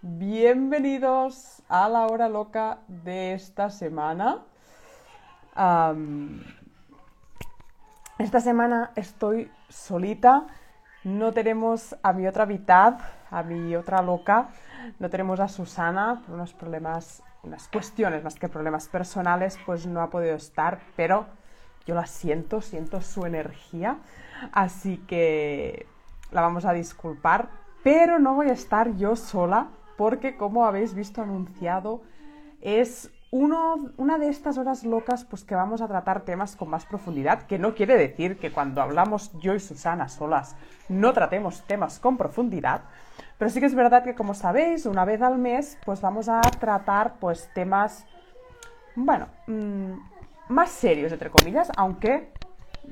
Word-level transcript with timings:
Bienvenidos 0.00 1.62
a 1.68 1.90
la 1.90 2.06
hora 2.06 2.26
loca 2.30 2.78
de 2.88 3.34
esta 3.34 3.68
semana. 3.68 4.38
Esta 8.18 8.40
semana 8.40 8.92
estoy 8.96 9.50
solita, 9.68 10.46
no 11.04 11.34
tenemos 11.34 11.96
a 12.02 12.14
mi 12.14 12.26
otra 12.26 12.46
mitad, 12.46 12.94
a 13.30 13.42
mi 13.42 13.76
otra 13.76 14.00
loca, 14.00 14.48
no 14.98 15.10
tenemos 15.10 15.38
a 15.40 15.48
Susana 15.48 16.22
por 16.24 16.36
unos 16.36 16.54
problemas, 16.54 17.22
unas 17.42 17.68
cuestiones 17.68 18.24
más 18.24 18.36
que 18.36 18.48
problemas 18.48 18.88
personales, 18.88 19.58
pues 19.66 19.86
no 19.86 20.00
ha 20.00 20.08
podido 20.08 20.34
estar, 20.34 20.80
pero 20.96 21.26
yo 21.84 21.94
la 21.94 22.06
siento, 22.06 22.62
siento 22.62 23.02
su 23.02 23.26
energía, 23.26 23.98
así 24.50 24.96
que 25.06 25.86
la 26.30 26.40
vamos 26.40 26.64
a 26.64 26.72
disculpar, 26.72 27.67
pero 27.82 28.18
no 28.18 28.34
voy 28.34 28.48
a 28.48 28.52
estar 28.52 28.96
yo 28.96 29.16
sola 29.16 29.68
porque 29.96 30.36
como 30.36 30.64
habéis 30.64 30.94
visto 30.94 31.22
anunciado 31.22 32.02
es 32.60 33.10
uno, 33.30 33.90
una 33.98 34.16
de 34.18 34.28
estas 34.28 34.56
horas 34.56 34.84
locas 34.84 35.24
pues 35.24 35.44
que 35.44 35.54
vamos 35.54 35.82
a 35.82 35.88
tratar 35.88 36.22
temas 36.22 36.56
con 36.56 36.70
más 36.70 36.86
profundidad, 36.86 37.42
que 37.42 37.58
no 37.58 37.74
quiere 37.74 37.96
decir 37.96 38.38
que 38.38 38.50
cuando 38.50 38.80
hablamos 38.80 39.32
yo 39.38 39.54
y 39.54 39.60
Susana 39.60 40.08
solas 40.08 40.56
no 40.88 41.12
tratemos 41.12 41.62
temas 41.66 41.98
con 41.98 42.16
profundidad, 42.16 42.82
pero 43.36 43.50
sí 43.50 43.60
que 43.60 43.66
es 43.66 43.74
verdad 43.74 44.02
que 44.02 44.14
como 44.14 44.32
sabéis, 44.34 44.86
una 44.86 45.04
vez 45.04 45.20
al 45.20 45.36
mes 45.36 45.78
pues 45.84 46.00
vamos 46.00 46.28
a 46.28 46.40
tratar 46.40 47.14
pues 47.20 47.50
temas, 47.54 48.06
bueno, 48.94 49.26
mmm, 49.46 49.92
más 50.48 50.70
serios 50.70 51.12
entre 51.12 51.30
comillas, 51.30 51.70
aunque 51.76 52.32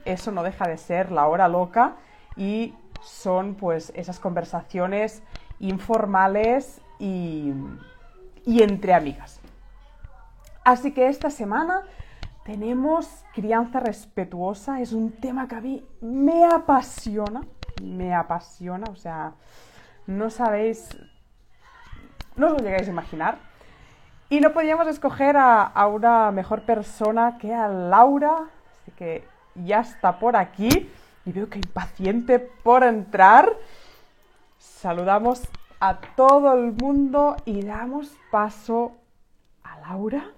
eso 0.05 0.31
no 0.31 0.43
deja 0.43 0.69
de 0.69 0.77
ser 0.77 1.11
la 1.11 1.27
hora 1.27 1.49
loca 1.49 1.97
y 2.37 2.75
son 3.07 3.55
pues 3.55 3.93
esas 3.95 4.19
conversaciones 4.19 5.23
informales 5.61 6.81
y, 6.99 7.53
entre 8.47 8.95
amigas. 8.95 9.41
Así 10.65 10.93
que 10.93 11.09
esta 11.09 11.31
semana 11.31 11.83
tenemos 12.45 13.25
crianza 13.33 13.81
respetuosa, 13.81 14.81
es 14.81 14.93
un 14.93 15.13
tema 15.13 15.47
que 15.47 15.55
a 15.55 15.61
mí 15.61 15.87
me 16.01 16.45
apasiona, 16.45 17.43
me 17.83 18.15
apasiona, 18.15 18.87
o 18.91 18.97
sea, 18.97 19.33
no 20.07 20.31
sabéis, 20.31 20.97
no 22.37 22.49
os 22.49 22.53
lo 22.53 22.59
llegáis 22.59 22.89
a 22.89 22.91
imaginar. 22.91 23.39
Y 24.29 24.41
no 24.41 24.53
podíamos 24.53 24.89
escoger 24.89 25.37
a, 25.37 25.63
a 25.63 25.87
una 25.87 26.33
mejor 26.33 26.63
persona 26.63 27.39
que 27.39 27.55
a 27.55 27.69
Laura, 27.69 28.49
así 28.83 28.91
que 28.93 29.25
ya 29.55 29.81
está 29.81 30.19
por 30.19 30.37
aquí 30.37 30.91
y 31.27 31.33
veo 31.33 31.51
que 31.51 31.59
impaciente 31.59 32.39
por 32.39 32.85
entrar. 32.85 33.53
Saludamos 34.57 35.43
a 35.81 36.01
todo 36.17 36.55
el 36.55 36.73
mundo 36.73 37.37
y 37.45 37.63
damos 37.63 38.17
paso 38.31 38.93
a 39.65 39.79
Laura. 39.81 40.33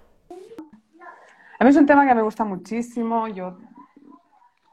A 1.59 1.63
mí 1.63 1.69
es 1.69 1.77
un 1.77 1.85
tema 1.85 2.07
que 2.07 2.15
me 2.15 2.23
gusta 2.23 2.43
muchísimo. 2.43 3.27
Yo 3.27 3.57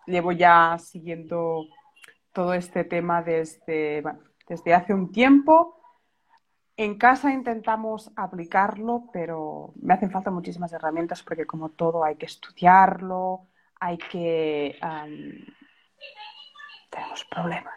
llevo 0.07 0.33
ya 0.33 0.79
siguiendo 0.79 1.67
todo 2.33 2.55
este 2.55 2.85
tema 2.85 3.23
desde, 3.23 4.03
desde 4.49 4.75
hace 4.75 4.95
un 4.95 5.13
tiempo. 5.13 5.81
En 6.79 6.97
casa 6.99 7.33
intentamos 7.33 8.11
aplicarlo, 8.17 9.05
pero 9.13 9.73
me 9.81 9.95
hacen 9.95 10.11
falta 10.11 10.31
muchísimas 10.31 10.73
herramientas 10.73 11.23
porque 11.23 11.47
como 11.47 11.71
todo 11.71 12.05
hay 12.05 12.17
que 12.17 12.27
estudiarlo, 12.27 13.47
hay 13.81 13.99
que... 13.99 14.79
tenemos 16.91 17.25
problemas. 17.25 17.75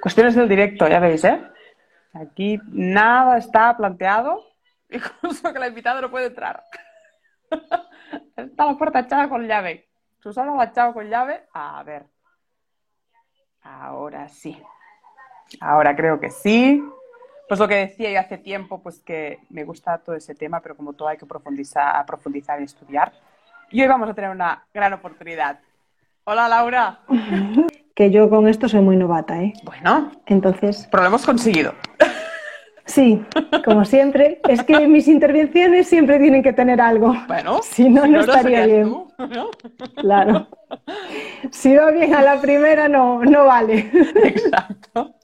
Cuestiones 0.00 0.34
del 0.34 0.48
directo, 0.48 0.88
ya 0.88 1.00
veis, 1.00 1.24
¿eh? 1.24 1.42
Aquí 2.14 2.60
nada 2.68 3.38
está 3.38 3.76
planteado, 3.76 4.44
incluso 4.90 5.52
que 5.52 5.58
la 5.58 5.68
invitada 5.68 6.00
no 6.00 6.10
puede 6.10 6.26
entrar. 6.26 6.64
está 8.36 8.66
la 8.66 8.76
puerta 8.76 9.00
echada 9.00 9.28
con 9.28 9.46
llave. 9.46 9.88
Susana 10.20 10.54
la 10.54 10.62
ha 10.62 10.66
echado 10.66 10.92
con 10.92 11.08
llave. 11.08 11.44
A 11.52 11.82
ver. 11.82 12.04
Ahora 13.62 14.28
sí. 14.28 14.60
Ahora 15.60 15.94
creo 15.96 16.20
que 16.20 16.30
sí. 16.30 16.82
Pues 17.48 17.60
lo 17.60 17.68
que 17.68 17.74
decía 17.74 18.10
yo 18.10 18.20
hace 18.20 18.38
tiempo, 18.38 18.82
pues 18.82 19.00
que 19.00 19.40
me 19.50 19.64
gusta 19.64 19.98
todo 19.98 20.14
ese 20.16 20.34
tema, 20.34 20.60
pero 20.60 20.76
como 20.76 20.92
todo 20.94 21.08
hay 21.08 21.18
que 21.18 21.26
profundizar, 21.26 22.04
profundizar 22.06 22.60
y 22.60 22.64
estudiar. 22.64 23.12
Y 23.70 23.82
hoy 23.82 23.88
vamos 23.88 24.08
a 24.08 24.14
tener 24.14 24.30
una 24.30 24.64
gran 24.72 24.92
oportunidad. 24.92 25.58
Hola 26.24 26.48
Laura. 26.48 27.00
Que 27.94 28.10
yo 28.10 28.30
con 28.30 28.48
esto 28.48 28.70
soy 28.70 28.80
muy 28.80 28.96
novata, 28.96 29.38
¿eh? 29.42 29.52
Bueno, 29.64 30.10
Entonces, 30.24 30.88
pero 30.90 31.02
lo 31.02 31.08
hemos 31.10 31.26
conseguido. 31.26 31.74
sí, 32.86 33.22
como 33.66 33.84
siempre, 33.84 34.40
es 34.48 34.62
que 34.64 34.88
mis 34.88 35.08
intervenciones 35.08 35.88
siempre 35.88 36.18
tienen 36.18 36.42
que 36.42 36.54
tener 36.54 36.80
algo. 36.80 37.14
Bueno, 37.28 37.60
Si 37.62 37.90
no, 37.90 38.06
no 38.06 38.20
estaría 38.20 38.62
serías 38.62 38.66
bien. 38.66 38.84
tú, 38.88 39.12
¿no? 39.18 39.50
Claro. 39.96 40.48
Si 41.50 41.76
va 41.76 41.90
bien 41.90 42.14
a 42.14 42.22
la 42.22 42.40
primera, 42.40 42.88
no, 42.88 43.22
no 43.22 43.44
vale. 43.44 43.90
Exacto. 44.24 45.16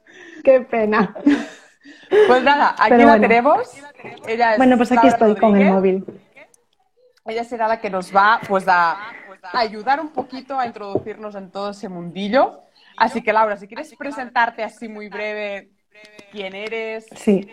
Qué 0.43 0.61
pena. 0.61 1.15
Pues 2.27 2.43
nada, 2.43 2.75
aquí 2.77 2.97
la 2.97 3.05
bueno. 3.05 3.21
tenemos. 3.21 3.67
Ella 4.27 4.51
es 4.51 4.57
Bueno, 4.59 4.77
pues 4.77 4.91
aquí 4.91 5.07
Laura 5.07 5.09
estoy 5.09 5.35
con 5.37 5.57
el 5.57 5.71
móvil. 5.73 6.05
Ella 7.25 7.43
será 7.43 7.67
la 7.67 7.81
que 7.81 7.89
nos 7.89 8.15
va 8.15 8.39
pues 8.47 8.65
a 8.67 8.95
ayudar 9.53 9.99
un 9.99 10.09
poquito 10.09 10.57
a 10.59 10.65
introducirnos 10.67 11.35
en 11.35 11.51
todo 11.51 11.71
ese 11.71 11.89
mundillo. 11.89 12.61
Así 12.97 13.21
que 13.21 13.31
Laura, 13.33 13.57
si 13.57 13.67
quieres 13.67 13.93
presentarte 13.95 14.63
así 14.63 14.87
muy 14.89 15.07
breve, 15.09 15.69
quién 16.31 16.53
eres. 16.53 17.07
Sí. 17.15 17.49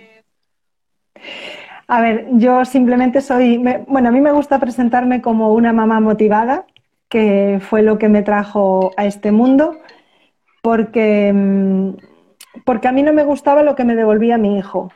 A 1.88 2.00
ver, 2.00 2.26
yo 2.32 2.64
simplemente 2.64 3.20
soy, 3.20 3.58
me- 3.58 3.78
bueno, 3.86 4.08
a 4.08 4.12
mí 4.12 4.20
me 4.20 4.32
gusta 4.32 4.58
presentarme 4.58 5.22
como 5.22 5.52
una 5.52 5.72
mamá 5.72 6.00
motivada, 6.00 6.66
que 7.08 7.60
fue 7.62 7.82
lo 7.82 7.98
que 7.98 8.08
me 8.08 8.22
trajo 8.22 8.90
a 8.96 9.06
este 9.06 9.30
mundo, 9.30 9.78
porque, 10.62 11.32
mm, 11.32 11.90
porque 12.64 12.88
a 12.88 12.92
mí 12.92 13.02
no 13.04 13.12
me 13.12 13.22
gustaba 13.24 13.62
lo 13.62 13.76
que 13.76 13.84
me 13.84 13.94
devolvía 13.94 14.36
mi 14.38 14.58
hijo. 14.58 14.90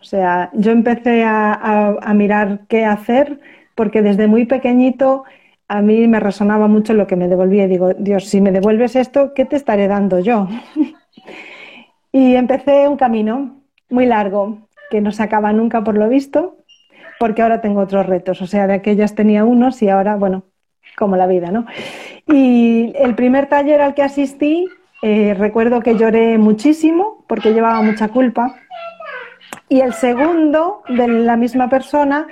O 0.00 0.04
sea, 0.04 0.50
yo 0.52 0.70
empecé 0.70 1.24
a, 1.24 1.52
a- 1.52 1.96
a 2.00 2.14
mirar 2.14 2.60
qué 2.68 2.84
hacer, 2.84 3.40
porque 3.74 4.02
desde 4.02 4.28
muy 4.28 4.44
pequeñito 4.46 5.24
a 5.68 5.82
mí 5.82 6.06
me 6.06 6.20
resonaba 6.20 6.68
mucho 6.68 6.94
lo 6.94 7.06
que 7.06 7.16
me 7.16 7.28
devolvía. 7.28 7.66
Digo, 7.66 7.92
Dios, 7.94 8.26
si 8.26 8.40
me 8.40 8.52
devuelves 8.52 8.96
esto, 8.96 9.34
¿qué 9.34 9.44
te 9.44 9.56
estaré 9.56 9.88
dando 9.88 10.18
yo? 10.20 10.48
Y 12.12 12.34
empecé 12.34 12.88
un 12.88 12.96
camino 12.96 13.60
muy 13.90 14.06
largo, 14.06 14.68
que 14.88 15.02
no 15.02 15.12
se 15.12 15.22
acaba 15.22 15.52
nunca 15.52 15.84
por 15.84 15.98
lo 15.98 16.08
visto, 16.08 16.56
porque 17.20 17.42
ahora 17.42 17.60
tengo 17.60 17.80
otros 17.80 18.06
retos. 18.06 18.40
O 18.40 18.46
sea, 18.46 18.66
de 18.66 18.72
aquellas 18.72 19.14
tenía 19.14 19.44
unos 19.44 19.82
y 19.82 19.90
ahora, 19.90 20.16
bueno, 20.16 20.44
como 20.96 21.16
la 21.16 21.26
vida, 21.26 21.50
¿no? 21.50 21.66
Y 22.26 22.94
el 22.96 23.14
primer 23.14 23.50
taller 23.50 23.82
al 23.82 23.92
que 23.92 24.02
asistí, 24.02 24.66
eh, 25.02 25.34
recuerdo 25.34 25.82
que 25.82 25.96
lloré 25.96 26.38
muchísimo 26.38 27.22
porque 27.28 27.52
llevaba 27.52 27.82
mucha 27.82 28.08
culpa. 28.08 28.56
Y 29.68 29.80
el 29.80 29.92
segundo, 29.92 30.84
de 30.88 31.08
la 31.08 31.36
misma 31.36 31.68
persona, 31.68 32.28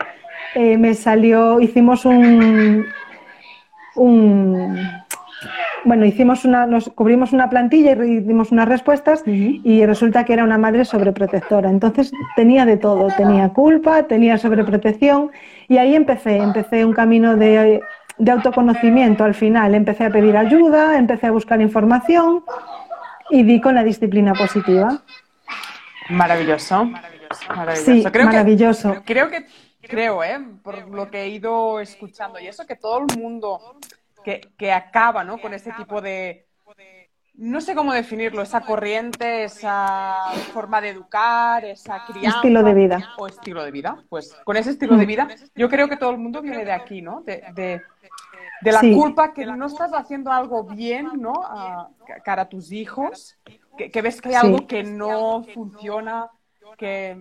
eh, 0.55 0.78
me 0.78 0.95
salió, 0.95 1.61
hicimos 1.61 2.06
un, 2.06 2.87
un, 3.97 4.77
bueno, 5.84 6.05
hicimos 6.06 6.44
una, 6.44 6.66
nos 6.66 6.88
cubrimos 6.88 7.32
una 7.32 7.50
plantilla 7.50 7.93
y 7.93 8.21
dimos 8.21 8.50
unas 8.53 8.69
respuestas 8.69 9.22
y 9.27 9.84
resulta 9.84 10.24
que 10.24 10.33
era 10.33 10.45
una 10.45 10.59
madre 10.59 10.84
sobreprotectora. 10.84 11.68
Entonces 11.68 12.13
tenía 12.36 12.65
de 12.65 12.77
todo, 12.77 13.09
tenía 13.16 13.51
culpa, 13.51 14.04
tenía 14.04 14.39
sobreprotección 14.39 15.30
y 15.68 15.77
ahí 15.77 15.95
empecé, 15.95 16.36
empecé 16.39 16.84
un 16.84 16.95
camino 16.95 17.36
de, 17.36 17.83
de 18.18 18.30
autoconocimiento 18.30 19.24
al 19.24 19.34
final. 19.34 19.74
Empecé 19.74 20.04
a 20.04 20.10
pedir 20.10 20.36
ayuda, 20.36 20.97
empecé 20.98 21.27
a 21.27 21.30
buscar 21.33 21.60
información 21.60 22.45
y 23.30 23.42
di 23.42 23.60
con 23.60 23.74
la 23.74 23.84
disciplina 23.84 24.33
positiva. 24.33 25.03
Maravilloso. 26.09 26.91
Maravilloso. 27.48 27.84
Sí, 27.84 28.04
creo 28.13 28.27
maravilloso. 28.27 28.92
Que, 28.92 29.01
creo 29.04 29.28
que, 29.28 29.47
creo, 29.84 30.22
¿eh? 30.25 30.39
Por 30.63 30.89
lo 30.89 31.10
que 31.10 31.22
he 31.22 31.28
ido 31.28 31.81
escuchando 31.81 32.39
y 32.39 32.47
eso, 32.47 32.66
que 32.66 32.77
todo 32.77 32.98
el 32.98 33.16
mundo 33.19 33.60
que, 34.25 34.41
que 34.57 34.72
acaba, 34.72 35.25
¿no? 35.25 35.41
Con 35.41 35.54
ese 35.54 35.72
tipo 35.72 36.01
de, 36.01 36.47
no 37.34 37.60
sé 37.60 37.75
cómo 37.75 37.92
definirlo, 37.92 38.42
esa 38.42 38.60
corriente, 38.60 39.45
esa 39.45 40.31
forma 40.53 40.81
de 40.81 40.91
educar, 40.91 41.65
esa 41.65 42.04
crianza. 42.07 42.39
Estilo 42.39 42.63
de 42.63 42.75
vida. 42.75 43.15
O 43.19 43.27
estilo 43.27 43.65
de 43.65 43.71
vida. 43.71 44.04
Pues 44.09 44.34
con 44.45 44.57
ese 44.57 44.71
estilo 44.71 44.97
de 44.97 45.07
vida, 45.07 45.28
yo 45.54 45.69
creo 45.69 45.89
que 45.89 45.97
todo 45.97 46.10
el 46.10 46.19
mundo 46.19 46.41
viene 46.42 46.65
de 46.65 46.72
aquí, 46.72 47.03
¿no? 47.03 47.22
De, 47.22 47.45
de, 47.54 47.83
de 48.60 48.72
la 48.72 48.80
Sí. 48.80 48.95
culpa 48.95 49.33
que 49.34 49.45
no 49.45 49.66
estás 49.66 49.92
haciendo 49.92 50.30
algo 50.30 50.65
bien, 50.65 51.09
¿no? 51.19 51.33
A, 51.45 51.91
cara 52.25 52.42
a 52.42 52.48
tus 52.48 52.72
hijos, 52.72 53.37
que, 53.77 53.91
que 53.91 54.03
ves 54.03 54.21
que 54.22 54.28
hay 54.28 54.34
Sí. 54.37 54.41
algo 54.47 54.66
que 54.66 54.84
no 54.84 55.45
funciona, 55.53 56.30
que 56.78 57.21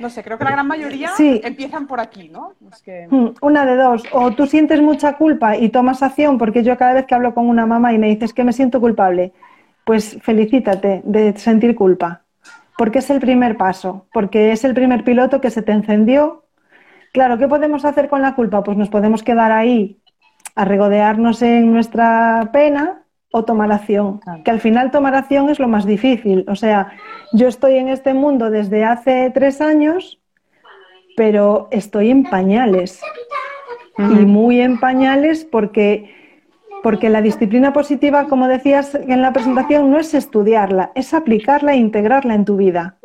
no 0.00 0.10
sé, 0.10 0.22
creo 0.22 0.38
que 0.38 0.44
la 0.44 0.52
gran 0.52 0.66
mayoría 0.66 1.10
Sí. 1.16 1.40
empiezan 1.44 1.86
por 1.86 2.00
aquí, 2.00 2.28
¿no? 2.28 2.52
Es 2.72 2.82
que... 2.82 3.06
Mm, 3.10 3.34
Una 3.42 3.66
de 3.66 3.76
dos, 3.76 4.04
o 4.12 4.30
tú 4.32 4.46
sientes 4.46 4.80
mucha 4.80 5.14
culpa 5.16 5.56
y 5.56 5.68
tomas 5.68 6.02
acción, 6.02 6.38
porque 6.38 6.62
yo 6.62 6.76
cada 6.78 6.94
vez 6.94 7.06
que 7.06 7.14
hablo 7.14 7.34
con 7.34 7.48
una 7.48 7.66
mamá 7.66 7.92
y 7.92 7.98
me 7.98 8.08
dices 8.08 8.32
que 8.32 8.44
me 8.44 8.52
siento 8.52 8.80
culpable, 8.80 9.32
pues 9.84 10.18
felicítate 10.22 11.02
de 11.04 11.36
sentir 11.36 11.74
culpa, 11.74 12.22
porque 12.76 12.98
es 13.00 13.10
el 13.10 13.20
primer 13.20 13.56
paso, 13.56 14.06
porque 14.12 14.52
es 14.52 14.64
el 14.64 14.74
primer 14.74 15.04
piloto 15.04 15.40
que 15.40 15.50
se 15.50 15.62
te 15.62 15.72
encendió. 15.72 16.44
Claro, 17.12 17.38
¿qué 17.38 17.48
podemos 17.48 17.84
hacer 17.84 18.08
con 18.08 18.22
la 18.22 18.34
culpa? 18.34 18.62
Pues 18.62 18.76
nos 18.76 18.88
podemos 18.90 19.22
quedar 19.22 19.50
ahí 19.52 19.98
a 20.54 20.64
regodearnos 20.64 21.40
en 21.42 21.72
nuestra 21.72 22.50
pena 22.52 23.02
o 23.30 23.44
tomar 23.44 23.70
acción, 23.72 24.20
que 24.44 24.50
al 24.50 24.60
final 24.60 24.90
tomar 24.90 25.14
acción 25.14 25.50
es 25.50 25.58
lo 25.58 25.68
más 25.68 25.84
difícil. 25.84 26.44
O 26.48 26.56
sea, 26.56 26.92
yo 27.32 27.48
estoy 27.48 27.76
en 27.76 27.88
este 27.88 28.14
mundo 28.14 28.50
desde 28.50 28.84
hace 28.84 29.30
tres 29.34 29.60
años, 29.60 30.18
pero 31.16 31.68
estoy 31.70 32.10
en 32.10 32.24
pañales. 32.24 33.00
Y 33.98 34.24
muy 34.24 34.60
en 34.60 34.78
pañales 34.78 35.44
porque, 35.44 36.14
porque 36.84 37.10
la 37.10 37.20
disciplina 37.20 37.72
positiva, 37.72 38.28
como 38.28 38.46
decías 38.46 38.94
en 38.94 39.20
la 39.22 39.32
presentación, 39.32 39.90
no 39.90 39.98
es 39.98 40.14
estudiarla, 40.14 40.92
es 40.94 41.12
aplicarla 41.12 41.72
e 41.72 41.78
integrarla 41.78 42.34
en 42.34 42.44
tu 42.44 42.56
vida. 42.56 42.96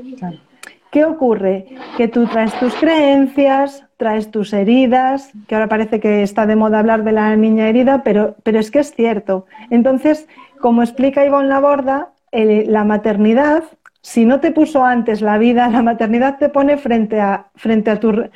¿Qué 0.94 1.06
ocurre? 1.06 1.66
Que 1.98 2.08
tú 2.08 2.28
traes 2.28 2.54
tus 2.60 2.76
creencias, 2.76 3.84
traes 3.98 4.30
tus 4.30 4.54
heridas, 4.54 5.32
que 5.48 5.56
ahora 5.56 5.68
parece 5.68 6.00
que 6.00 6.22
está 6.22 6.46
de 6.46 6.56
moda 6.56 6.78
hablar 6.78 7.04
de 7.04 7.12
la 7.12 7.36
niña 7.36 7.68
herida, 7.68 8.04
pero, 8.04 8.36
pero 8.44 8.60
es 8.60 8.70
que 8.70 8.78
es 8.78 8.94
cierto. 8.94 9.48
Entonces, 9.72 10.28
como 10.62 10.84
explica 10.84 11.26
Ivonne 11.26 11.50
Laborda, 11.50 12.10
la 12.32 12.84
maternidad, 12.84 13.64
si 14.02 14.24
no 14.24 14.40
te 14.40 14.52
puso 14.52 14.86
antes 14.86 15.22
la 15.22 15.40
vida, 15.40 15.68
la 15.68 15.82
maternidad 15.82 16.38
te 16.38 16.50
pone 16.50 16.78
frente 16.78 17.20
a, 17.20 17.48
frente 17.56 17.90
a 17.90 18.00
tu 18.00 18.30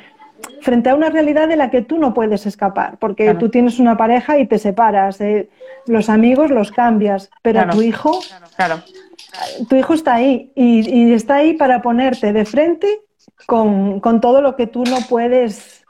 frente 0.60 0.90
a 0.90 0.96
una 0.96 1.10
realidad 1.10 1.46
de 1.46 1.56
la 1.56 1.70
que 1.70 1.82
tú 1.82 1.96
no 1.98 2.12
puedes 2.12 2.44
escapar, 2.44 2.96
porque 2.98 3.34
tú 3.34 3.50
tienes 3.50 3.78
una 3.78 3.96
pareja 3.96 4.36
y 4.36 4.46
te 4.46 4.58
separas, 4.58 5.20
eh, 5.20 5.48
los 5.86 6.08
amigos 6.08 6.50
los 6.50 6.72
cambias, 6.72 7.30
pero 7.42 7.68
tu 7.68 7.82
hijo 7.82 8.18
claro 8.56 8.82
tu 9.68 9.76
hijo 9.76 9.94
está 9.94 10.14
ahí 10.14 10.52
y, 10.54 11.12
está 11.12 11.36
ahí 11.36 11.54
para 11.54 11.82
ponerte 11.82 12.32
de 12.32 12.44
frente 12.44 13.00
con, 13.46 14.00
todo 14.20 14.40
lo 14.40 14.56
que 14.56 14.66
tú 14.66 14.84
no 14.84 14.98
puedes 15.08 15.84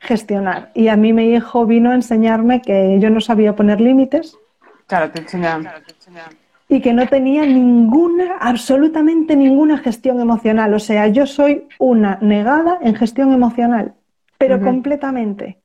gestionar. 0.00 0.70
Y 0.74 0.88
a 0.88 0.96
mí 0.96 1.12
mi 1.12 1.34
hijo 1.34 1.66
vino 1.66 1.90
a 1.90 1.94
enseñarme 1.94 2.62
que 2.62 2.98
yo 3.00 3.10
no 3.10 3.20
sabía 3.20 3.56
poner 3.56 3.80
límites. 3.80 4.36
Claro, 4.86 5.10
te 5.10 5.20
enseñaba. 5.20 5.74
Y 6.68 6.80
que 6.80 6.92
no 6.92 7.06
tenía 7.08 7.46
ninguna, 7.46 8.36
absolutamente 8.40 9.36
ninguna 9.36 9.78
gestión 9.78 10.20
emocional. 10.20 10.74
O 10.74 10.78
sea, 10.78 11.08
yo 11.08 11.26
soy 11.26 11.66
una 11.78 12.18
negada 12.20 12.78
en 12.82 12.94
gestión 12.94 13.32
emocional, 13.32 13.94
pero 14.36 14.60
completamente. 14.60 15.60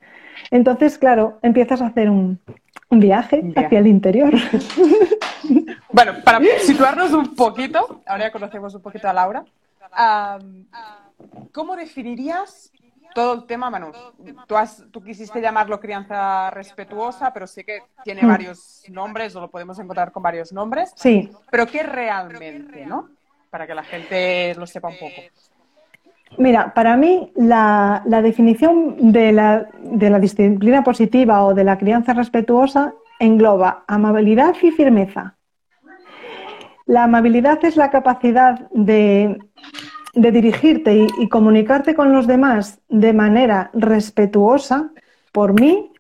Entonces, 0.50 0.98
claro, 0.98 1.40
empiezas 1.42 1.82
a 1.82 1.88
hacer 1.88 2.10
un, 2.10 2.40
viaje, 3.00 3.44
hacia 3.56 3.80
el 3.80 3.88
interior. 3.88 4.34
Bueno, 5.94 6.14
para 6.24 6.40
situarnos 6.62 7.12
un 7.12 7.36
poquito, 7.36 8.02
ahora 8.08 8.26
ya 8.26 8.32
conocemos 8.32 8.74
un 8.74 8.82
poquito 8.82 9.08
a 9.08 9.14
Laura, 9.14 9.46
¿cómo 11.52 11.76
definirías 11.76 12.72
todo 13.14 13.34
el 13.36 13.46
tema, 13.46 13.70
Manu? 13.70 13.92
Tú, 14.48 14.58
has, 14.58 14.84
tú 14.90 15.04
quisiste 15.04 15.40
llamarlo 15.40 15.80
crianza 15.80 16.50
respetuosa, 16.50 17.32
pero 17.32 17.46
sé 17.46 17.64
que 17.64 17.84
tiene 18.04 18.24
hmm. 18.24 18.28
varios 18.28 18.84
nombres 18.90 19.36
o 19.36 19.42
lo 19.42 19.52
podemos 19.52 19.78
encontrar 19.78 20.12
con 20.12 20.24
varios 20.24 20.52
nombres. 20.52 20.94
Sí. 20.96 21.30
Pero 21.52 21.68
¿qué 21.68 21.84
realmente, 21.84 22.88
no? 22.88 23.10
Para 23.52 23.68
que 23.68 23.76
la 23.76 23.84
gente 23.84 24.56
lo 24.56 24.66
sepa 24.66 24.88
un 24.88 24.98
poco. 24.98 25.22
Mira, 26.38 26.74
para 26.74 26.98
mí 26.98 27.32
la, 27.36 28.02
definición 28.06 29.12
de 29.12 29.32
la, 29.32 30.20
disciplina 30.20 30.84
positiva 30.84 31.46
o 31.46 31.54
de 31.54 31.64
la 31.64 31.78
crianza 31.78 32.14
respetuosa 32.14 32.94
engloba 33.20 33.84
amabilidad 33.88 34.56
y 34.62 34.72
firmeza. 34.72 35.36
La 36.86 37.04
amabilidad 37.04 37.64
es 37.64 37.78
la 37.78 37.90
capacidad 37.92 38.68
de, 38.72 39.38
dirigirte 40.14 41.08
y, 41.20 41.30
comunicarte 41.30 41.96
con 41.96 42.12
los 42.12 42.28
demás 42.28 42.80
de 42.90 43.14
manera 43.14 43.70
respetuosa 43.74 44.92
por 45.32 45.60
mí, 45.60 45.92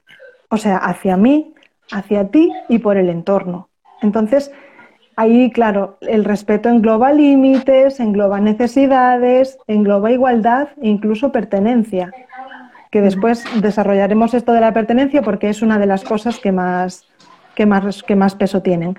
o 0.49 0.57
sea, 0.57 0.77
hacia 0.77 1.15
mí, 1.15 1.53
hacia 1.91 2.29
ti 2.29 2.51
y 2.69 2.79
por 2.79 2.97
el 2.97 3.09
entorno. 3.09 3.69
Entonces, 4.01 4.51
ahí, 5.15 5.51
claro, 5.51 5.97
el 6.01 6.25
respeto 6.25 6.69
engloba 6.69 7.13
límites, 7.13 7.99
engloba 7.99 8.39
necesidades, 8.39 9.57
engloba 9.67 10.11
igualdad 10.11 10.69
e 10.81 10.89
incluso 10.89 11.31
pertenencia. 11.31 12.11
Que 12.91 13.01
después 13.01 13.43
desarrollaremos 13.61 14.33
esto 14.33 14.53
de 14.53 14.61
la 14.61 14.73
pertenencia 14.73 15.21
porque 15.21 15.49
es 15.49 15.61
una 15.61 15.79
de 15.79 15.87
las 15.87 16.03
cosas 16.03 16.39
que 16.39 16.51
más, 16.51 17.05
que 17.55 17.65
más, 17.65 18.03
que 18.03 18.15
más 18.15 18.35
peso 18.35 18.61
tienen. 18.61 18.95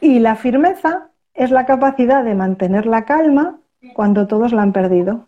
Y 0.00 0.20
la 0.20 0.36
firmeza 0.36 1.08
es 1.34 1.50
la 1.50 1.66
capacidad 1.66 2.24
de 2.24 2.34
mantener 2.34 2.86
la 2.86 3.04
calma 3.04 3.58
cuando 3.94 4.26
todos 4.26 4.52
la 4.52 4.62
han 4.62 4.72
perdido. 4.72 5.26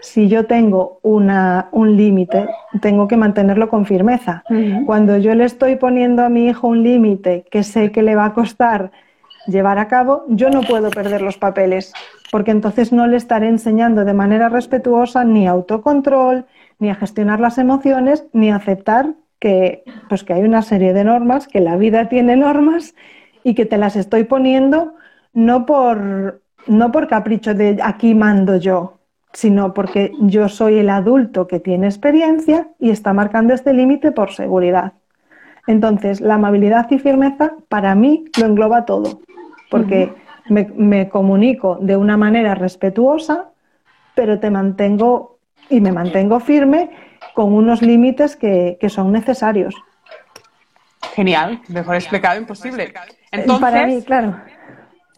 Si 0.00 0.28
yo 0.28 0.46
tengo 0.46 1.00
una, 1.02 1.68
un 1.72 1.96
límite, 1.96 2.46
tengo 2.80 3.08
que 3.08 3.16
mantenerlo 3.16 3.68
con 3.68 3.84
firmeza. 3.84 4.44
Cuando 4.86 5.16
yo 5.16 5.34
le 5.34 5.44
estoy 5.44 5.76
poniendo 5.76 6.22
a 6.22 6.28
mi 6.28 6.46
hijo 6.46 6.68
un 6.68 6.82
límite 6.82 7.44
que 7.50 7.64
sé 7.64 7.90
que 7.90 8.02
le 8.02 8.14
va 8.14 8.26
a 8.26 8.34
costar 8.34 8.92
llevar 9.48 9.78
a 9.78 9.88
cabo, 9.88 10.24
yo 10.28 10.50
no 10.50 10.60
puedo 10.62 10.90
perder 10.90 11.22
los 11.22 11.38
papeles, 11.38 11.92
porque 12.30 12.50
entonces 12.50 12.92
no 12.92 13.06
le 13.06 13.16
estaré 13.16 13.48
enseñando 13.48 14.04
de 14.04 14.14
manera 14.14 14.48
respetuosa 14.48 15.24
ni 15.24 15.46
autocontrol, 15.48 16.46
ni 16.78 16.90
a 16.90 16.94
gestionar 16.94 17.40
las 17.40 17.58
emociones, 17.58 18.26
ni 18.32 18.50
a 18.50 18.56
aceptar 18.56 19.14
que, 19.40 19.84
pues 20.08 20.24
que 20.24 20.34
hay 20.34 20.42
una 20.42 20.62
serie 20.62 20.92
de 20.92 21.04
normas, 21.04 21.48
que 21.48 21.60
la 21.60 21.76
vida 21.76 22.08
tiene 22.08 22.36
normas 22.36 22.94
y 23.42 23.54
que 23.54 23.66
te 23.66 23.78
las 23.78 23.96
estoy 23.96 24.24
poniendo 24.24 24.94
no 25.32 25.66
por, 25.66 26.42
no 26.66 26.92
por 26.92 27.08
capricho 27.08 27.54
de 27.54 27.78
aquí 27.82 28.14
mando 28.14 28.56
yo, 28.56 28.98
sino 29.32 29.74
porque 29.74 30.12
yo 30.20 30.48
soy 30.48 30.78
el 30.78 30.90
adulto 30.90 31.46
que 31.46 31.60
tiene 31.60 31.86
experiencia 31.86 32.68
y 32.78 32.90
está 32.90 33.12
marcando 33.12 33.54
este 33.54 33.72
límite 33.72 34.12
por 34.12 34.32
seguridad. 34.32 34.94
Entonces, 35.66 36.20
la 36.20 36.34
amabilidad 36.34 36.90
y 36.90 36.98
firmeza 36.98 37.52
para 37.68 37.94
mí 37.94 38.24
lo 38.38 38.46
engloba 38.46 38.86
todo, 38.86 39.20
porque 39.70 40.14
me, 40.48 41.08
comunico 41.08 41.78
de 41.80 41.96
una 41.96 42.16
manera 42.16 42.54
respetuosa, 42.54 43.50
pero 44.14 44.40
te 44.40 44.50
mantengo 44.50 45.38
y 45.68 45.80
me 45.80 45.92
mantengo 45.92 46.40
firme 46.40 46.90
con 47.34 47.52
unos 47.52 47.82
límites 47.82 48.36
que, 48.36 48.78
que 48.80 48.88
son 48.88 49.12
necesarios. 49.12 49.74
Genial, 51.14 51.60
mejor 51.68 51.96
explicado 51.96 52.38
imposible. 52.38 52.92
Entonces, 53.30 53.60
Para 53.60 53.86
mí, 53.86 54.02
claro. 54.02 54.40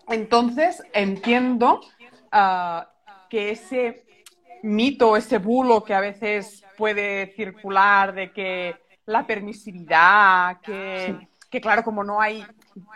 Entonces 0.09 0.83
entiendo 0.93 1.81
ah, 2.33 2.89
que 3.29 3.51
ese 3.51 4.05
mito, 4.63 5.17
ese 5.17 5.39
bulo 5.39 5.85
que 5.85 5.95
a 5.95 6.01
veces 6.01 6.65
puede 6.77 7.33
circular 7.35 8.13
de 8.15 8.33
que 8.33 8.75
la 9.07 9.27
permisividad, 9.27 10.61
que, 10.61 11.61
claro, 11.61 11.83
como 11.83 12.05
no 12.05 12.21
hay, 12.21 12.45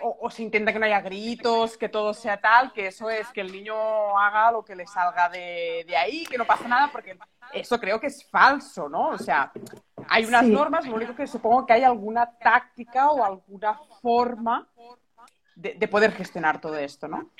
o, 0.02 0.30
se 0.30 0.42
intenta 0.42 0.72
que 0.72 0.78
no 0.78 0.86
haya 0.86 1.00
gritos, 1.00 1.76
que 1.76 1.88
todo 1.88 2.14
sea 2.14 2.36
tal, 2.36 2.72
que 2.72 2.88
eso 2.88 3.10
es 3.10 3.28
que 3.28 3.40
el 3.40 3.52
niño 3.52 3.74
haga 4.18 4.52
lo 4.52 4.64
que 4.64 4.76
le 4.76 4.86
salga 4.86 5.28
de, 5.28 5.84
ahí, 5.96 6.24
que 6.26 6.38
no 6.38 6.44
pasa 6.44 6.68
nada, 6.68 6.88
porque 6.92 7.18
eso 7.52 7.78
creo 7.80 8.00
que 8.00 8.06
es 8.06 8.24
falso, 8.30 8.88
¿no? 8.88 9.08
O 9.08 9.18
sea, 9.18 9.52
hay 10.08 10.24
unas 10.24 10.44
normas, 10.44 10.86
lo 10.86 10.94
único 10.94 11.14
que 11.14 11.26
supongo 11.26 11.66
que 11.66 11.72
hay 11.72 11.82
alguna 11.82 12.26
táctica 12.26 13.10
o 13.10 13.24
alguna 13.24 13.78
forma 14.00 14.68
de, 15.56 15.88
poder 15.88 16.12
gestionar 16.12 16.60
todo 16.60 16.76
esto, 16.76 17.08
¿no? 17.08 17.30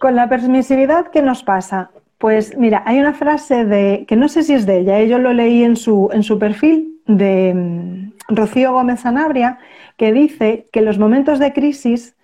Con 0.00 0.16
la 0.16 0.28
permisividad, 0.28 1.08
¿qué 1.08 1.22
nos 1.22 1.42
pasa? 1.42 1.90
Pues 2.18 2.56
mira, 2.56 2.82
hay 2.86 3.00
una 3.00 3.14
frase 3.14 3.64
de, 3.64 4.04
que 4.06 4.16
no 4.16 4.28
sé 4.28 4.42
si 4.42 4.54
es 4.54 4.66
de 4.66 4.78
ella, 4.78 4.98
¿eh? 4.98 5.08
yo 5.08 5.18
lo 5.18 5.32
leí 5.32 5.64
en 5.64 5.76
su, 5.76 6.08
en 6.12 6.22
su 6.22 6.38
perfil, 6.38 7.00
de 7.06 7.52
mm, 7.54 8.12
Rocío 8.28 8.72
Gómez 8.72 9.00
Sanabria, 9.00 9.58
que 9.96 10.12
dice 10.12 10.66
que 10.72 10.82
los 10.82 10.98
momentos 10.98 11.38
de 11.38 11.52
crisis 11.52 12.16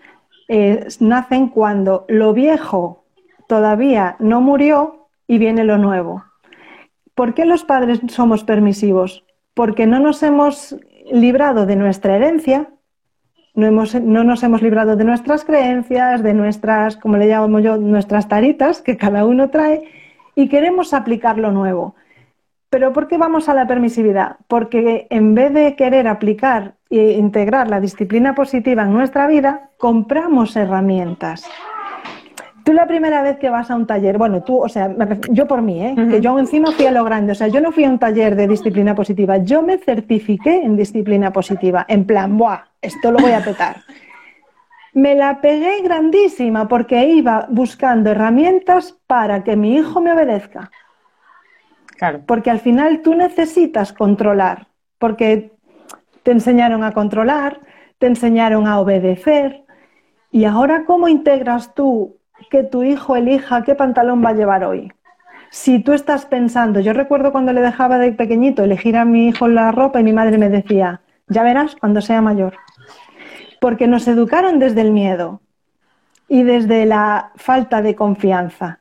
eh, 0.48 0.86
nacen 1.00 1.48
cuando 1.48 2.04
lo 2.08 2.32
viejo 2.32 3.04
todavía 3.48 4.16
no 4.18 4.40
murió 4.40 5.08
y 5.26 5.38
viene 5.38 5.64
lo 5.64 5.78
nuevo. 5.78 6.24
¿Por 7.14 7.34
qué 7.34 7.44
los 7.44 7.64
padres 7.64 8.00
somos 8.08 8.44
permisivos? 8.44 9.24
Porque 9.54 9.86
no 9.86 9.98
nos 9.98 10.22
hemos 10.22 10.76
librado 11.10 11.66
de 11.66 11.76
nuestra 11.76 12.16
herencia, 12.16 12.70
no, 13.54 13.70
nos 13.72 14.42
hemos 14.44 14.62
librado 14.62 14.94
de 14.94 15.04
nuestras 15.04 15.44
creencias, 15.44 16.22
de 16.22 16.32
nuestras, 16.32 16.96
como 16.96 17.16
le 17.16 17.26
llamo 17.26 17.58
yo, 17.58 17.76
nuestras 17.76 18.28
taritas 18.28 18.82
que 18.82 18.96
cada 18.96 19.24
uno 19.24 19.50
trae 19.50 19.82
y 20.36 20.48
queremos 20.48 20.94
aplicar 20.94 21.38
lo 21.38 21.50
nuevo. 21.50 21.96
Pero 22.70 22.92
¿por 22.92 23.08
qué 23.08 23.16
vamos 23.16 23.48
a 23.48 23.54
la 23.54 23.66
permisividad? 23.66 24.36
Porque 24.46 25.06
en 25.10 25.34
vez 25.34 25.52
de 25.54 25.74
querer 25.74 26.06
aplicar 26.06 26.74
e 26.90 27.12
integrar 27.12 27.68
la 27.68 27.80
disciplina 27.80 28.34
positiva 28.34 28.82
en 28.82 28.92
nuestra 28.92 29.26
vida, 29.26 29.70
compramos 29.78 30.54
herramientas. 30.56 31.48
Tú 32.64 32.74
la 32.74 32.86
primera 32.86 33.22
vez 33.22 33.38
que 33.38 33.48
vas 33.48 33.70
a 33.70 33.76
un 33.76 33.86
taller, 33.86 34.18
bueno, 34.18 34.42
tú, 34.42 34.58
o 34.58 34.68
sea, 34.68 34.94
yo 35.30 35.46
por 35.46 35.62
mí, 35.62 35.82
¿eh? 35.82 35.94
que 36.10 36.20
yo 36.20 36.38
encima 36.38 36.70
fui 36.72 36.84
a 36.84 36.90
lo 36.90 37.02
grande, 37.02 37.32
o 37.32 37.34
sea, 37.34 37.48
yo 37.48 37.62
no 37.62 37.72
fui 37.72 37.84
a 37.84 37.88
un 37.88 37.98
taller 37.98 38.36
de 38.36 38.46
disciplina 38.46 38.94
positiva, 38.94 39.38
yo 39.38 39.62
me 39.62 39.78
certifiqué 39.78 40.62
en 40.62 40.76
disciplina 40.76 41.32
positiva, 41.32 41.86
en 41.88 42.04
plan, 42.04 42.36
¡buah! 42.36 42.64
Esto 42.82 43.10
lo 43.10 43.20
voy 43.20 43.32
a 43.32 43.42
petar. 43.42 43.76
me 44.92 45.14
la 45.14 45.40
pegué 45.40 45.80
grandísima 45.82 46.68
porque 46.68 47.08
iba 47.08 47.46
buscando 47.48 48.10
herramientas 48.10 48.98
para 49.06 49.42
que 49.44 49.56
mi 49.56 49.76
hijo 49.76 50.02
me 50.02 50.12
obedezca. 50.12 50.70
Porque 52.26 52.50
al 52.50 52.60
final 52.60 53.02
tú 53.02 53.14
necesitas 53.14 53.92
controlar, 53.92 54.68
porque 54.98 55.52
te 56.22 56.32
enseñaron 56.32 56.84
a 56.84 56.92
controlar, 56.92 57.60
te 57.98 58.06
enseñaron 58.06 58.66
a 58.66 58.80
obedecer. 58.80 59.64
¿Y 60.30 60.44
ahora 60.44 60.84
cómo 60.84 61.08
integras 61.08 61.74
tú 61.74 62.16
que 62.50 62.62
tu 62.62 62.82
hijo 62.82 63.16
elija 63.16 63.62
qué 63.62 63.74
pantalón 63.74 64.24
va 64.24 64.30
a 64.30 64.34
llevar 64.34 64.64
hoy? 64.64 64.92
Si 65.50 65.78
tú 65.78 65.92
estás 65.92 66.26
pensando, 66.26 66.80
yo 66.80 66.92
recuerdo 66.92 67.32
cuando 67.32 67.52
le 67.52 67.62
dejaba 67.62 67.98
de 67.98 68.12
pequeñito 68.12 68.62
elegir 68.62 68.96
a 68.96 69.04
mi 69.04 69.28
hijo 69.28 69.48
la 69.48 69.72
ropa 69.72 70.00
y 70.00 70.04
mi 70.04 70.12
madre 70.12 70.36
me 70.36 70.50
decía, 70.50 71.00
ya 71.26 71.42
verás 71.42 71.74
cuando 71.76 72.02
sea 72.02 72.20
mayor. 72.20 72.54
Porque 73.60 73.86
nos 73.86 74.06
educaron 74.06 74.58
desde 74.58 74.82
el 74.82 74.92
miedo 74.92 75.40
y 76.28 76.42
desde 76.42 76.84
la 76.84 77.32
falta 77.36 77.80
de 77.80 77.94
confianza. 77.96 78.80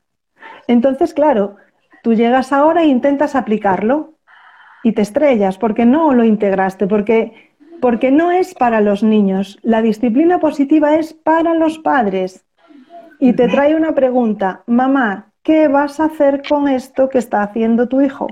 Entonces, 0.67 1.13
claro, 1.13 1.55
tú 2.03 2.13
llegas 2.13 2.53
ahora 2.53 2.83
e 2.83 2.87
intentas 2.87 3.35
aplicarlo 3.35 4.13
y 4.83 4.93
te 4.93 5.01
estrellas 5.01 5.57
porque 5.57 5.85
no 5.85 6.13
lo 6.13 6.23
integraste, 6.23 6.87
porque, 6.87 7.51
porque 7.81 8.11
no 8.11 8.31
es 8.31 8.53
para 8.53 8.81
los 8.81 9.03
niños. 9.03 9.59
La 9.61 9.81
disciplina 9.81 10.39
positiva 10.39 10.95
es 10.95 11.13
para 11.13 11.53
los 11.53 11.79
padres. 11.79 12.45
Y 13.19 13.33
te 13.33 13.47
trae 13.47 13.75
una 13.75 13.93
pregunta, 13.93 14.63
mamá, 14.67 15.31
¿qué 15.41 15.67
vas 15.67 15.99
a 15.99 16.05
hacer 16.05 16.43
con 16.47 16.67
esto 16.67 17.09
que 17.09 17.17
está 17.17 17.41
haciendo 17.41 17.87
tu 17.87 18.01
hijo? 18.01 18.27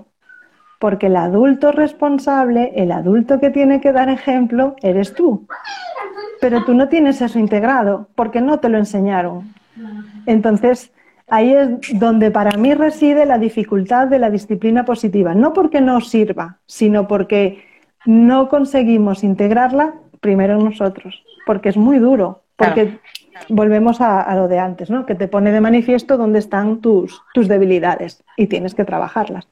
Porque 0.80 1.08
el 1.08 1.16
adulto 1.16 1.72
responsable, 1.72 2.72
el 2.76 2.92
adulto 2.92 3.40
que 3.40 3.50
tiene 3.50 3.82
que 3.82 3.92
dar 3.92 4.10
ejemplo, 4.10 4.76
eres 4.84 5.14
tú. 5.14 5.48
Pero 6.40 6.64
tú 6.66 6.74
no 6.74 6.88
tienes 6.88 7.22
eso 7.22 7.40
integrado 7.40 8.10
porque 8.16 8.42
no 8.42 8.60
te 8.60 8.70
lo 8.70 8.78
enseñaron. 8.78 9.54
Entonces, 10.26 10.92
ahí 11.28 11.54
es 11.54 12.00
donde 12.00 12.32
para 12.32 12.58
mí 12.58 12.74
reside 12.74 13.26
la 13.26 13.38
dificultad 13.38 14.08
de 14.08 14.20
la 14.20 14.30
disciplina 14.30 14.86
positiva. 14.86 15.34
No 15.34 15.54
porque 15.54 15.82
no 15.82 16.02
sirva, 16.02 16.60
sino 16.66 17.08
porque 17.08 17.64
no 18.06 18.50
conseguimos 18.50 19.24
integrarla 19.24 19.96
primero 20.20 20.58
nosotros. 20.58 21.24
Porque 21.46 21.70
es 21.70 21.78
muy 21.78 22.00
duro. 22.00 22.42
Porque 22.56 23.00
volvemos 23.50 24.00
a, 24.00 24.34
lo 24.36 24.48
de 24.48 24.60
antes, 24.60 24.90
¿no? 24.90 25.06
Que 25.06 25.16
te 25.16 25.28
pone 25.28 25.52
de 25.52 25.62
manifiesto 25.62 26.18
dónde 26.18 26.40
están 26.40 26.80
tus, 26.82 27.22
tus 27.34 27.48
debilidades 27.48 28.24
y 28.38 28.48
tienes 28.48 28.76
que 28.76 28.86
trabajarlas. 28.86 29.48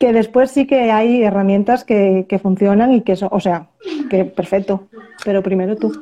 Que 0.00 0.12
después 0.12 0.50
sí 0.50 0.66
que 0.66 0.90
hay 0.90 1.22
herramientas 1.22 1.84
que, 1.84 2.40
funcionan 2.42 2.92
y 2.92 3.02
que 3.02 3.16
son, 3.16 3.28
o 3.30 3.40
sea, 3.40 3.68
que 4.10 4.24
perfecto, 4.24 4.88
pero 5.24 5.42
primero 5.42 5.76
tú. 5.76 5.92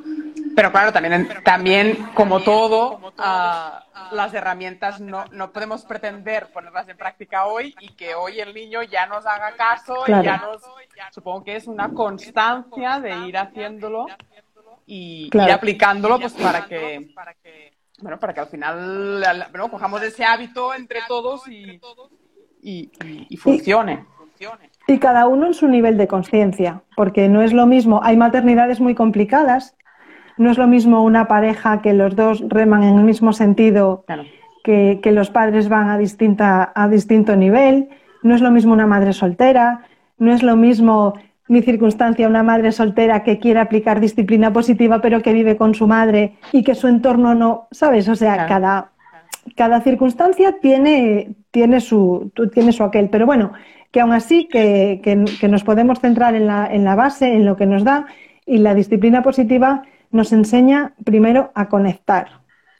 Pero 0.57 0.73
claro, 0.73 0.91
también, 0.91 1.29
también 1.45 2.09
como 2.15 2.41
todo, 2.41 3.13
ah, 3.19 3.85
las 4.11 4.33
herramientas 4.33 5.03
no, 5.03 5.27
no, 5.31 5.53
podemos 5.53 5.85
pretender 5.85 6.47
ponerlas 6.47 6.89
en 6.89 6.97
práctica 6.97 7.45
hoy 7.45 7.75
y 7.79 7.91
que 7.91 8.15
hoy 8.15 8.41
el 8.41 8.55
niño 8.55 8.83
ya 8.83 9.05
nos 9.05 9.27
haga 9.27 9.55
caso 9.55 10.05
y 10.07 10.13
ya 10.25 10.39
nos... 10.39 10.63
Supongo 11.13 11.45
que 11.45 11.57
es 11.57 11.67
una 11.67 11.91
constancia 11.91 13.01
de 13.01 13.29
ir 13.29 13.37
haciéndolo 13.37 14.07
y 14.87 15.29
ir 15.31 15.53
aplicándolo 15.53 16.19
pues 16.19 16.33
para 16.33 16.65
que, 16.65 17.13
bueno, 18.01 18.19
para 18.19 18.33
que 18.33 18.41
al 18.41 18.49
final 18.49 19.47
bueno, 19.51 19.71
cojamos 19.71 20.03
ese 20.05 20.25
hábito 20.25 20.73
entre 20.73 21.01
todos 21.07 21.47
y, 21.49 21.79
y, 22.63 23.37
funcione. 23.37 24.07
Y 24.89 24.99
cada 24.99 25.27
uno 25.27 25.49
en 25.49 25.55
su 25.55 25.69
nivel 25.69 25.99
de 25.99 26.09
conciencia, 26.09 26.83
porque 26.97 27.29
no 27.29 27.43
es 27.43 27.53
lo 27.53 27.67
mismo, 27.67 28.01
hay 28.03 28.17
maternidades 28.17 28.81
muy 28.81 28.95
complicadas, 28.95 29.77
no 30.39 30.51
es 30.51 30.59
lo 30.59 30.67
mismo 30.67 31.03
una 31.03 31.29
pareja 31.29 31.81
que 31.83 31.93
los 31.93 32.17
dos 32.17 32.45
reman 32.49 32.83
en 32.83 32.99
el 32.99 33.05
mismo 33.05 33.33
sentido, 33.33 34.05
que, 34.63 35.01
que, 35.03 35.13
los 35.13 35.31
padres 35.31 35.69
van 35.69 35.89
a, 35.89 35.99
distinta, 35.99 36.73
a 36.75 36.89
distinto 36.89 37.37
nivel, 37.37 37.89
no 38.23 38.35
es 38.35 38.41
lo 38.41 38.51
mismo 38.51 38.73
una 38.73 38.87
madre 38.87 39.13
soltera, 39.13 39.83
no 40.19 40.33
es 40.33 40.43
lo 40.43 40.57
mismo 40.57 41.15
mi 41.49 41.63
circunstancia, 41.63 42.29
una 42.29 42.43
madre 42.43 42.73
soltera 42.73 43.23
que 43.23 43.39
quiere 43.39 43.61
aplicar 43.61 44.01
disciplina 44.01 44.53
positiva 44.53 45.01
pero 45.01 45.23
que 45.23 45.33
vive 45.33 45.57
con 45.57 45.75
su 45.75 45.87
madre 45.87 46.35
y 46.53 46.65
que 46.65 46.75
su 46.75 46.89
entorno 46.89 47.35
no, 47.35 47.69
¿sabes? 47.71 48.09
O 48.09 48.17
sea, 48.17 48.47
cada, 48.47 48.91
cada 49.55 49.81
circunstancia 49.81 50.57
tiene, 50.61 51.35
tiene, 51.51 51.81
su, 51.81 52.33
tiene 52.53 52.73
su 52.73 52.83
aquel. 52.83 53.11
Pero 53.11 53.27
bueno, 53.27 53.53
que 53.93 54.01
aún 54.01 54.13
así 54.13 54.49
que, 54.49 55.01
que, 55.03 55.49
nos 55.49 55.63
podemos 55.63 56.01
centrar 56.01 56.35
en 56.35 56.47
la, 56.47 56.67
en 56.67 56.85
la 56.85 56.97
base, 56.97 57.33
en 57.33 57.45
lo 57.45 57.57
que 57.57 57.67
nos 57.67 57.85
da 57.85 58.07
y 58.45 58.59
la 58.59 58.75
disciplina 58.75 59.23
positiva 59.23 59.83
nos 60.11 60.33
enseña 60.33 60.95
primero 61.05 61.51
a 61.55 61.69
conectar 61.69 62.29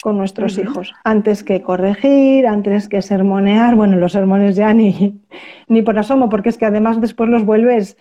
con 0.03 0.19
nuestros 0.19 0.57
hijos, 0.59 0.95
antes 1.05 1.43
que 1.43 1.63
corregir, 1.63 2.47
antes 2.47 2.89
que 2.89 3.03
sermonear, 3.03 3.75
bueno, 3.75 3.97
los 3.97 4.13
sermones 4.13 4.55
ya 4.55 4.73
ni, 4.73 5.21
ni 5.69 5.83
por 5.83 5.99
asomo, 5.99 6.29
porque 6.29 6.51
es 6.51 6.59
que 6.59 6.67
además 6.67 7.01
después 7.01 7.29
los 7.29 7.45
vuelves 7.45 7.97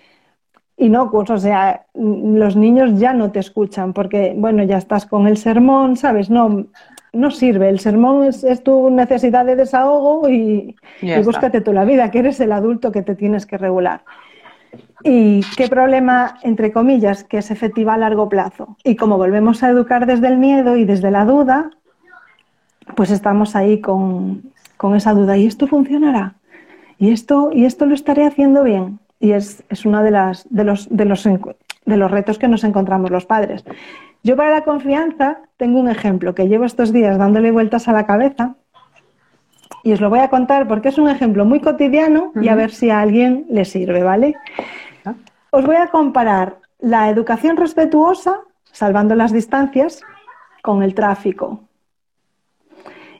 inocuos, 0.78 1.30
o 1.30 1.38
sea, 1.38 1.86
los 1.94 2.56
niños 2.56 3.00
ya 3.00 3.14
no 3.14 3.32
te 3.32 3.40
escuchan 3.40 3.94
porque, 3.94 4.34
bueno, 4.38 4.64
ya 4.64 4.78
estás 4.78 5.06
con 5.06 5.26
el 5.26 5.38
sermón, 5.38 5.96
¿sabes? 5.96 6.30
No, 6.30 6.68
no 7.14 7.32
sirve, 7.32 7.70
el 7.70 7.80
sermón 7.80 8.26
es, 8.26 8.64
tu 8.64 8.90
necesidad 8.90 9.46
de 9.46 9.56
desahogo 9.56 10.30
y, 10.30 10.76
búscate 11.24 11.62
tú 11.62 11.72
la 11.72 11.86
vida, 11.86 12.12
que 12.12 12.20
eres 12.20 12.40
el 12.42 12.52
adulto 12.52 12.92
que 12.92 13.02
te 13.02 13.16
tienes 13.16 13.46
que 13.46 13.58
regular. 13.58 14.02
¿Y 15.04 15.42
qué 15.56 15.68
problema, 15.68 16.38
entre 16.42 16.72
comillas, 16.72 17.24
que 17.24 17.38
es 17.38 17.52
efectiva 17.52 17.94
a 17.94 17.98
largo 17.98 18.30
plazo? 18.30 18.78
Y 18.84 18.96
como 18.96 19.18
volvemos 19.18 19.64
a 19.64 19.70
educar 19.70 20.06
desde 20.06 20.28
el 20.28 20.38
miedo 20.38 20.78
y 20.78 20.86
desde 20.86 21.12
la 21.12 21.26
duda, 21.26 21.72
pues 22.96 23.12
estamos 23.12 23.56
ahí 23.56 23.82
con, 23.82 24.52
con 24.78 24.96
esa 24.96 25.14
duda. 25.14 25.38
¿Y 25.38 25.46
esto 25.46 25.68
funcionará? 25.68 26.36
¿Y 26.98 27.12
esto, 27.12 27.50
¿Y 27.54 27.66
esto 27.66 27.86
lo 27.86 27.94
estaré 27.94 28.26
haciendo 28.26 28.64
bien? 28.64 29.00
y 29.20 29.32
es, 29.32 29.64
uno 29.86 30.04
de, 30.04 30.12
las, 30.12 30.48
de, 30.50 30.64
los, 30.64 30.88
de, 30.90 31.06
los, 31.06 31.24
de 31.24 31.98
los 31.98 32.12
retos 32.12 32.38
que 32.38 32.48
nos 32.48 32.64
encontramos 32.64 33.12
los 33.12 33.26
padres. 33.26 33.64
Yo 34.24 34.36
para 34.36 34.52
la 34.52 34.62
confianza 34.64 35.40
tengo 35.58 35.80
un 35.80 35.90
ejemplo 35.90 36.36
que 36.36 36.48
llevo 36.48 36.66
estos 36.66 36.92
días 36.92 37.18
dándole 37.18 37.52
vueltas 37.52 37.88
a 37.88 37.94
la 37.94 38.06
cabeza 38.06 38.56
y 39.84 39.94
os 39.94 40.02
lo 40.02 40.10
voy 40.10 40.20
a 40.20 40.30
contar 40.30 40.68
porque 40.68 40.90
es 40.90 40.98
un 40.98 41.10
ejemplo 41.10 41.46
muy 41.46 41.60
cotidiano 41.60 42.32
y 42.36 42.50
a 42.50 42.56
ver 42.56 42.72
si 42.72 42.90
a 42.90 43.02
alguien 43.02 43.46
le 43.50 43.66
sirve, 43.66 44.04
¿vale? 44.04 44.36
Os 45.52 45.66
voy 45.66 45.76
a 45.76 45.88
comparar 45.88 46.58
la 46.80 47.10
educación 47.10 47.58
respetuosa, 47.58 48.42
salvando 48.72 49.16
las 49.16 49.32
distancias, 49.32 50.02
con 50.62 50.84
el 50.84 50.94
tráfico. 50.94 51.62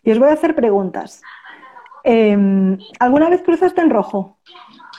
Y 0.04 0.12
os 0.12 0.20
voy 0.20 0.30
a 0.30 0.34
hacer 0.34 0.56
preguntas. 0.56 1.22
Em, 2.04 2.78
¿Alguna 3.00 3.30
vez 3.30 3.42
cruzaste 3.42 3.82
en 3.82 3.90
rojo? 3.90 4.38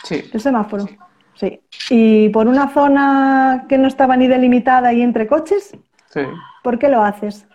Sí. 0.03 0.25
El 0.33 0.41
semáforo. 0.41 0.87
Sí. 1.35 1.61
¿Y 1.91 2.29
por 2.31 2.49
una 2.49 2.69
zona 2.71 3.67
que 3.69 3.79
no 3.79 3.87
estaba 3.87 4.17
ni 4.17 4.27
delimitada 4.27 4.93
y 4.93 5.03
entre 5.03 5.27
coches? 5.27 5.77
Sí. 6.09 6.23
¿Por 6.63 6.79
qué 6.79 6.89
lo 6.89 7.03
haces? 7.03 7.47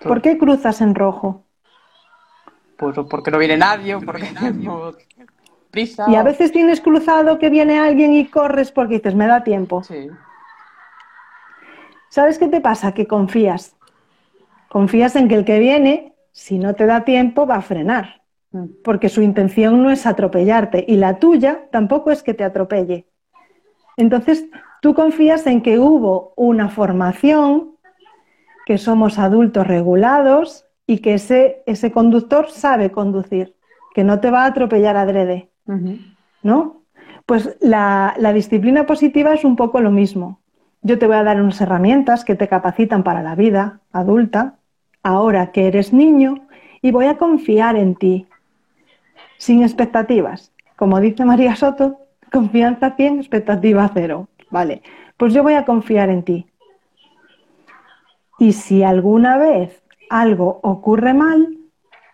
¿Por 0.00 0.22
qué 0.22 0.38
cruzas 0.38 0.80
en 0.80 0.94
rojo? 0.94 1.44
Pues 2.78 2.96
porque 3.10 3.32
no 3.32 3.38
viene 3.38 3.56
nadie, 3.56 3.98
porque 3.98 4.30
no 4.54 4.92
prisa. 5.70 6.06
Y 6.08 6.14
a 6.14 6.22
veces 6.22 6.52
tienes 6.52 6.80
cruzado 6.80 7.38
que 7.38 7.50
viene 7.50 7.78
alguien 7.78 8.14
y 8.14 8.26
corres 8.26 8.70
porque 8.72 8.94
dices, 8.94 9.14
me 9.14 9.26
da 9.26 9.42
tiempo. 9.42 9.82
Sí. 9.82 10.08
¿Sabes 12.08 12.38
qué 12.38 12.48
te 12.48 12.60
pasa? 12.60 12.92
Que 12.92 13.06
confías. 13.06 13.76
Confías 14.68 15.16
en 15.16 15.28
que 15.28 15.34
el 15.34 15.44
que 15.44 15.58
viene, 15.58 16.14
si 16.32 16.58
no 16.58 16.74
te 16.74 16.86
da 16.86 17.04
tiempo, 17.04 17.46
va 17.46 17.56
a 17.56 17.62
frenar. 17.62 18.22
Porque 18.82 19.10
su 19.10 19.20
intención 19.20 19.82
no 19.82 19.90
es 19.90 20.06
atropellarte 20.06 20.84
y 20.88 20.96
la 20.96 21.18
tuya 21.18 21.68
tampoco 21.70 22.10
es 22.10 22.22
que 22.22 22.32
te 22.32 22.44
atropelle. 22.44 23.06
Entonces, 23.96 24.46
tú 24.80 24.94
confías 24.94 25.46
en 25.46 25.60
que 25.60 25.78
hubo 25.78 26.32
una 26.36 26.68
formación, 26.68 27.76
que 28.64 28.78
somos 28.78 29.18
adultos 29.18 29.66
regulados 29.66 30.67
y 30.88 31.00
que 31.00 31.14
ese, 31.14 31.62
ese 31.66 31.92
conductor 31.92 32.50
sabe 32.50 32.90
conducir, 32.90 33.54
que 33.94 34.04
no 34.04 34.20
te 34.20 34.30
va 34.30 34.44
a 34.44 34.46
atropellar 34.46 34.96
adrede, 34.96 35.50
¿no? 36.42 36.80
Pues 37.26 37.58
la, 37.60 38.14
la 38.16 38.32
disciplina 38.32 38.86
positiva 38.86 39.34
es 39.34 39.44
un 39.44 39.54
poco 39.54 39.82
lo 39.82 39.90
mismo. 39.90 40.40
Yo 40.80 40.98
te 40.98 41.06
voy 41.06 41.16
a 41.16 41.22
dar 41.24 41.42
unas 41.42 41.60
herramientas 41.60 42.24
que 42.24 42.36
te 42.36 42.48
capacitan 42.48 43.02
para 43.02 43.22
la 43.22 43.34
vida 43.34 43.80
adulta, 43.92 44.56
ahora 45.02 45.52
que 45.52 45.66
eres 45.66 45.92
niño, 45.92 46.48
y 46.80 46.90
voy 46.90 47.04
a 47.04 47.18
confiar 47.18 47.76
en 47.76 47.94
ti, 47.94 48.26
sin 49.36 49.62
expectativas. 49.62 50.52
Como 50.74 51.00
dice 51.00 51.26
María 51.26 51.54
Soto, 51.54 51.98
confianza 52.32 52.96
100, 52.96 53.18
expectativa 53.18 53.90
cero. 53.92 54.28
Vale, 54.50 54.80
pues 55.18 55.34
yo 55.34 55.42
voy 55.42 55.52
a 55.52 55.66
confiar 55.66 56.08
en 56.08 56.22
ti. 56.22 56.46
Y 58.38 58.52
si 58.52 58.82
alguna 58.82 59.36
vez 59.36 59.82
algo 60.10 60.60
ocurre 60.62 61.14
mal, 61.14 61.56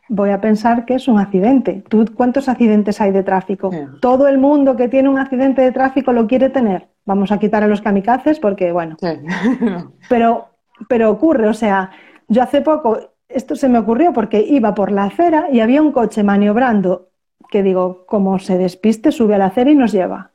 voy 0.09 0.31
a 0.31 0.41
pensar 0.41 0.85
que 0.85 0.95
es 0.95 1.09
un 1.09 1.19
accidente. 1.19 1.83
¿Tú 1.89 2.05
cuántos 2.15 2.49
accidentes 2.49 3.01
hay 3.01 3.13
de 3.13 3.23
tráfico? 3.23 3.71
Todo 4.01 4.29
el 4.29 4.39
mundo 4.39 4.77
que 4.77 4.89
tiene 4.89 5.09
un 5.09 5.19
accidente 5.19 5.63
de 5.63 5.73
tráfico 5.73 6.13
lo 6.13 6.27
quiere 6.27 6.51
tener. 6.51 6.89
Vamos 7.05 7.33
a 7.33 7.39
quitar 7.39 7.63
a 7.63 7.69
los 7.69 7.83
kamikazes 7.83 8.41
porque, 8.41 8.73
bueno. 8.73 8.97
Pero 10.09 10.55
pero 10.89 11.11
ocurre, 11.11 11.49
o 11.49 11.55
sea, 11.55 11.91
yo 12.29 12.43
hace 12.43 12.61
poco, 12.61 12.99
esto 13.29 13.57
se 13.57 13.69
me 13.69 13.79
ocurrió 13.79 14.13
porque 14.13 14.41
iba 14.41 14.75
por 14.75 14.91
la 14.91 15.05
acera 15.05 15.49
y 15.51 15.61
había 15.61 15.83
un 15.83 15.93
coche 15.93 16.23
maniobrando 16.23 17.09
que 17.51 17.63
digo, 17.63 18.05
como 18.07 18.39
se 18.39 18.59
despiste, 18.59 19.13
sube 19.13 19.35
a 19.35 19.39
la 19.39 19.47
acera 19.47 19.71
y 19.71 19.75
nos 19.75 19.93
lleva. 19.93 20.33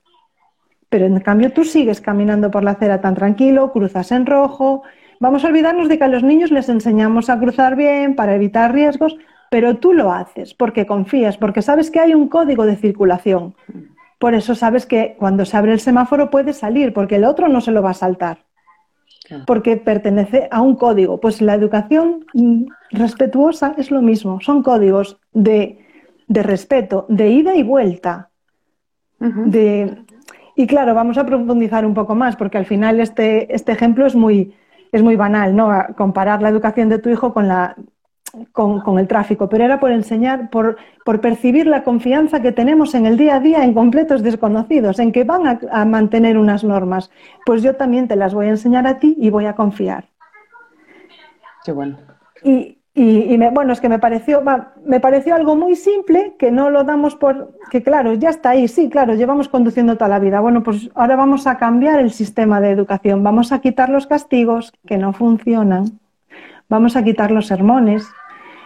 Pero 0.90 1.06
en 1.06 1.20
cambio 1.20 1.52
tú 1.52 1.66
sigues 1.66 2.02
caminando 2.02 2.50
por 2.50 2.64
la 2.64 2.72
acera 2.72 3.02
tan 3.02 3.16
tranquilo, 3.16 3.72
cruzas 3.72 4.12
en 4.12 4.26
rojo. 4.26 4.84
Vamos 5.20 5.44
a 5.44 5.50
olvidarnos 5.50 5.90
de 5.90 5.98
que 5.98 6.06
a 6.06 6.08
los 6.08 6.24
niños 6.24 6.50
les 6.50 6.70
enseñamos 6.70 7.30
a 7.30 7.38
cruzar 7.40 7.76
bien 7.76 8.16
para 8.16 8.36
evitar 8.36 8.74
riesgos, 8.74 9.18
pero 9.50 9.78
tú 9.78 9.94
lo 9.94 10.12
haces 10.14 10.54
porque 10.54 10.86
confías, 10.86 11.38
porque 11.38 11.62
sabes 11.62 11.92
que 11.92 12.00
hay 12.00 12.14
un 12.14 12.30
código 12.30 12.66
de 12.66 12.78
circulación. 12.78 13.56
Por 14.18 14.34
eso 14.34 14.56
sabes 14.56 14.86
que 14.86 15.16
cuando 15.20 15.46
se 15.46 15.58
abre 15.58 15.74
el 15.74 15.80
semáforo 15.82 16.30
puedes 16.30 16.58
salir, 16.58 16.94
porque 16.94 17.16
el 17.16 17.26
otro 17.26 17.50
no 17.50 17.60
se 17.60 17.72
lo 17.72 17.82
va 17.82 17.92
a 17.92 17.96
saltar, 17.96 18.46
porque 19.46 19.76
pertenece 19.76 20.48
a 20.52 20.62
un 20.62 20.76
código. 20.76 21.20
Pues 21.20 21.42
la 21.42 21.54
educación 21.54 22.26
respetuosa 22.92 23.74
es 23.78 23.92
lo 23.92 24.02
mismo, 24.02 24.40
son 24.40 24.64
códigos 24.64 25.20
de, 25.34 25.86
respeto, 26.30 27.06
de 27.10 27.30
ida 27.30 27.56
y 27.56 27.64
vuelta. 27.64 28.30
de, 29.20 29.98
y 30.56 30.68
claro, 30.68 30.94
vamos 30.94 31.18
a 31.18 31.26
profundizar 31.26 31.86
un 31.86 31.94
poco 31.94 32.16
más, 32.16 32.38
porque 32.38 32.58
al 32.58 32.66
final 32.66 33.02
este, 33.02 33.54
este 33.54 33.72
ejemplo 33.72 34.06
es 34.06 34.16
muy, 34.16 34.54
es 34.92 35.04
muy 35.04 35.16
banal, 35.16 35.56
¿no? 35.56 35.72
comparar 35.98 36.42
la 36.42 36.50
educación 36.50 36.90
de 36.90 37.00
tu 37.00 37.10
hijo 37.10 37.34
con 37.34 37.48
la 37.48 37.76
con, 38.52 39.00
el 39.00 39.08
tráfico, 39.08 39.50
pero 39.50 39.64
era 39.64 39.80
por 39.80 39.92
enseñar, 39.92 40.50
por, 40.50 40.78
por, 41.04 41.22
percibir 41.22 41.68
la 41.68 41.84
confianza 41.84 42.42
que 42.42 42.52
tenemos 42.52 42.94
en 42.94 43.06
el 43.06 43.18
día 43.18 43.36
a 43.36 43.40
día 43.40 43.64
en 43.64 43.74
completos 43.74 44.22
desconocidos, 44.22 45.00
en 45.00 45.12
que 45.12 45.24
van 45.24 45.60
a, 45.72 45.86
mantener 45.86 46.38
unas 46.38 46.64
normas. 46.64 47.10
Pues 47.46 47.64
yo 47.64 47.76
también 47.76 48.08
te 48.08 48.16
las 48.16 48.34
voy 48.34 48.48
a 48.48 48.50
enseñar 48.50 48.86
a 48.88 49.00
ti 49.00 49.16
y 49.18 49.30
voy 49.30 49.46
a 49.46 49.56
confiar. 49.56 50.10
Qué 51.66 51.72
bueno. 51.72 51.98
Y, 52.44 52.79
y, 53.02 53.38
bueno, 53.38 53.74
es 53.74 53.82
que 53.82 53.90
me 53.90 54.00
pareció, 54.00 54.44
me 54.86 55.00
pareció 55.00 55.36
algo 55.36 55.56
muy 55.56 55.76
simple 55.76 56.36
que 56.38 56.52
no 56.52 56.70
lo 56.70 56.84
damos 56.84 57.16
por, 57.16 57.54
que 57.70 57.82
claro, 57.82 58.14
ya 58.14 58.30
está 58.30 58.52
ahí, 58.52 58.68
sí, 58.68 58.90
claro, 58.90 59.14
llevamos 59.14 59.48
conduciendo 59.48 59.96
toda 59.96 60.10
la 60.10 60.20
vida. 60.20 60.40
Bueno, 60.40 60.64
pues 60.64 60.90
ahora 60.96 61.16
vamos 61.16 61.48
a 61.48 61.58
cambiar 61.58 62.00
el 62.00 62.12
sistema 62.12 62.60
de 62.60 62.72
educación, 62.72 63.24
vamos 63.24 63.52
a 63.52 63.60
quitar 63.60 63.90
los 63.90 64.08
castigos 64.08 64.74
que 64.86 64.98
no 64.98 65.14
funcionan, 65.14 66.00
vamos 66.68 66.96
a 66.96 67.04
quitar 67.04 67.32
los 67.32 67.48
sermones, 67.48 68.08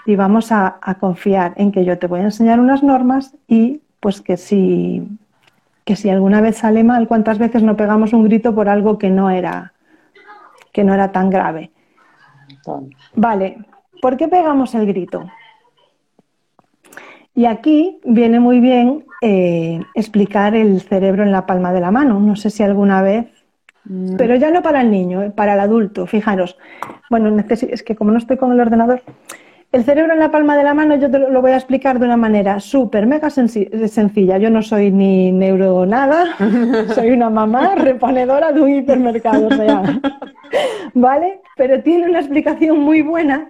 y 0.06 0.16
vamos 0.16 0.52
a, 0.52 0.80
confiar 1.00 1.54
en 1.56 1.72
que 1.72 1.86
yo 1.86 1.98
te 1.98 2.08
voy 2.08 2.20
a 2.22 2.24
enseñar 2.24 2.60
unas 2.60 2.84
normas 2.84 3.36
y 3.48 3.82
pues 4.00 4.22
que 4.22 4.38
si, 4.38 5.08
que 5.86 5.96
si 5.96 6.10
alguna 6.10 6.42
vez 6.42 6.58
sale 6.58 6.84
mal, 6.84 7.08
cuántas 7.08 7.38
veces 7.38 7.64
no 7.64 7.78
pegamos 7.78 8.14
un 8.14 8.24
grito 8.24 8.54
por 8.54 8.68
algo 8.68 8.98
que 8.98 9.10
no 9.10 9.30
era, 9.30 9.74
que 10.72 10.84
no 10.84 10.94
era 10.94 11.12
tan 11.12 11.30
grave. 11.30 11.72
Vale, 13.16 13.58
¿por 14.04 14.18
qué 14.18 14.28
pegamos 14.28 14.76
el 14.76 14.86
grito? 14.86 15.32
Y 17.34 17.46
aquí 17.46 18.02
viene 18.04 18.42
muy 18.42 18.60
bien 18.60 19.06
eh, 19.22 19.80
explicar 19.96 20.56
el 20.56 20.82
cerebro 20.82 21.24
en 21.24 21.32
la 21.32 21.46
palma 21.46 21.72
de 21.72 21.80
la 21.80 21.90
mano. 21.90 22.20
No 22.20 22.36
sé 22.36 22.50
si 22.50 22.64
alguna 22.64 23.02
vez, 23.02 23.28
mm. 23.86 24.18
pero 24.18 24.36
ya 24.36 24.52
no 24.52 24.62
para 24.62 24.82
el 24.82 24.92
niño, 24.92 25.24
eh, 25.24 25.32
para 25.32 25.54
el 25.54 25.62
adulto. 25.62 26.06
Fijaros, 26.06 26.58
bueno, 27.10 27.34
es 27.50 27.84
que 27.84 27.96
como 27.96 28.12
no 28.12 28.18
estoy 28.18 28.36
con 28.36 28.52
el 28.52 28.60
ordenador, 28.60 29.04
el 29.74 29.84
cerebro 29.84 30.14
en 30.14 30.20
la 30.20 30.30
palma 30.30 30.56
de 30.56 30.64
la 30.64 30.76
mano 30.76 30.96
yo 30.96 31.10
te 31.10 31.18
lo 31.18 31.42
voy 31.42 31.52
a 31.52 31.56
explicar 31.56 31.98
de 31.98 32.06
una 32.06 32.16
manera 32.16 32.60
súper, 32.60 33.08
mega 33.08 33.32
sencilla. 33.32 34.38
Yo 34.38 34.52
no 34.52 34.62
soy 34.62 34.92
ni 34.92 35.32
neuro 35.32 35.88
nada, 35.88 36.36
soy 36.94 37.10
una 37.10 37.32
mamá 37.32 37.74
reponedora 37.74 38.52
de 38.52 38.62
un 38.62 38.70
hipermercado, 38.70 39.50
¿vale? 40.94 41.42
Pero 41.58 41.82
tiene 41.82 42.08
una 42.08 42.20
explicación 42.20 42.80
muy 42.80 43.02
buena 43.02 43.50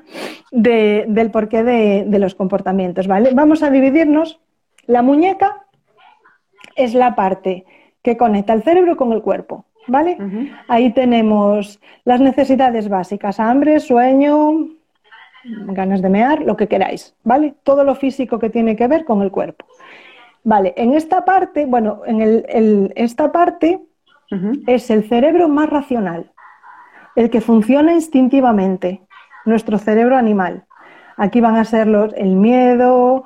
del 0.49 1.29
porqué 1.29 1.61
de, 1.61 2.19
los 2.19 2.35
comportamientos, 2.35 3.05
¿vale? 3.05 3.31
Vamos 3.33 3.61
a 3.61 3.69
dividirnos. 3.69 4.39
La 4.87 5.01
muñeca 5.01 5.65
es 6.77 6.93
la 6.93 7.15
parte 7.15 7.65
que 8.01 8.15
conecta 8.15 8.53
el 8.53 8.63
cerebro 8.63 8.95
con 8.95 9.11
el 9.11 9.21
cuerpo, 9.21 9.65
¿vale? 9.87 10.17
Ahí 10.69 10.93
tenemos 10.93 11.81
las 12.05 12.21
necesidades 12.21 12.87
básicas, 12.87 13.41
hambre, 13.41 13.81
sueño, 13.81 14.69
ganas 15.43 16.01
de 16.01 16.09
mear, 16.09 16.41
lo 16.41 16.55
que 16.55 16.67
queráis, 16.67 17.15
¿vale? 17.23 17.53
Todo 17.63 17.83
lo 17.83 17.95
físico 17.95 18.39
que 18.39 18.49
tiene 18.49 18.75
que 18.75 18.87
ver 18.87 19.05
con 19.05 19.21
el 19.21 19.31
cuerpo. 19.31 19.65
Vale, 20.43 20.73
en 20.77 20.93
esta 20.93 21.23
parte, 21.25 21.65
bueno, 21.65 22.01
en 22.05 22.91
esta 22.95 23.31
parte 23.31 23.81
es 24.67 24.89
el 24.89 25.07
cerebro 25.07 25.47
más 25.47 25.69
racional, 25.69 26.31
el 27.15 27.29
que 27.29 27.41
funciona 27.41 27.93
instintivamente, 27.93 29.01
nuestro 29.45 29.77
cerebro 29.77 30.17
animal. 30.17 30.65
Aquí 31.17 31.41
van 31.41 31.55
a 31.55 31.65
ser 31.65 31.87
los, 31.87 32.13
el 32.15 32.35
miedo, 32.35 33.25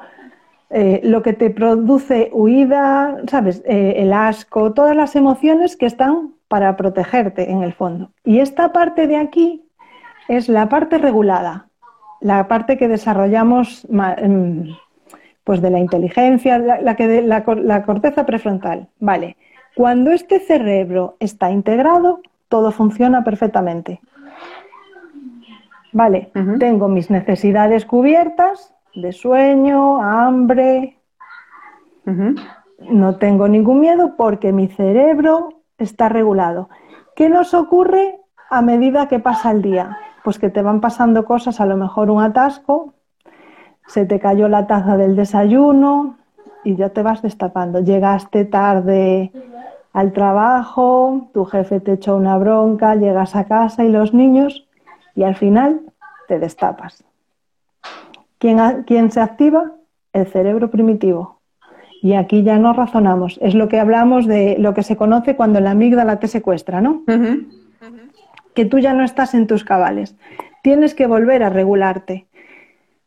eh, 0.70 1.00
lo 1.04 1.22
que 1.22 1.34
te 1.34 1.50
produce 1.50 2.30
huida, 2.34 3.18
¿sabes? 3.28 3.64
Eh, 3.66 3.96
el 3.98 4.12
asco, 4.12 4.74
todas 4.74 4.96
las 4.96 5.16
emociones 5.16 5.78
que 5.78 5.86
están 5.86 6.34
para 6.50 6.76
protegerte 6.76 7.52
en 7.52 7.64
el 7.64 7.74
fondo. 7.74 8.12
Y 8.24 8.40
esta 8.40 8.74
parte 8.74 9.08
de 9.08 9.16
aquí 9.16 9.64
es 10.28 10.50
la 10.50 10.68
parte 10.68 10.98
regulada, 10.98 11.67
la 12.22 12.48
parte 12.48 12.78
que 12.78 12.88
desarrollamos 12.88 13.86
em, 14.18 14.76
pues 15.44 15.62
de 15.62 15.70
la 15.70 15.80
inteligencia, 15.80 16.60
la, 16.60 16.96
que 16.96 17.22
la, 17.22 17.84
corteza 17.86 18.26
prefrontal. 18.26 18.88
Vale. 19.00 19.38
Cuando 19.76 20.12
este 20.12 20.40
cerebro 20.40 21.16
está 21.20 21.52
integrado, 21.52 22.22
todo 22.50 22.72
funciona 22.72 23.24
perfectamente. 23.24 24.02
Vale, 25.94 26.32
tengo 26.60 26.88
mis 26.90 27.10
necesidades 27.10 27.86
cubiertas 27.86 28.74
de 28.94 29.12
sueño, 29.12 30.02
hambre. 30.02 30.98
No 32.90 33.16
tengo 33.18 33.48
ningún 33.48 33.80
miedo 33.80 34.16
porque 34.18 34.52
mi 34.52 34.68
cerebro 34.68 35.62
está 35.78 36.10
regulado. 36.10 36.70
¿Qué 37.16 37.30
nos 37.30 37.54
ocurre 37.54 38.20
a 38.50 38.62
medida 38.62 39.08
que 39.08 39.20
pasa 39.20 39.52
el 39.52 39.62
día? 39.62 39.98
Pues 40.28 40.40
que 40.40 40.50
te 40.50 40.62
van 40.62 40.82
pasando 40.82 41.24
cosas, 41.24 41.62
a 41.62 41.66
lo 41.66 41.78
mejor 41.78 42.12
un 42.12 42.22
atasco, 42.22 42.94
se 43.86 44.06
te 44.06 44.20
cayó 44.20 44.50
la 44.50 44.68
taza 44.68 44.98
del 44.98 45.16
desayuno 45.16 46.18
y 46.66 46.76
ya 46.76 46.90
te 46.90 47.02
vas 47.02 47.22
destapando. 47.22 47.80
Llegaste 47.80 48.44
tarde 48.44 49.32
al 49.94 50.12
trabajo, 50.12 51.30
tu 51.34 51.46
jefe 51.46 51.80
te 51.80 51.94
echó 51.94 52.18
una 52.18 52.38
bronca, 52.38 52.96
llegas 52.96 53.38
a 53.38 53.46
casa 53.46 53.86
y 53.86 53.90
los 53.90 54.13
niños 54.13 54.68
y 55.16 55.24
al 55.24 55.38
final 55.38 55.80
te 56.28 56.40
destapas. 56.40 57.06
¿Quién, 58.38 59.12
se 59.12 59.22
activa? 59.22 59.72
El 60.12 60.28
cerebro 60.28 60.70
primitivo. 60.70 61.40
Y 62.02 62.16
aquí 62.16 62.44
ya 62.44 62.58
no 62.58 62.74
razonamos. 62.74 63.40
Es 63.42 63.56
lo 63.56 63.70
que 63.70 63.80
hablamos 63.80 64.28
de 64.28 64.58
lo 64.60 64.74
que 64.74 64.84
se 64.84 64.98
conoce 64.98 65.38
cuando 65.38 65.62
la 65.62 65.72
amígdala 65.72 66.20
te 66.20 66.28
secuestra, 66.28 66.82
¿no? 66.82 67.04
Que 68.58 68.65
tú 68.65 68.80
ya 68.80 68.91
no 68.93 69.04
estás 69.04 69.36
en 69.36 69.46
tus 69.46 69.63
cabales. 69.63 70.15
Tienes 70.63 70.96
que 70.96 71.06
volver 71.06 71.43
a 71.43 71.50
regularte. 71.52 72.26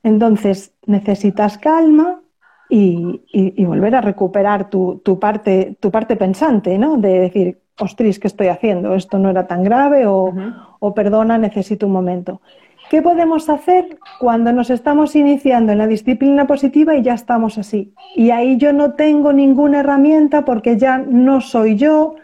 Entonces 0.05 0.77
necesitas 0.87 1.59
calma 1.59 2.21
y, 2.69 3.65
volver 3.67 3.97
a 3.97 4.01
recuperar 4.01 4.71
tu, 4.71 5.19
parte, 5.19 5.77
tu 5.81 5.91
parte 5.91 6.15
pensante, 6.15 6.79
¿no? 6.79 6.99
De 6.99 7.19
decir, 7.19 7.59
ostris, 7.81 8.21
¿qué 8.21 8.29
estoy 8.29 8.47
haciendo? 8.47 8.95
Esto 8.95 9.19
no 9.19 9.29
era 9.29 9.49
tan 9.49 9.65
grave 9.65 10.07
o, 10.07 10.33
o 10.79 10.95
perdona, 10.95 11.37
necesito 11.37 11.89
un 11.89 11.95
momento. 11.95 12.41
¿Qué 12.89 13.03
podemos 13.03 13.49
hacer 13.49 13.99
cuando 14.21 14.53
nos 14.53 14.71
estamos 14.71 15.17
iniciando 15.17 15.73
en 15.73 15.79
la 15.79 15.89
disciplina 15.89 16.47
positiva 16.47 16.95
y 16.95 17.03
ya 17.03 17.15
estamos 17.15 17.59
así? 17.59 17.93
Y 18.15 18.31
ahí 18.31 18.57
yo 18.57 18.73
no 18.73 18.95
tengo 18.95 19.33
ninguna 19.33 19.81
herramienta 19.81 20.45
porque 20.45 20.79
ya 20.79 20.99
no 20.99 21.41
soy 21.41 21.75
yo, 21.75 22.15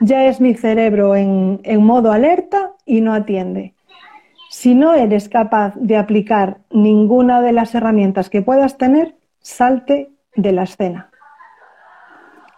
ya 0.00 0.26
es 0.26 0.38
mi 0.42 0.52
cerebro 0.52 1.16
en, 1.16 1.60
modo 1.82 2.12
alerta 2.12 2.73
y 2.86 3.00
no 3.00 3.12
atiende. 3.14 3.74
Si 4.50 4.74
no 4.74 4.94
eres 4.94 5.28
capaz 5.28 5.74
de 5.76 5.96
aplicar 5.96 6.58
ninguna 6.70 7.42
de 7.42 7.52
las 7.52 7.74
herramientas 7.74 8.30
que 8.30 8.42
puedas 8.42 8.78
tener, 8.78 9.16
salte 9.40 10.10
de 10.36 10.52
la 10.52 10.62
escena. 10.62 11.10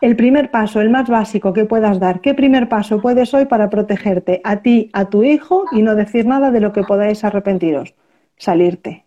El 0.01 0.15
primer 0.15 0.51
paso, 0.51 0.81
el 0.83 0.91
más 0.91 1.09
básico 1.09 1.55
que 1.55 1.65
puedas 1.65 1.99
dar, 1.99 2.21
¿qué 2.21 2.35
primer 2.35 2.69
paso 2.69 3.01
puedes 3.01 3.33
hoy 3.33 3.47
para 3.47 3.71
protegerte 3.71 4.43
a 4.45 4.57
ti, 4.57 4.91
a 4.93 5.07
tu 5.07 5.23
hijo 5.23 5.65
y 5.73 5.83
no 5.83 5.95
decir 5.95 6.27
nada 6.27 6.51
de 6.51 6.61
lo 6.61 6.73
que 6.73 6.83
podáis 6.83 7.25
arrepentiros? 7.25 7.95
Salirte. 8.37 9.07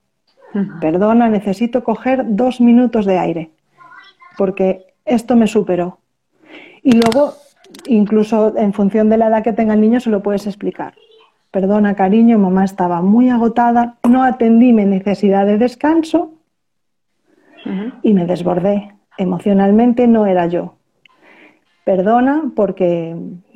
Perdona, 0.82 1.30
necesito 1.30 1.84
coger 1.84 2.24
dos 2.26 2.60
minutos 2.60 3.06
de 3.06 3.20
aire, 3.20 3.52
porque 4.36 4.88
esto 5.06 5.36
me 5.36 5.46
superó. 5.46 6.00
Y 6.82 6.94
luego 6.94 7.36
incluso 7.86 8.58
en 8.58 8.74
función 8.74 9.10
de 9.10 9.18
la 9.18 9.28
edad 9.28 9.44
que 9.44 9.54
tenga 9.54 9.76
el 9.76 9.82
niño 9.82 10.00
se 10.00 10.10
lo 10.10 10.24
puedes 10.24 10.48
explicar. 10.48 10.96
Perdona, 11.52 11.96
cariño, 11.96 12.38
mamá 12.38 12.64
estaba 12.64 13.02
muy 13.02 13.30
agotada, 13.30 13.98
no 14.08 14.24
atendí 14.24 14.72
mi 14.72 14.86
necesidad 14.86 15.46
de 15.46 15.58
descanso 15.58 16.34
y 18.04 18.14
me 18.14 18.26
desbordé. 18.26 18.94
Emocionalmente 19.18 20.08
no 20.08 20.26
era 20.26 20.48
yo. 20.48 20.76
perdona 21.84 22.52
porque 22.56 23.16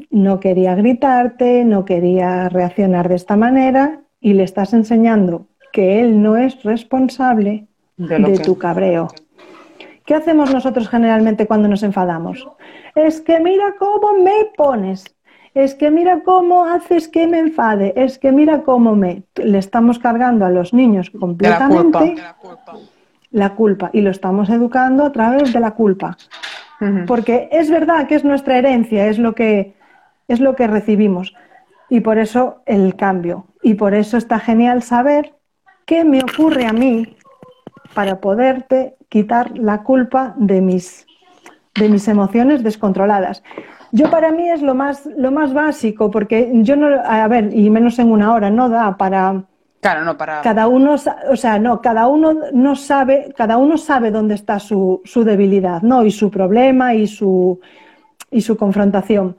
no 0.10 0.39
quería 0.39 0.73
gritarte, 0.75 1.63
no 1.65 1.86
quería 1.86 2.49
reaccionar 2.49 3.08
de 3.08 3.15
esta 3.15 3.36
manera 3.36 4.01
y 4.19 4.34
le 4.34 4.43
estás 4.43 4.73
enseñando 4.73 5.45
que 5.71 6.01
él 6.01 6.21
no 6.21 6.38
es 6.38 6.63
responsable 6.63 7.67
de, 7.97 8.39
tu 8.39 8.58
cabreo. 8.58 9.10
¿Qué 10.06 10.15
hacemos 10.15 10.51
nosotros 10.53 10.89
generalmente 10.89 11.47
cuando 11.47 11.67
nos 11.67 11.84
enfadamos? 11.84 12.47
Es 12.95 13.21
que 13.21 13.39
mira 13.39 13.75
cómo 13.77 14.13
me 14.23 14.45
pones, 14.58 15.15
es 15.54 15.76
que 15.76 15.92
mira 15.92 16.22
cómo 16.24 16.66
haces 16.66 17.08
que 17.08 17.28
me 17.28 17.39
enfade, 17.39 17.94
es 17.96 18.18
que 18.18 18.32
mira 18.32 18.63
cómo 18.63 18.96
me... 18.96 19.24
Le 19.36 19.58
estamos 19.58 20.00
cargando 20.00 20.46
a 20.46 20.50
los 20.50 20.74
niños 20.74 21.10
completamente 21.12 22.16
la 23.32 23.56
culpa, 23.56 23.89
y 23.94 24.02
lo 24.02 24.12
estamos 24.12 24.50
educando 24.50 25.04
a 25.04 25.12
través 25.12 25.54
de 25.54 25.60
la 25.60 25.72
culpa. 25.72 26.18
Porque 27.08 27.48
es 27.52 27.70
verdad 27.70 28.08
que 28.08 28.16
es 28.16 28.26
nuestra 28.26 28.58
herencia, 28.58 29.08
es 29.08 29.18
lo 29.18 29.34
que, 29.34 29.74
es 30.28 30.39
lo 30.39 30.56
que 30.56 30.68
recibimos. 30.68 31.34
Y 31.89 32.02
por 32.02 32.18
eso 32.18 32.62
el 32.66 32.96
cambio. 32.96 33.46
Y 33.62 33.76
por 33.76 33.94
eso 33.94 34.18
está 34.18 34.39
genial 34.39 34.84
saber 34.84 35.34
qué 35.86 36.04
me 36.04 36.22
ocurre 36.22 36.66
a 36.66 36.74
mí 36.74 37.16
para 37.94 38.20
poderte 38.20 38.96
quitar 39.08 39.58
la 39.58 39.84
culpa 39.84 40.34
de 40.38 40.60
mis, 40.62 41.06
de 41.76 41.90
mis 41.90 42.08
emociones 42.08 42.64
descontroladas. 42.64 43.44
Yo 43.92 44.10
para 44.10 44.32
mí 44.32 44.50
es 44.50 44.62
lo 44.62 44.76
más, 44.76 45.06
lo 45.18 45.32
más 45.32 45.54
básico, 45.54 46.10
porque 46.10 46.50
yo 46.54 46.76
no, 46.76 46.88
a 47.04 47.28
ver, 47.28 47.54
y 47.54 47.70
menos 47.70 48.00
en 48.00 48.12
una 48.12 48.34
hora, 48.34 48.50
no 48.50 48.70
da 48.70 48.98
para... 48.98 49.44
Claro, 49.82 50.04
no 50.06 50.18
para... 50.18 50.42
Cada 50.42 50.68
uno, 50.68 50.96
o 51.30 51.36
sea, 51.36 51.60
no, 51.60 51.82
cada 51.82 52.08
uno 52.08 52.34
no 52.54 52.76
sabe, 52.76 53.34
cada 53.38 53.58
uno 53.58 53.78
sabe 53.78 54.12
dónde 54.12 54.36
está 54.36 54.60
su, 54.60 55.02
su 55.04 55.24
debilidad, 55.24 55.82
¿no? 55.82 56.06
Y 56.06 56.12
su 56.12 56.32
problema 56.32 56.94
y 56.96 57.08
su, 57.08 57.60
y 58.32 58.42
su 58.42 58.58
confrontación. 58.58 59.38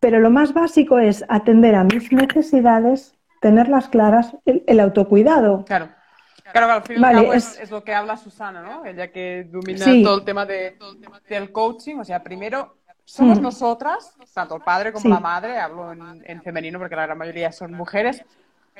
Pero 0.00 0.20
lo 0.20 0.30
más 0.30 0.52
básico 0.52 0.98
es 0.98 1.24
atender 1.28 1.74
a 1.74 1.84
mis 1.84 2.12
necesidades, 2.12 3.14
tenerlas 3.40 3.88
claras, 3.88 4.36
el, 4.44 4.80
autocuidado. 4.80 5.64
Claro. 5.64 5.88
Claro, 6.52 6.72
al 6.72 6.82
final 6.82 7.34
es, 7.34 7.70
lo 7.70 7.82
que 7.84 7.94
habla 7.94 8.16
Susana, 8.16 8.62
¿no? 8.62 8.84
Ella 8.84 9.10
que 9.10 9.44
domina 9.50 9.84
todo 10.02 10.18
el 10.18 10.24
tema 10.24 10.46
de, 10.46 10.78
del 11.28 11.52
coaching. 11.52 11.96
O 11.96 12.04
sea, 12.04 12.22
primero 12.22 12.76
somos 13.04 13.38
mm. 13.38 13.42
nosotras, 13.42 14.14
tanto 14.34 14.56
el 14.56 14.62
padre 14.62 14.92
como 14.92 15.08
la 15.08 15.20
madre, 15.20 15.58
hablo 15.58 15.92
en, 15.92 16.42
femenino 16.42 16.78
porque 16.78 16.96
la 16.96 17.06
gran 17.06 17.18
mayoría 17.18 17.52
son 17.52 17.72
mujeres, 17.72 18.24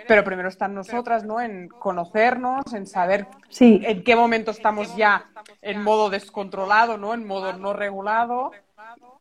pero 0.07 0.22
primero 0.22 0.48
están 0.48 0.74
nosotras, 0.74 1.24
¿no? 1.24 1.40
En 1.40 1.68
conocernos, 1.68 2.72
en 2.72 2.87
saber 2.87 3.26
en 3.59 4.04
qué 4.04 4.14
momento 4.14 4.50
estamos 4.50 4.94
ya 4.96 5.31
en 5.62 5.83
modo 5.83 6.11
descontrolado, 6.11 6.98
¿no? 6.98 7.14
En 7.14 7.26
modo 7.26 7.52
no 7.54 7.72
regulado, 7.72 8.52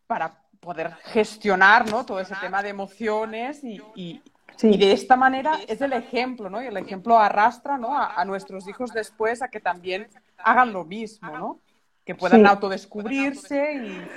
para 0.07 0.39
poder 0.59 0.91
gestionar 1.05 1.89
¿no? 1.89 2.05
todo 2.05 2.19
ese 2.19 2.35
tema 2.41 2.61
de 2.63 2.69
emociones 2.69 3.63
y, 3.63 3.81
y, 3.95 4.21
de 4.61 4.91
esta 4.91 5.15
manera 5.15 5.59
es 5.67 5.81
el 5.81 5.93
ejemplo, 5.93 6.49
¿no? 6.49 6.61
Y 6.61 6.67
el 6.67 6.77
ejemplo 6.77 7.17
arrastra 7.17 7.77
¿no? 7.77 7.97
a, 7.97 8.23
nuestros 8.25 8.67
hijos 8.67 8.91
después 8.93 9.41
a 9.41 9.49
que 9.49 9.59
también 9.59 10.07
hagan 10.37 10.73
lo 10.73 10.83
mismo, 10.83 11.31
¿no? 11.37 11.59
Que 12.05 12.15
puedan 12.15 12.45
autodescubrirse 12.45 13.75
y... 13.75 14.07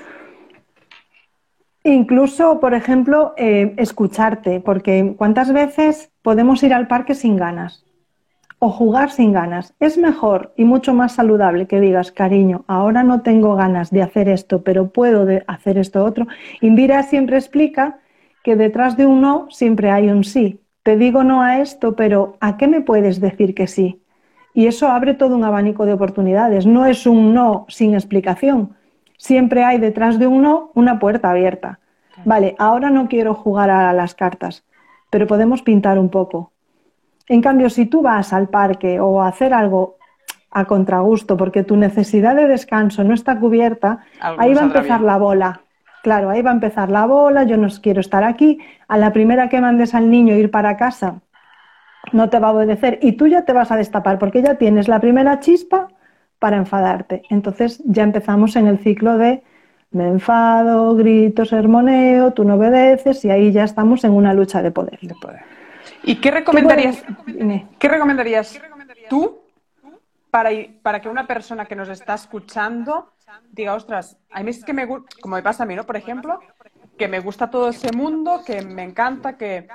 Incluso, 1.82 2.60
por 2.60 2.74
ejemplo, 2.74 3.32
eh, 3.38 3.74
escucharte, 3.78 4.60
porque 4.60 5.14
¿cuántas 5.16 5.50
veces 5.50 6.10
podemos 6.20 6.62
ir 6.62 6.74
al 6.74 6.88
parque 6.88 7.14
sin 7.14 7.36
ganas? 7.36 7.84
o 8.62 8.68
jugar 8.70 9.10
sin 9.10 9.32
ganas. 9.32 9.74
Es 9.80 9.96
mejor 9.96 10.52
y 10.54 10.64
mucho 10.64 10.92
más 10.94 11.14
saludable 11.14 11.66
que 11.66 11.80
digas, 11.80 12.12
cariño, 12.12 12.64
ahora 12.68 13.02
no 13.02 13.22
tengo 13.22 13.56
ganas 13.56 13.90
de 13.90 14.02
hacer 14.02 14.28
esto, 14.28 14.62
pero 14.62 14.90
puedo 14.90 15.24
de 15.24 15.42
hacer 15.48 15.78
esto 15.78 16.04
otro. 16.04 16.26
Indira 16.60 17.02
siempre 17.02 17.38
explica 17.38 18.00
que 18.42 18.56
detrás 18.56 18.96
de 18.96 19.06
un 19.06 19.20
no 19.20 19.48
siempre 19.50 19.90
hay 19.90 20.08
un 20.08 20.24
sí. 20.24 20.60
Te 20.82 20.96
digo 20.96 21.24
no 21.24 21.42
a 21.42 21.60
esto, 21.60 21.94
pero 21.94 22.36
¿a 22.40 22.56
qué 22.56 22.66
me 22.66 22.80
puedes 22.80 23.20
decir 23.20 23.54
que 23.54 23.66
sí? 23.66 24.02
Y 24.54 24.66
eso 24.66 24.88
abre 24.88 25.14
todo 25.14 25.36
un 25.36 25.44
abanico 25.44 25.86
de 25.86 25.92
oportunidades. 25.92 26.66
No 26.66 26.86
es 26.86 27.06
un 27.06 27.34
no 27.34 27.66
sin 27.68 27.94
explicación. 27.94 28.76
Siempre 29.16 29.64
hay 29.64 29.78
detrás 29.78 30.18
de 30.18 30.26
un 30.26 30.42
no 30.42 30.70
una 30.74 30.98
puerta 30.98 31.30
abierta. 31.30 31.78
Vale, 32.24 32.54
ahora 32.58 32.90
no 32.90 33.08
quiero 33.08 33.34
jugar 33.34 33.70
a 33.70 33.92
las 33.92 34.14
cartas, 34.14 34.64
pero 35.10 35.26
podemos 35.26 35.62
pintar 35.62 35.98
un 35.98 36.10
poco 36.10 36.52
en 37.30 37.42
cambio, 37.42 37.70
si 37.70 37.86
tú 37.86 38.02
vas 38.02 38.32
al 38.32 38.48
parque 38.48 38.98
o 38.98 39.22
a 39.22 39.28
hacer 39.28 39.54
algo 39.54 39.98
a 40.50 40.64
contragusto 40.64 41.36
porque 41.36 41.62
tu 41.62 41.76
necesidad 41.76 42.34
de 42.34 42.48
descanso 42.48 43.04
no 43.04 43.14
está 43.14 43.38
cubierta, 43.38 44.00
ahí 44.20 44.52
va 44.52 44.62
a 44.62 44.64
empezar 44.64 45.00
la 45.00 45.16
bola. 45.16 45.60
Claro, 46.02 46.30
ahí 46.30 46.42
va 46.42 46.50
a 46.50 46.54
empezar 46.54 46.90
la 46.90 47.06
bola, 47.06 47.44
yo 47.44 47.56
no 47.56 47.68
quiero 47.82 48.00
estar 48.00 48.24
aquí. 48.24 48.58
A 48.88 48.96
la 48.96 49.12
primera 49.12 49.48
que 49.48 49.60
mandes 49.60 49.94
al 49.94 50.10
niño 50.10 50.34
ir 50.36 50.50
para 50.50 50.76
casa, 50.76 51.20
no 52.12 52.30
te 52.30 52.38
va 52.38 52.48
a 52.48 52.52
obedecer 52.52 52.98
y 53.02 53.12
tú 53.12 53.26
ya 53.26 53.44
te 53.44 53.52
vas 53.52 53.70
a 53.70 53.76
destapar 53.76 54.18
porque 54.18 54.42
ya 54.42 54.56
tienes 54.56 54.88
la 54.88 55.00
primera 55.00 55.40
chispa 55.40 55.88
para 56.38 56.56
enfadarte. 56.56 57.22
Entonces 57.28 57.82
ya 57.84 58.02
empezamos 58.02 58.56
en 58.56 58.66
el 58.66 58.78
ciclo 58.78 59.18
de 59.18 59.42
me 59.92 60.06
enfado, 60.06 60.94
grito, 60.94 61.44
sermoneo, 61.44 62.32
tú 62.32 62.44
no 62.44 62.54
obedeces 62.54 63.24
y 63.24 63.30
ahí 63.30 63.52
ya 63.52 63.64
estamos 63.64 64.04
en 64.04 64.12
una 64.12 64.32
lucha 64.32 64.62
de 64.62 64.70
poder. 64.70 64.98
De 65.00 65.14
poder. 65.20 65.40
¿Y 66.04 66.16
qué 66.16 66.30
recomendarías, 66.30 67.04
¿qué 67.78 67.88
recomendarías 67.88 68.58
tú 69.08 69.40
para, 70.30 70.50
para 70.82 71.00
que 71.00 71.08
una 71.08 71.26
persona 71.26 71.66
que 71.66 71.74
nos 71.74 71.88
está 71.88 72.14
escuchando 72.14 73.12
diga, 73.50 73.74
ostras, 73.74 74.16
hay 74.30 74.44
veces 74.44 74.64
que 74.64 74.72
me 74.72 74.86
como 74.86 75.36
me 75.36 75.42
pasa 75.42 75.62
a 75.62 75.66
mí, 75.66 75.74
¿no? 75.74 75.84
Por 75.84 75.96
ejemplo, 75.96 76.40
que 76.98 77.08
me 77.08 77.20
gusta 77.20 77.50
todo 77.50 77.70
ese 77.70 77.92
mundo, 77.92 78.42
que 78.44 78.62
me 78.62 78.82
encanta, 78.82 79.36
que, 79.36 79.66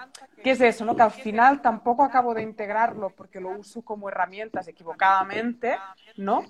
¿qué 0.43 0.51
es 0.51 0.61
eso, 0.61 0.85
¿no? 0.85 0.95
Que 0.95 1.01
al 1.01 1.11
final 1.11 1.61
tampoco 1.61 2.03
acabo 2.03 2.33
de 2.33 2.43
integrarlo 2.43 3.09
porque 3.09 3.39
lo 3.39 3.49
uso 3.49 3.81
como 3.81 4.09
herramientas 4.09 4.67
equivocadamente, 4.67 5.77
¿no? 6.17 6.45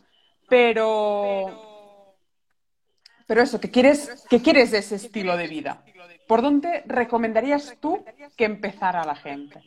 Pero, 0.50 2.16
pero 3.26 3.42
eso, 3.42 3.60
que 3.60 3.72
quieres, 3.72 4.26
que 4.30 4.42
quieres 4.42 4.74
ese 4.74 4.96
estilo 4.96 5.38
de 5.38 5.48
vida. 5.48 5.84
¿Por 6.28 6.42
dónde 6.42 6.84
recomendarías 6.88 7.78
tú 7.80 8.04
que 8.36 8.46
empezara 8.46 9.06
la 9.06 9.16
gente? 9.16 9.62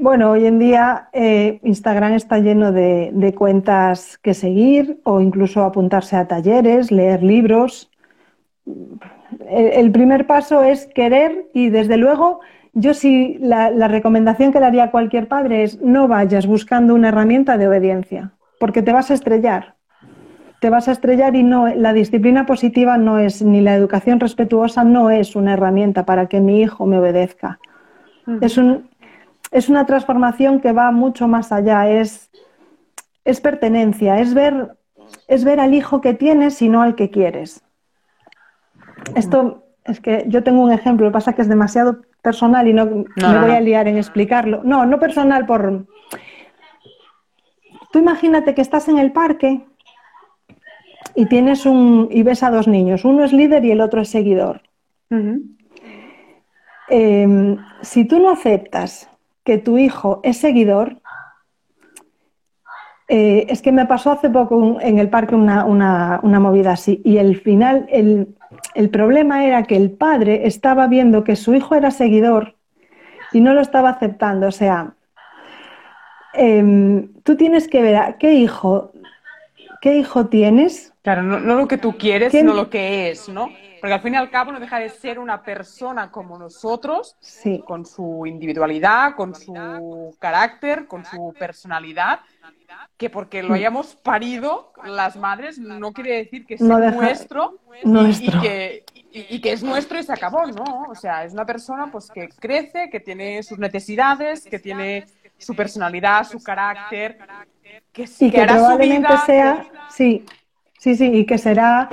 Bueno, 0.00 0.30
hoy 0.30 0.46
en 0.46 0.58
día 0.58 1.10
eh, 1.12 1.60
Instagram 1.62 2.14
está 2.14 2.38
lleno 2.38 2.72
de, 2.72 3.34
cuentas 3.36 4.16
que 4.18 4.32
seguir 4.32 4.98
o 5.04 5.20
incluso 5.20 5.62
apuntarse 5.62 6.16
a 6.16 6.26
talleres, 6.26 6.90
leer 6.90 7.22
libros. 7.22 7.90
El, 9.48 9.92
primer 9.92 10.26
paso 10.26 10.62
es 10.62 10.86
querer 10.86 11.46
y 11.52 11.68
desde 11.68 11.98
luego 11.98 12.40
yo 12.72 12.94
sí 12.94 13.36
la, 13.40 13.70
la 13.70 13.88
recomendación 13.88 14.52
que 14.52 14.60
le 14.60 14.66
haría 14.66 14.84
a 14.84 14.90
cualquier 14.90 15.28
padre 15.28 15.64
es 15.64 15.80
no 15.82 16.08
vayas 16.08 16.46
buscando 16.46 16.94
una 16.94 17.08
herramienta 17.08 17.58
de 17.58 17.68
obediencia 17.68 18.32
porque 18.58 18.82
te 18.82 18.92
vas 18.92 19.10
a 19.10 19.14
estrellar 19.14 19.76
te 20.60 20.68
vas 20.68 20.88
a 20.88 20.92
estrellar 20.92 21.34
y 21.36 21.42
no, 21.42 21.68
la 21.74 21.92
disciplina 21.92 22.46
positiva 22.46 22.98
no 22.98 23.18
es, 23.18 23.42
ni 23.42 23.60
la 23.62 23.74
educación 23.74 24.20
respetuosa 24.20 24.84
no 24.84 25.10
es 25.10 25.34
una 25.34 25.54
herramienta 25.54 26.04
para 26.04 26.26
que 26.26 26.40
mi 26.40 26.60
hijo 26.60 26.86
me 26.86 26.98
obedezca. 26.98 27.58
es, 28.42 28.58
un, 28.58 28.89
es 29.50 29.68
una 29.68 29.86
transformación 29.86 30.60
que 30.60 30.72
va 30.72 30.90
mucho 30.92 31.26
más 31.28 31.52
allá, 31.52 31.90
es, 31.90 32.30
es 33.24 33.40
pertenencia, 33.40 34.20
es 34.20 34.34
ver, 34.34 34.76
es 35.26 35.44
ver 35.44 35.60
al 35.60 35.74
hijo 35.74 36.00
que 36.00 36.14
tienes 36.14 36.62
y 36.62 36.68
no 36.68 36.82
al 36.82 36.94
que 36.94 37.10
quieres. 37.10 37.62
Esto 39.14 39.64
es 39.84 40.00
que 40.00 40.24
yo 40.28 40.42
tengo 40.42 40.62
un 40.62 40.72
ejemplo, 40.72 41.06
lo 41.06 41.10
que 41.10 41.14
pasa 41.14 41.30
es 41.30 41.36
que 41.36 41.42
es 41.42 41.48
demasiado 41.48 42.02
personal 42.22 42.68
y 42.68 42.72
no, 42.72 42.86
me 42.86 43.40
voy 43.40 43.50
a 43.50 43.60
liar 43.60 43.88
en 43.88 43.96
explicarlo. 43.96 44.62
No, 44.64 44.86
no 44.86 44.98
personal 44.98 45.46
por... 45.46 45.86
Tú 47.92 47.98
imagínate 47.98 48.54
que 48.54 48.60
estás 48.60 48.88
en 48.88 48.98
el 48.98 49.10
parque 49.10 49.66
y 51.16 51.26
tienes 51.26 51.66
un 51.66 52.08
y 52.10 52.22
ves 52.22 52.44
a 52.44 52.50
dos 52.50 52.68
niños, 52.68 53.04
uno 53.04 53.24
es 53.24 53.32
líder 53.32 53.64
y 53.64 53.72
el 53.72 53.80
otro 53.80 54.00
es 54.00 54.10
seguidor. 54.10 54.62
Em, 56.88 57.56
si 57.82 58.04
tú 58.04 58.20
no 58.20 58.30
aceptas 58.30 59.09
que 59.44 59.58
tu 59.58 59.78
hijo 59.78 60.20
es 60.22 60.38
seguidor, 60.38 61.00
eh, 63.08 63.46
es 63.48 63.60
que 63.62 63.72
me 63.72 63.86
pasó 63.86 64.12
hace 64.12 64.30
poco 64.30 64.78
en 64.80 64.98
el 64.98 65.08
parque 65.08 65.34
una, 65.34 66.20
movida 66.22 66.72
así 66.72 67.02
y 67.04 67.16
el 67.16 67.40
final, 67.40 67.86
el, 67.90 68.90
problema 68.90 69.44
era 69.44 69.64
que 69.64 69.76
el 69.76 69.90
padre 69.90 70.46
estaba 70.46 70.86
viendo 70.86 71.24
que 71.24 71.34
su 71.34 71.54
hijo 71.54 71.74
era 71.74 71.90
seguidor 71.90 72.54
y 73.32 73.40
no 73.40 73.52
lo 73.54 73.60
estaba 73.60 73.90
aceptando. 73.90 74.46
O 74.46 74.52
sea, 74.52 74.94
em, 76.34 77.12
tú 77.24 77.36
tienes 77.36 77.66
que 77.66 77.82
ver 77.82 77.96
a 77.96 78.18
qué 78.18 78.34
hijo, 78.34 78.92
qué 79.80 79.96
hijo 79.96 80.26
tienes 80.26 80.90
Claro, 81.02 81.22
no, 81.22 81.38
lo 81.38 81.66
que 81.66 81.78
tú 81.78 81.96
quieres, 81.96 82.30
sino 82.30 82.52
lo 82.52 82.68
que 82.68 83.10
es, 83.10 83.28
¿no? 83.28 83.48
Porque 83.80 83.94
al 83.94 84.00
fin 84.00 84.14
y 84.14 84.16
al 84.16 84.30
cabo 84.30 84.52
no 84.52 84.60
deja 84.60 84.78
de 84.78 84.88
ser 84.88 85.18
una 85.18 85.42
persona 85.42 86.10
como 86.10 86.38
nosotros, 86.38 87.16
Sí. 87.20 87.62
con 87.66 87.84
su 87.86 88.24
individualidad, 88.26 89.14
con 89.14 89.34
su 89.34 90.14
carácter, 90.18 90.86
con 90.86 91.04
su 91.04 91.34
personalidad, 91.38 92.20
que 92.96 93.10
porque 93.10 93.42
lo 93.42 93.54
hayamos 93.54 93.96
parido 93.96 94.72
las 94.84 95.16
madres 95.16 95.58
no 95.58 95.92
quiere 95.92 96.16
decir 96.16 96.46
que 96.46 96.58
sea 96.58 96.66
No 96.66 96.78
nuestro, 96.92 97.58
y- 97.84 98.40
que, 98.40 98.84
y- 99.12 99.36
y 99.36 99.40
que 99.40 99.52
es 99.52 99.62
nuestro 99.62 99.98
y 99.98 100.02
se 100.02 100.12
acabó, 100.12 100.46
¿no? 100.46 100.86
O 100.88 100.94
sea, 100.94 101.24
es 101.24 101.32
una 101.32 101.44
persona 101.46 101.90
pues 101.90 102.10
que 102.10 102.28
crece, 102.28 102.88
que 102.90 103.00
tiene 103.00 103.42
sus 103.42 103.58
necesidades, 103.58 104.44
que 104.44 104.58
tiene 104.58 105.06
su 105.38 105.54
personalidad, 105.56 106.24
su 106.24 106.42
carácter, 106.42 107.18
que, 107.92 108.06
y 108.18 108.30
que 108.30 108.40
hará 108.42 108.52
su 108.54 108.58
probablemente 108.60 109.08
vida, 109.08 109.24
sea, 109.26 109.66
sí, 109.90 110.24
sí, 110.78 110.94
sí, 110.94 111.06
y 111.06 111.24
que 111.26 111.38
será, 111.38 111.88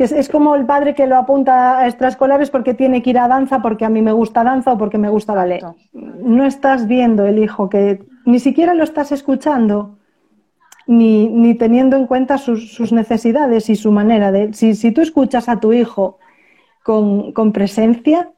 que 0.00 0.04
es, 0.04 0.12
es 0.12 0.30
como 0.30 0.54
el 0.54 0.64
padre 0.64 0.94
que 0.94 1.06
lo 1.06 1.14
apunta 1.14 1.78
a 1.78 1.86
extraescolares 1.86 2.48
porque 2.48 2.72
tiene 2.72 3.02
que 3.02 3.10
ir 3.10 3.18
a 3.18 3.28
danza, 3.28 3.60
porque 3.60 3.84
a 3.84 3.90
mí 3.90 4.00
me 4.00 4.12
gusta 4.12 4.42
danza 4.42 4.72
o 4.72 4.78
porque 4.78 4.96
me 4.96 5.10
gusta 5.10 5.34
ballet. 5.34 5.62
No 5.92 6.46
estás 6.46 6.86
viendo 6.86 7.26
el 7.26 7.38
hijo, 7.38 7.68
que 7.68 8.02
ni 8.24 8.38
siquiera 8.40 8.72
lo 8.72 8.82
estás 8.82 9.12
escuchando, 9.12 9.98
ni, 10.86 11.28
ni 11.28 11.54
teniendo 11.54 11.98
en 11.98 12.06
cuenta 12.06 12.38
sus, 12.38 12.72
sus 12.72 12.92
necesidades 12.92 13.68
y 13.68 13.76
su 13.76 13.92
manera 13.92 14.32
de... 14.32 14.54
Si, 14.54 14.74
si 14.74 14.90
tú 14.90 15.02
escuchas 15.02 15.50
a 15.50 15.60
tu 15.60 15.74
hijo 15.74 16.18
con, 16.82 17.32
con 17.32 17.52
presencia, 17.52 18.30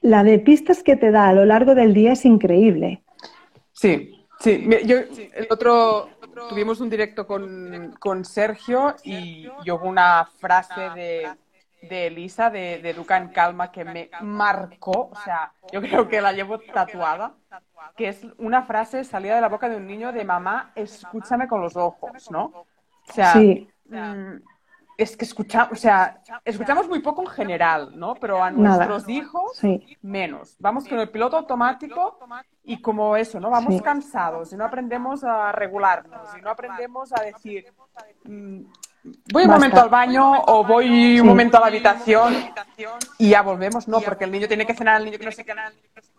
la 0.00 0.24
de 0.24 0.38
pistas 0.38 0.82
que 0.82 0.96
te 0.96 1.10
da 1.10 1.28
a 1.28 1.34
lo 1.34 1.44
largo 1.44 1.74
del 1.74 1.92
día 1.92 2.12
es 2.12 2.24
increíble. 2.24 3.02
Sí, 3.74 4.24
sí. 4.40 4.66
Yo, 4.86 4.96
el 5.34 5.48
otro, 5.50 6.08
tuvimos 6.48 6.80
un 6.80 6.90
directo 6.90 7.26
con, 7.26 7.94
con 7.98 8.24
Sergio 8.24 8.96
y, 9.02 9.48
y 9.64 9.70
hubo 9.70 9.86
una 9.88 10.26
frase 10.26 10.90
de, 10.90 11.38
de 11.80 12.06
Elisa, 12.08 12.50
de, 12.50 12.80
de 12.82 12.90
Educa 12.90 13.16
en 13.16 13.28
Calma, 13.30 13.70
que 13.72 13.84
me 13.84 14.10
marcó, 14.20 15.08
o 15.12 15.16
sea, 15.16 15.54
yo 15.72 15.80
creo 15.80 16.08
que 16.08 16.20
la 16.20 16.32
llevo 16.32 16.58
tatuada, 16.60 17.34
que 17.96 18.08
es 18.08 18.26
una 18.38 18.62
frase 18.64 19.04
salida 19.04 19.34
de 19.36 19.40
la 19.40 19.48
boca 19.48 19.68
de 19.68 19.76
un 19.76 19.86
niño 19.86 20.12
de 20.12 20.24
mamá, 20.24 20.72
escúchame 20.74 21.48
con 21.48 21.60
los 21.60 21.76
ojos, 21.76 22.30
¿no? 22.30 22.44
O 23.08 23.12
sea, 23.12 23.32
Sí. 23.32 23.68
mm, 23.88 24.36
es 24.98 25.16
que 25.16 25.24
escuchamos, 25.24 25.72
o 25.72 25.76
sea, 25.76 26.22
escuchamos 26.44 26.88
muy 26.88 27.00
poco 27.00 27.22
en 27.22 27.28
general, 27.28 27.92
¿no? 27.98 28.14
Pero 28.14 28.42
a 28.42 28.50
Nada. 28.50 28.76
nuestros 28.86 29.08
hijos 29.08 29.52
Sí. 29.56 29.96
menos. 30.02 30.56
Vamos 30.58 30.88
con 30.88 30.98
el 30.98 31.10
piloto 31.10 31.36
automático 31.36 32.18
y 32.64 32.80
como 32.80 33.16
eso, 33.16 33.38
¿no? 33.38 33.50
Vamos 33.50 33.74
Sí. 33.74 33.80
cansados 33.80 34.52
y 34.52 34.56
no 34.56 34.64
aprendemos 34.64 35.22
a 35.24 35.52
regularnos 35.52 36.28
y 36.38 36.40
no 36.40 36.50
aprendemos 36.50 37.12
a 37.12 37.22
decir, 37.22 37.66
mm, 38.24 38.60
voy 39.32 39.42
un 39.44 39.48
Basta. 39.48 39.52
momento 39.52 39.80
al 39.82 39.88
baño 39.90 40.32
o 40.46 40.64
voy 40.64 40.86
Sí. 40.88 41.20
un 41.20 41.26
momento 41.26 41.58
a 41.58 41.60
la 41.60 41.66
habitación 41.66 42.34
y 43.18 43.30
ya 43.30 43.42
volvemos, 43.42 43.86
no, 43.88 44.00
porque 44.00 44.24
el 44.24 44.32
niño 44.32 44.48
tiene 44.48 44.66
que 44.66 44.74
cenar, 44.74 44.98
el 45.00 45.04
niño 45.06 45.18
que 45.18 45.26
no 45.26 45.32
sé 45.32 45.44
qué. 45.44 45.54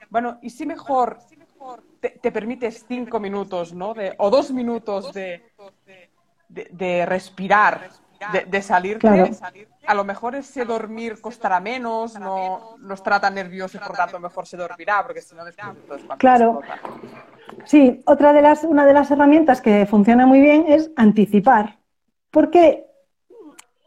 Bueno, 0.10 0.38
y 0.42 0.50
si 0.52 0.66
mejor 0.66 1.18
te, 2.00 2.12
te 2.12 2.32
permites 2.32 2.86
cinco 2.88 3.20
minutos, 3.20 3.74
¿no? 3.74 3.94
De, 3.94 4.14
o 4.20 4.30
dos 4.30 4.52
minutos 4.52 5.12
de, 5.14 5.52
de, 6.48 6.68
de 6.72 7.06
respirar, 7.06 7.90
de, 8.32 8.46
de 8.46 8.62
salirte. 8.62 9.00
Claro. 9.00 9.30
A 9.86 9.94
lo 9.94 10.04
mejor 10.04 10.36
ese 10.36 10.66
dormir 10.66 11.20
costará 11.22 11.60
menos, 11.60 12.20
no, 12.20 12.76
no 12.80 12.94
estará 12.94 13.20
tan 13.20 13.36
nervioso 13.36 13.78
y 13.78 13.80
por 13.80 13.96
tanto 13.96 14.20
mejor 14.20 14.48
se 14.48 14.58
dormirá, 14.58 15.04
porque 15.04 15.22
si 15.22 15.36
no 15.36 15.46
después 15.46 16.04
Claro. 16.18 16.62
Sí, 17.66 18.02
otra 18.06 18.34
de 18.34 18.42
las, 18.42 18.64
una 18.64 18.86
de 18.86 18.94
las 18.94 19.10
herramientas 19.12 19.62
que 19.62 19.86
funciona 19.86 20.26
muy 20.26 20.42
bien 20.42 20.66
es 20.68 20.92
anticipar. 20.96 21.78
Porque 22.32 22.86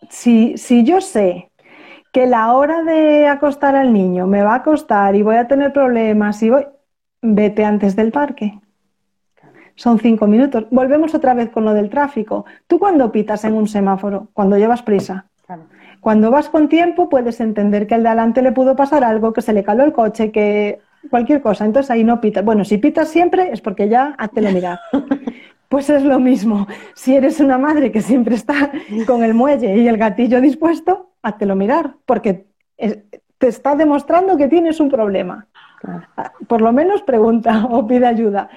si, 0.09 0.57
si 0.57 0.85
yo 0.85 1.01
sé 1.01 1.51
que 2.13 2.27
la 2.27 2.53
hora 2.55 2.83
de 2.83 3.29
acostar 3.29 3.77
al 3.77 3.93
niño 3.93 4.27
me 4.27 4.43
va 4.43 4.57
a 4.57 4.63
costar 4.63 5.15
y 5.15 5.23
voy 5.23 5.37
a 5.37 5.47
tener 5.47 5.73
problemas 5.73 6.43
y 6.43 6.51
voy, 6.51 6.67
vete 7.23 7.65
antes 7.65 7.95
del 7.95 8.11
parque. 8.11 8.59
Son 9.75 9.99
cinco 9.99 10.27
minutos. 10.27 10.67
Volvemos 10.71 11.15
otra 11.15 11.35
vez 11.35 11.51
con 11.51 11.65
lo 11.65 11.75
del 11.75 11.91
tráfico. 11.91 12.45
¿Tú 12.67 12.79
cuando 12.79 13.11
pitas 13.11 13.45
en 13.45 13.55
un 13.55 13.69
semáforo? 13.69 14.29
Cuando 14.33 14.57
llevas 14.57 14.83
prisa. 14.83 15.27
Claro. 15.47 15.63
Cuando 16.01 16.31
vas 16.31 16.49
con 16.49 16.69
tiempo 16.69 17.09
puedes 17.09 17.41
entender 17.41 17.87
que 17.87 17.95
al 17.95 18.03
de 18.03 18.09
adelante 18.09 18.43
le 18.43 18.53
pudo 18.53 18.75
pasar 18.77 19.05
algo, 19.05 19.33
que 19.33 19.43
se 19.43 19.53
le 19.53 19.63
caló 19.63 19.85
el 19.85 19.93
coche, 19.93 20.31
que 20.33 20.81
cualquier 21.11 21.41
cosa. 21.41 21.65
Entonces 21.65 21.91
ahí 21.91 22.05
no 22.05 22.21
pitas. 22.21 22.45
Bueno, 22.45 22.65
si 22.65 22.79
pitas 22.79 23.09
siempre 23.09 23.51
es 23.53 23.61
porque 23.61 23.89
ya 23.89 24.15
háztelo 24.19 24.51
mirar. 24.51 24.79
Pues 25.71 25.89
es 25.89 26.03
lo 26.03 26.19
mismo. 26.19 26.67
Si 26.95 27.15
eres 27.15 27.39
una 27.39 27.57
madre 27.57 27.93
que 27.93 28.03
siempre 28.03 28.35
está 28.35 28.73
con 29.07 29.23
el 29.23 29.35
muelle 29.35 29.77
y 29.77 29.87
el 29.87 29.99
gatillo 29.99 30.41
dispuesto, 30.41 31.13
háztelo 31.23 31.55
mirar, 31.55 31.95
porque 32.07 32.47
te 33.39 33.47
está 33.47 33.77
demostrando 33.77 34.37
que 34.37 34.49
tienes 34.49 34.81
un 34.81 34.91
problema. 34.91 35.47
Ah, 35.85 36.33
Por 36.49 36.61
lo 36.61 36.73
menos 36.73 37.03
pregunta 37.03 37.67
o 37.71 37.87
pide 37.87 38.07
ayuda. 38.07 38.51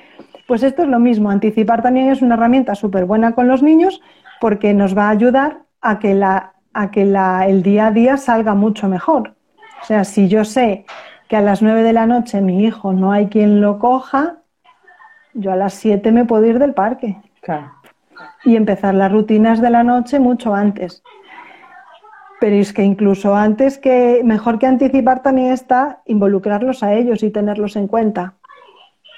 Pues 0.47 0.63
esto 0.63 0.83
es 0.83 0.89
lo 0.89 0.99
mismo. 0.99 1.29
Anticipar 1.29 1.81
también 1.81 2.09
es 2.09 2.21
una 2.21 2.35
herramienta 2.35 2.75
súper 2.75 3.05
buena 3.05 3.33
con 3.33 3.47
los 3.47 3.63
niños 3.63 4.01
porque 4.41 4.73
nos 4.73 4.97
va 4.97 5.07
a 5.07 5.11
ayudar 5.11 5.59
a 5.81 5.99
que, 5.99 6.13
la, 6.13 6.53
a 6.73 6.91
que 6.91 7.05
la- 7.05 7.47
el 7.47 7.63
día 7.63 7.87
a 7.87 7.91
día 7.91 8.17
salga 8.17 8.53
mucho 8.53 8.87
mejor. 8.89 9.35
O 9.81 9.85
sea, 9.85 10.03
si 10.03 10.27
yo 10.27 10.43
sé 10.45 10.85
que 11.27 11.35
a 11.37 11.41
las 11.41 11.61
9 11.61 11.83
de 11.83 11.93
la 11.93 12.05
noche 12.05 12.41
mi 12.41 12.63
hijo 12.65 12.93
no 12.93 13.11
hay 13.11 13.27
quien 13.27 13.61
lo 13.61 13.79
coja, 13.79 14.37
yo 15.33 15.51
a 15.51 15.55
las 15.55 15.73
7 15.73 16.11
me 16.11 16.25
puedo 16.25 16.45
ir 16.45 16.59
del 16.59 16.73
parque 16.73 17.17
Claro. 17.41 17.71
y 18.45 18.55
empezar 18.55 18.93
las 18.93 19.11
rutinas 19.11 19.61
de 19.61 19.69
la 19.69 19.83
noche 19.83 20.19
mucho 20.19 20.53
antes. 20.53 21.03
Pero 22.39 22.55
es 22.57 22.73
que 22.73 22.83
incluso 22.83 23.35
antes 23.35 23.77
que, 23.77 24.21
mejor 24.25 24.59
que 24.59 24.67
anticipar 24.67 25.21
también 25.21 25.53
está 25.53 26.01
involucrarlos 26.05 26.83
a 26.83 26.93
ellos 26.93 27.23
y 27.23 27.31
tenerlos 27.31 27.75
en 27.77 27.87
cuenta. 27.87 28.33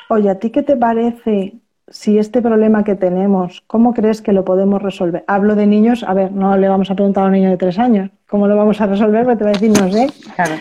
Oye, 0.10 0.30
¿a 0.30 0.40
ti 0.40 0.52
qué 0.52 0.64
te 0.64 0.78
parece 0.78 1.56
si 1.88 2.18
este 2.18 2.42
problema 2.42 2.84
que 2.84 2.96
tenemos, 2.96 3.62
cómo 3.68 3.94
crees 3.94 4.22
que 4.22 4.34
lo 4.34 4.44
podemos 4.46 4.82
resolver? 4.82 5.24
Hablo 5.28 5.56
de 5.56 5.66
niños, 5.68 6.04
a 6.04 6.14
ver, 6.14 6.32
no 6.32 6.56
le 6.58 6.68
vamos 6.70 6.90
a 6.92 6.96
preguntar 6.96 7.24
a 7.24 7.28
un 7.28 7.34
niño 7.34 7.50
de 7.50 7.58
tres 7.58 7.80
años 7.80 8.10
cómo 8.30 8.48
lo 8.48 8.56
vamos 8.56 8.80
a 8.82 8.88
resolver, 8.88 9.24
porque 9.24 9.38
te 9.38 9.44
va 9.44 9.50
a 9.52 9.54
decir, 9.54 9.70
no 9.70 9.92
sé, 9.92 10.08
Claro. 10.36 10.56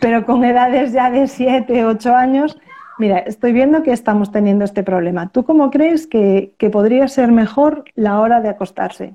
pero 0.00 0.24
con 0.26 0.44
edades 0.44 0.92
ya 0.92 1.10
de 1.10 1.26
7, 1.28 1.84
8 1.84 2.14
años, 2.14 2.58
mira, 2.98 3.18
estoy 3.18 3.52
viendo 3.52 3.82
que 3.82 3.92
estamos 3.92 4.30
teniendo 4.32 4.64
este 4.64 4.82
problema. 4.82 5.30
¿Tú 5.30 5.44
cómo 5.44 5.70
crees 5.70 6.06
que, 6.06 6.54
que 6.58 6.70
podría 6.70 7.08
ser 7.08 7.30
mejor 7.32 7.84
la 7.94 8.20
hora 8.20 8.40
de 8.40 8.48
acostarse? 8.48 9.14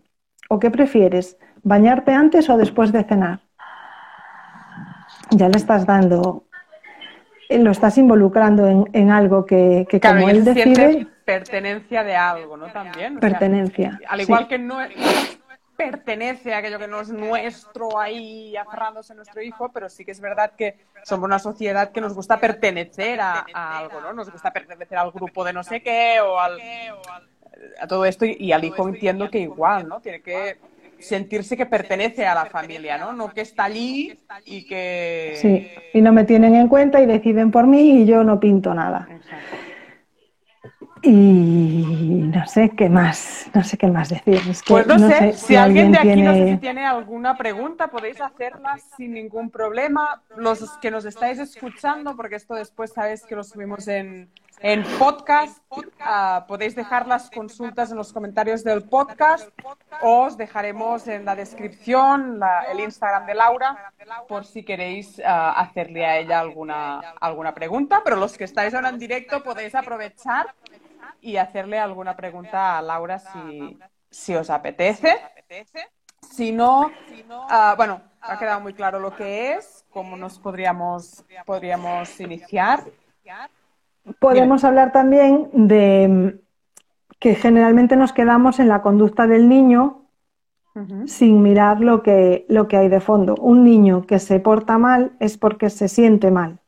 ¿O 0.50 0.60
qué 0.60 0.72
prefieres? 0.72 1.38
¿Bañarte 1.64 2.12
antes 2.14 2.50
o 2.50 2.58
después 2.58 2.92
de 2.92 3.04
cenar? 3.04 3.40
Ya 5.32 5.48
le 5.48 5.58
estás 5.58 5.86
dando, 5.86 6.46
lo 7.60 7.72
estás 7.72 7.98
involucrando 7.98 8.68
en, 8.68 8.90
en 8.94 9.10
algo 9.12 9.46
que, 9.46 9.86
que 9.90 10.00
Claro, 10.00 10.18
como 10.20 10.30
él 10.30 10.44
decide, 10.44 11.08
pertenencia 11.26 12.04
de 12.04 12.16
algo, 12.16 12.58
¿no? 12.58 12.72
También. 12.72 13.18
o 13.18 13.20
sea, 13.20 13.30
pertenencia. 13.30 14.00
al 14.08 14.20
sí. 14.20 14.24
igual 14.24 14.48
que 14.48 14.58
no 14.60 14.82
es- 14.82 14.92
pertenece 15.76 16.54
a 16.54 16.60
aquello 16.60 16.78
que 16.78 16.88
no 16.88 17.02
es 17.02 17.10
nuestro 17.10 18.00
ahí 18.00 18.56
aferrándose 18.56 19.14
a 19.14 19.16
nuestro 19.16 19.42
hijo, 19.42 19.72
pero 19.72 19.90
sí 19.90 20.06
que 20.06 20.12
es 20.12 20.22
verdad 20.22 20.52
que 20.56 20.78
somos 21.04 21.26
una 21.26 21.40
sociedad 21.40 21.92
que 21.92 22.02
nos 22.02 22.14
gusta 22.14 22.40
pertenecer 22.40 23.20
a, 23.20 23.46
a 23.52 23.80
algo, 23.80 24.00
¿no? 24.00 24.14
Nos 24.14 24.32
gusta 24.32 24.52
pertenecer 24.54 24.98
al 25.00 25.12
grupo 25.12 25.44
de 25.44 25.54
no 25.54 25.64
sé 25.64 25.82
qué 25.82 26.20
o 26.24 26.40
al, 26.40 26.60
a 27.80 27.88
todo 27.88 28.06
esto 28.06 28.26
y, 28.26 28.36
y 28.40 28.52
al 28.52 28.64
hijo 28.64 28.88
entiendo 28.88 29.30
que 29.32 29.40
igual, 29.40 29.88
¿no? 29.88 30.00
Tiene 30.02 30.22
que 30.22 30.60
sentirse 31.02 31.58
que 31.58 31.66
pertenece 31.66 32.26
a 32.26 32.36
la 32.36 32.46
familia, 32.46 32.98
¿no? 32.98 33.14
No 33.14 33.34
que 33.34 33.42
está 33.42 33.66
allí 33.66 34.18
y 34.46 34.66
que... 34.66 35.38
Sí, 35.42 35.70
y 35.94 36.02
no 36.02 36.12
me 36.12 36.24
tienen 36.24 36.56
en 36.56 36.68
cuenta 36.68 37.02
y 37.02 37.06
deciden 37.06 37.52
por 37.52 37.68
mí 37.68 38.02
y 38.02 38.06
yo 38.06 38.24
no 38.24 38.40
pinto 38.40 38.74
nada. 38.74 39.08
Y 41.04 42.30
no 42.32 42.46
sé 42.46 42.70
qué 42.78 42.88
más, 42.88 43.50
no 43.56 43.64
sé 43.64 43.76
qué 43.78 43.88
más 43.88 44.10
decir. 44.10 44.40
Es 44.48 44.62
que 44.62 44.74
Pues 44.74 44.88
no, 44.88 45.00
sé, 45.00 45.34
si, 45.34 45.56
alguien 45.56 45.92
de 45.92 45.98
aquí 45.98 46.08
no 46.10 46.14
sé 46.14 46.38
tiene- 46.38 46.54
si 46.54 46.58
tiene 46.60 46.86
alguna 46.86 47.36
pregunta, 47.38 47.88
podéis 47.88 48.22
hacerla 48.22 48.78
sin 48.96 49.14
ningún 49.14 49.50
problema. 49.50 50.22
Los 50.38 50.78
que 50.78 50.92
nos 50.92 51.06
estáis 51.06 51.40
escuchando, 51.40 52.16
porque 52.16 52.36
esto 52.36 52.54
después 52.54 52.94
sabéis 52.94 53.24
que 53.24 53.36
lo 53.36 53.44
subimos 53.44 53.88
en, 53.88 54.30
en 54.64 54.84
podcast, 55.00 55.62
ah, 56.00 56.46
podéis 56.48 56.76
dejar 56.76 57.08
las 57.08 57.30
consultas 57.32 57.92
en 57.92 57.98
los 57.98 58.14
comentarios 58.14 58.64
del 58.64 58.84
podcast 58.84 59.50
os 60.02 60.38
dejaremos 60.38 61.08
en 61.08 61.26
la 61.26 61.36
descripción 61.36 62.40
la- 62.40 62.64
el 62.72 62.80
Instagram 62.80 63.26
de 63.26 63.34
Laura 63.36 63.94
por 64.28 64.46
si 64.46 64.64
queréis 64.64 65.22
ah, 65.26 65.52
hacerle 65.60 66.06
a 66.06 66.18
ella 66.18 66.40
alguna, 66.40 67.00
alguna 67.20 67.54
pregunta. 67.54 68.02
Pero 68.04 68.16
los 68.18 68.38
que 68.38 68.44
estáis 68.46 68.74
ahora 68.74 68.90
en 68.90 69.00
directo 69.00 69.44
podéis 69.44 69.74
aprovechar 69.76 70.54
y 71.22 71.38
hacerle 71.38 71.80
alguna 71.80 72.16
pregunta 72.16 72.78
a 72.78 72.82
Laura 72.82 73.20
si, 73.20 73.78
si 74.10 74.36
os 74.36 74.50
apetece. 74.50 75.18
Si 76.32 76.52
no, 76.52 76.92
ah, 77.50 77.74
bueno, 77.76 78.02
ha 78.22 78.38
quedado 78.38 78.60
muy 78.60 78.74
claro 78.74 79.00
lo 79.00 79.16
que 79.16 79.54
es, 79.54 79.84
cómo 79.90 80.16
nos 80.16 80.38
podríamos, 80.40 81.26
podríamos 81.46 82.20
iniciar. 82.20 82.84
Podemos 84.20 84.64
hablar 84.64 84.92
también 84.92 85.50
de 85.54 86.08
mm, 86.08 86.40
que 87.20 87.36
generalmente 87.36 87.96
nos 87.96 88.14
quedamos 88.14 88.60
en 88.60 88.68
la 88.68 88.82
conducta 88.82 89.28
del 89.28 89.48
niño 89.48 89.98
sin 91.06 91.42
mirar 91.42 91.82
lo 91.82 92.02
que, 92.02 92.46
lo 92.48 92.70
que 92.70 92.78
hay 92.78 92.88
de 92.88 93.02
fondo. 93.02 93.36
Un 93.36 93.64
niño 93.64 94.06
que 94.08 94.20
se 94.20 94.40
porta 94.40 94.78
mal 94.78 95.12
es 95.20 95.38
porque 95.38 95.70
se 95.70 95.90
siente 95.90 96.32
mal. 96.32 96.60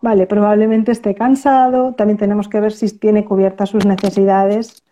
Vale, 0.00 0.26
probablemente 0.26 0.92
esté 0.92 1.14
cansado, 1.14 1.94
también 1.94 2.16
tenemos 2.16 2.48
que 2.48 2.60
ver 2.60 2.72
si 2.72 2.96
tiene 2.96 3.24
cubiertas 3.24 3.70
sus 3.70 3.86
necesidades. 3.86 4.84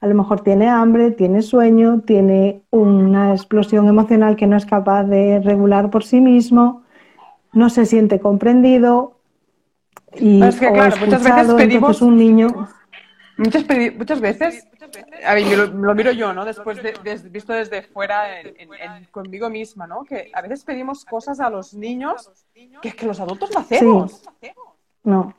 A 0.00 0.06
lo 0.06 0.14
mejor 0.14 0.40
tiene 0.40 0.68
hambre, 0.68 1.10
tiene 1.10 1.40
sueño, 1.40 2.02
tiene 2.02 2.62
una 2.70 3.32
explosión 3.32 3.88
emocional 3.88 4.36
que 4.36 4.46
no 4.46 4.56
es 4.56 4.66
capaz 4.66 5.04
de 5.04 5.40
regular 5.40 5.88
por 5.88 6.04
sí 6.04 6.20
mismo, 6.20 6.82
no 7.52 7.70
se 7.70 7.86
siente 7.86 8.20
comprendido 8.20 9.15
y 10.14 10.42
es 10.42 10.56
que, 10.56 10.72
claro, 10.72 10.96
muchas 10.98 11.22
veces 11.22 11.54
pedimos 11.54 12.00
un 12.02 12.16
niño 12.16 12.68
Muchas, 13.38 13.66
muchas 13.96 14.20
veces, 14.20 14.66
a 15.24 15.34
ver, 15.34 15.68
lo, 15.68 15.94
miro 15.94 16.10
yo, 16.10 16.32
¿no? 16.32 16.46
Después 16.46 16.82
de, 16.82 16.94
visto 17.28 17.52
desde 17.52 17.82
fuera 17.82 18.28
conmigo 19.10 19.50
misma, 19.50 19.86
¿no? 19.86 20.04
Que 20.04 20.30
a 20.32 20.40
veces 20.40 20.64
pedimos 20.64 21.04
cosas 21.04 21.38
a 21.40 21.50
los 21.50 21.74
niños 21.74 22.30
que, 22.80 22.92
que 22.92 23.06
los 23.06 23.20
adultos 23.20 23.50
no 23.52 23.60
hacemos. 23.60 24.22
No. 25.04 25.34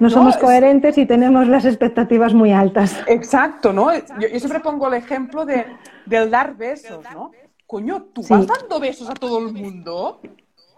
No, 0.00 0.10
somos 0.10 0.36
coherentes 0.36 0.98
y 0.98 1.06
tenemos 1.06 1.46
las 1.46 1.64
expectativas 1.64 2.34
muy 2.34 2.50
altas. 2.50 3.00
Exacto, 3.06 3.72
¿no? 3.72 3.94
Yo, 3.94 4.28
siempre 4.40 4.58
pongo 4.58 4.88
el 4.88 4.94
ejemplo 4.94 5.46
de, 5.46 5.64
del 6.06 6.28
dar 6.28 6.56
besos, 6.56 7.04
¿no? 7.14 7.30
Coño, 7.68 8.08
¿tú 8.12 8.22
vas 8.28 8.48
dando 8.48 8.80
besos 8.80 9.08
a 9.08 9.14
todo 9.14 9.38
el 9.38 9.52
mundo? 9.52 10.20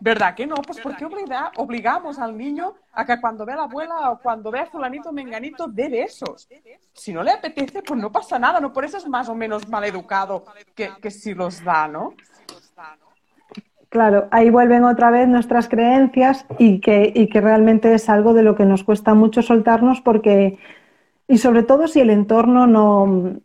¿Verdad 0.05 0.35
que 0.35 0.47
no? 0.47 0.57
Pues 0.57 0.81
¿por 0.81 0.95
qué 0.97 1.07
obligamos 1.57 2.19
al 2.19 2.37
niño 2.37 2.75
a 2.93 3.07
que 3.07 3.19
cuando 3.19 3.47
ve 3.47 3.55
a 3.55 3.57
la 3.57 3.63
abuela 3.63 4.11
o 4.11 4.19
cuando 4.19 4.51
ve 4.51 4.61
a 4.61 4.67
fulanito 4.67 5.11
menganito 5.13 5.67
dé 5.67 5.89
besos? 5.89 6.47
Si 6.93 7.11
no 7.11 7.23
le 7.23 7.31
apetece, 7.31 7.83
pues 7.83 7.99
no 7.99 8.13
pasa 8.13 8.39
nada, 8.39 8.61
¿no? 8.61 8.71
Por 8.71 8.85
eso 8.85 8.99
es 8.99 9.09
más 9.09 9.31
o 9.31 9.35
menos 9.35 9.67
mal 9.67 9.83
educado 9.85 10.45
que, 10.75 10.91
que 11.01 11.11
si 11.11 11.33
los 11.33 11.65
da, 11.65 11.89
¿no? 11.89 12.13
Claro, 13.89 14.29
ahí 14.31 14.51
vuelven 14.51 14.85
otra 14.85 15.11
vez 15.11 15.27
nuestras 15.27 15.71
creencias 15.71 16.45
y 16.59 16.81
que, 16.81 17.11
y 17.15 17.31
que 17.31 17.41
realmente 17.41 17.95
es 17.95 18.11
algo 18.11 18.35
de 18.35 18.43
lo 18.43 18.57
que 18.57 18.67
nos 18.67 18.85
cuesta 18.85 19.15
mucho 19.15 19.41
soltarnos 19.41 20.03
porque, 20.03 20.59
y 21.29 21.39
sobre 21.39 21.63
todo 21.63 21.89
si 21.89 22.01
el 22.01 22.11
entorno 22.11 22.67
no... 22.67 23.41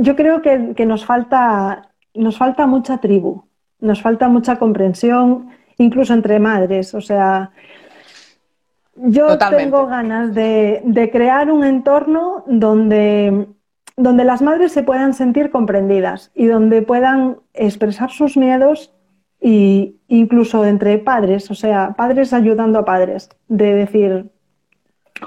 Yo 0.00 0.16
creo 0.16 0.42
que, 0.42 0.74
que 0.76 0.84
nos, 0.84 1.06
falta, 1.06 1.92
nos 2.12 2.36
falta 2.36 2.66
mucha 2.66 2.98
tribu 2.98 3.45
nos 3.80 4.02
falta 4.02 4.28
mucha 4.28 4.58
comprensión, 4.58 5.50
incluso 5.78 6.14
entre 6.14 6.38
madres. 6.38 6.94
O 6.94 7.00
sea, 7.00 7.50
yo 8.96 9.38
tengo 9.38 9.86
ganas 9.86 10.34
de, 10.34 11.10
crear 11.12 11.50
un 11.50 11.64
entorno 11.64 12.44
donde, 12.46 13.46
donde 13.96 14.24
las 14.24 14.42
madres 14.42 14.72
se 14.72 14.82
puedan 14.82 15.14
sentir 15.14 15.50
comprendidas 15.50 16.30
y 16.34 16.46
donde 16.46 16.82
puedan 16.82 17.38
expresar 17.52 18.10
sus 18.10 18.36
miedos 18.36 18.94
y 19.40 20.00
incluso 20.08 20.64
entre 20.64 20.98
padres, 20.98 21.50
o 21.50 21.54
sea, 21.54 21.94
padres 21.96 22.32
ayudando 22.32 22.78
a 22.78 22.84
padres, 22.86 23.28
de 23.48 23.74
decir, 23.74 24.30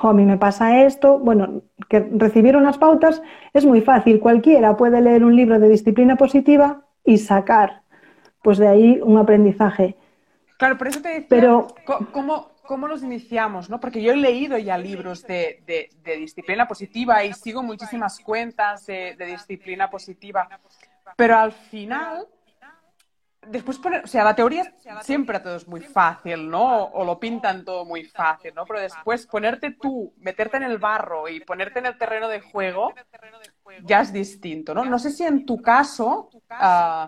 a 0.02 0.14
mí 0.14 0.26
me 0.26 0.38
pasa 0.38 0.84
esto, 0.84 1.20
bueno, 1.20 1.62
que 1.90 2.00
recibir 2.00 2.58
unas 2.58 2.80
pautas 2.80 3.22
es 3.54 3.66
muy 3.66 3.82
fácil, 3.82 4.20
cualquiera 4.20 4.78
puede 4.78 5.00
leer 5.02 5.24
un 5.24 5.36
libro 5.36 5.60
de 5.60 5.70
disciplina 5.70 6.16
positiva 6.16 6.82
y 7.06 7.20
sacar 7.20 7.84
pues 8.42 8.58
de 8.58 8.68
ahí 8.68 9.00
un 9.02 9.18
aprendizaje. 9.18 9.96
Claro, 10.58 10.78
por 10.78 10.88
eso 10.88 11.02
te 11.02 11.10
decía, 11.10 11.28
Pero, 11.30 11.68
¿cómo, 12.12 12.52
¿cómo 12.70 12.88
nos 12.88 13.02
iniciamos? 13.02 13.70
¿no? 13.70 13.80
Porque 13.80 14.02
yo 14.02 14.12
he 14.12 14.18
leído 14.18 14.58
ya 14.58 14.78
libros 14.78 15.24
de, 15.24 15.64
de, 15.66 16.18
disciplina 16.18 16.68
positiva 16.68 17.24
y 17.24 17.34
sigo 17.34 17.64
muchísimas 17.64 18.20
cuentas 18.20 18.86
de, 18.86 19.16
disciplina 19.26 19.90
positiva, 19.90 20.48
pero 21.16 21.38
al 21.38 21.52
final, 21.52 22.28
después 23.48 23.80
poner, 23.80 24.04
o 24.04 24.08
sea, 24.08 24.24
la 24.24 24.36
teoría 24.36 24.72
siempre 25.02 25.40
todo 25.40 25.56
es 25.56 25.68
muy 25.68 25.82
fácil, 25.82 26.50
¿no? 26.50 26.84
O 26.86 27.04
lo 27.04 27.20
pintan 27.20 27.66
todo 27.66 27.86
muy 27.86 28.04
fácil, 28.04 28.54
¿no? 28.54 28.66
Pero 28.66 28.82
después 28.82 29.26
ponerte 29.26 29.72
tú, 29.72 30.14
meterte 30.18 30.58
en 30.58 30.64
el 30.64 30.78
barro 30.78 31.28
y 31.28 31.40
ponerte 31.40 31.80
en 31.80 31.88
el 31.88 31.98
terreno 31.98 32.28
de 32.28 32.42
juego, 32.42 32.94
ya 33.84 34.02
es 34.02 34.14
distinto, 34.14 34.74
¿no? 34.76 34.86
No 34.86 35.00
sé 35.00 35.10
si 35.10 35.24
en 35.24 35.46
tu 35.46 35.62
caso... 35.62 36.30
Uh, 36.52 37.08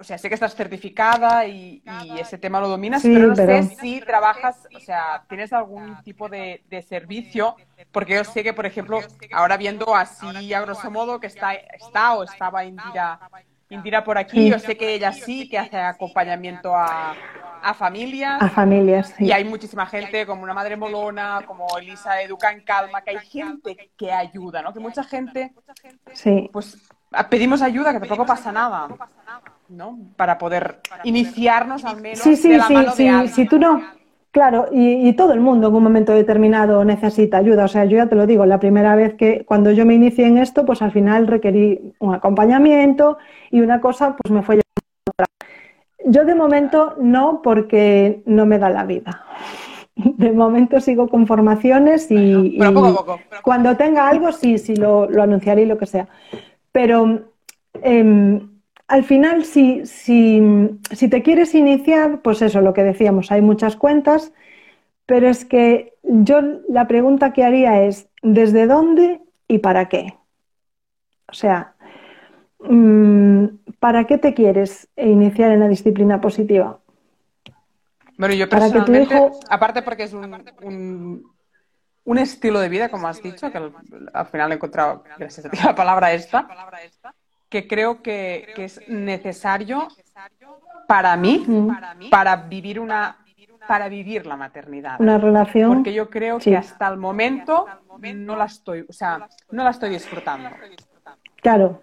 o 0.00 0.04
sea, 0.04 0.18
sé 0.18 0.28
que 0.28 0.34
estás 0.34 0.54
certificada 0.54 1.46
y, 1.46 1.82
ese 2.18 2.38
tema 2.38 2.60
lo 2.60 2.68
dominas, 2.68 3.02
pero 3.02 3.28
no 3.28 3.36
sé 3.36 3.62
si 3.80 4.00
trabajas, 4.00 4.68
o 4.74 4.80
sea, 4.80 5.24
tienes 5.28 5.52
algún 5.52 6.02
tipo 6.02 6.28
de, 6.28 6.62
servicio, 6.88 7.56
porque 7.90 8.14
yo 8.14 8.24
sé 8.24 8.42
que, 8.42 8.52
por 8.52 8.66
ejemplo, 8.66 9.00
ahora 9.32 9.56
viendo 9.56 9.94
así 9.94 10.52
a 10.52 10.60
grosso 10.60 10.90
modo 10.90 11.20
que 11.20 11.26
está, 11.26 11.54
está 11.54 12.14
o 12.14 12.24
estaba 12.24 12.64
Indira, 12.64 13.20
Indira 13.68 14.04
por 14.04 14.18
aquí, 14.18 14.50
yo 14.50 14.58
sé 14.58 14.76
que 14.76 14.94
ella 14.94 15.12
sí, 15.12 15.48
que 15.48 15.58
hace 15.58 15.78
acompañamiento 15.78 16.74
a, 16.74 17.14
a 17.62 17.74
familias. 17.74 18.42
A 18.42 18.48
familias, 18.48 19.14
Y 19.18 19.32
hay 19.32 19.44
muchísima 19.44 19.86
gente, 19.86 20.26
como 20.26 20.42
una 20.42 20.54
madre 20.54 20.76
molona, 20.76 21.42
como 21.46 21.66
Elisa 21.78 22.20
Educa 22.20 22.52
en 22.52 22.62
Calma, 22.62 23.02
que 23.02 23.10
hay 23.10 23.26
gente 23.26 23.92
que 23.96 24.12
ayuda, 24.12 24.62
¿no? 24.62 24.72
Que 24.72 24.80
mucha 24.80 25.04
gente, 25.04 25.52
sí. 26.12 26.50
pues 26.52 26.76
pedimos 27.30 27.62
ayuda, 27.62 27.92
que 27.92 28.00
tampoco 28.00 28.26
pasa 28.26 28.52
nada. 28.52 28.88
¿No? 29.76 29.98
Para 30.16 30.38
poder 30.38 30.80
iniciarnos 31.04 31.84
al 31.84 32.00
menos 32.00 32.18
sí, 32.18 32.36
sí, 32.36 32.50
de 32.50 32.58
la 32.58 32.66
sí, 32.66 32.74
mano 32.74 32.92
sí, 32.92 33.08
de 33.08 33.28
Si 33.28 33.46
tú 33.46 33.58
no, 33.58 33.82
claro, 34.30 34.68
y, 34.70 35.12
todo 35.14 35.32
el 35.32 35.40
mundo 35.40 35.68
en 35.68 35.74
un 35.74 35.82
momento 35.82 36.12
determinado 36.12 36.84
necesita 36.84 37.38
ayuda. 37.38 37.64
O 37.64 37.68
sea, 37.68 37.84
yo 37.84 37.96
ya 37.96 38.06
te 38.06 38.16
lo 38.16 38.26
digo, 38.26 38.46
la 38.46 38.60
primera 38.60 38.94
vez 38.94 39.14
que 39.14 39.44
cuando 39.44 39.70
yo 39.70 39.86
me 39.86 39.94
inicié 39.94 40.26
en 40.26 40.38
esto, 40.38 40.64
pues 40.64 40.82
al 40.82 40.92
final 40.92 41.26
requerí 41.26 41.94
un 41.98 42.14
acompañamiento 42.14 43.18
y 43.50 43.60
una 43.60 43.80
cosa, 43.80 44.16
pues 44.16 44.32
me 44.32 44.42
fue 44.42 44.56
llevando 44.56 45.10
otra. 45.10 45.26
Yo 46.04 46.24
de 46.24 46.34
momento 46.34 46.94
no, 46.98 47.40
porque 47.42 48.22
no 48.26 48.46
me 48.46 48.58
da 48.58 48.68
la 48.70 48.84
vida. 48.84 49.24
De 49.94 50.32
momento 50.32 50.80
sigo 50.80 51.08
con 51.08 51.26
formaciones 51.26 52.10
y, 52.10 52.58
cuando 53.42 53.76
tenga 53.76 54.08
algo 54.08 54.32
sí, 54.32 54.56
sí 54.58 54.74
lo, 54.74 55.08
lo 55.08 55.22
anunciaré 55.22 55.62
y 55.62 55.66
lo 55.66 55.76
que 55.76 55.86
sea. 55.86 56.08
Pero 56.72 57.20
em, 57.82 58.51
al 58.88 59.04
final, 59.04 59.44
si, 59.44 59.86
si, 59.86 61.08
te 61.08 61.22
quieres 61.22 61.54
iniciar, 61.54 62.20
pues 62.22 62.42
eso, 62.42 62.60
lo 62.60 62.74
que 62.74 62.82
decíamos, 62.82 63.32
hay 63.32 63.40
muchas 63.40 63.76
cuentas, 63.76 64.32
pero 65.06 65.28
es 65.28 65.44
que 65.44 65.94
yo 66.02 66.40
la 66.68 66.86
pregunta 66.86 67.32
que 67.32 67.44
haría 67.44 67.82
es, 67.82 68.08
¿desde 68.22 68.66
dónde 68.66 69.22
y 69.48 69.58
para 69.58 69.88
qué? 69.88 70.14
O 71.28 71.34
sea, 71.34 71.74
mm, 72.60 73.46
¿para 73.78 74.04
qué 74.04 74.18
te 74.18 74.34
quieres 74.34 74.88
iniciar 74.96 75.52
en 75.52 75.60
la 75.60 75.68
disciplina 75.68 76.20
positiva? 76.20 76.78
Bueno, 78.18 78.34
yo 78.34 78.48
personalmente, 78.48 79.18
aparte 79.48 79.82
porque 79.82 80.04
es 80.04 80.12
un, 80.12 81.24
un, 82.04 82.18
estilo 82.18 82.60
de 82.60 82.68
vida, 82.68 82.90
como 82.90 83.08
has 83.08 83.22
dicho, 83.22 83.50
que 83.50 83.58
al, 83.58 84.26
final 84.26 84.52
he 84.52 84.54
encontrado, 84.56 85.02
gracias 85.18 85.46
a 85.46 85.50
ti, 85.50 85.58
la 85.64 85.74
palabra 85.74 86.12
esta, 86.12 86.46
que 87.52 87.68
creo 87.68 88.00
que, 88.00 88.54
es 88.56 88.80
necesario 88.88 89.88
para 90.88 91.14
mí, 91.18 91.46
para 92.10 92.36
vivir 92.36 92.80
una 92.80 93.18
para 93.68 93.88
vivir 93.88 94.26
la 94.26 94.36
maternidad. 94.36 95.00
Una 95.00 95.18
relación. 95.18 95.74
Porque 95.74 95.92
yo 95.92 96.10
creo 96.10 96.38
que 96.38 96.56
hasta 96.56 96.88
el 96.88 96.96
momento 96.96 97.66
no 98.00 98.34
la 98.36 98.46
estoy, 98.46 98.86
o 98.88 98.92
sea, 98.92 99.28
no 99.50 99.62
la 99.62 99.70
estoy 99.70 99.90
disfrutando. 99.90 100.48
Claro. 101.36 101.80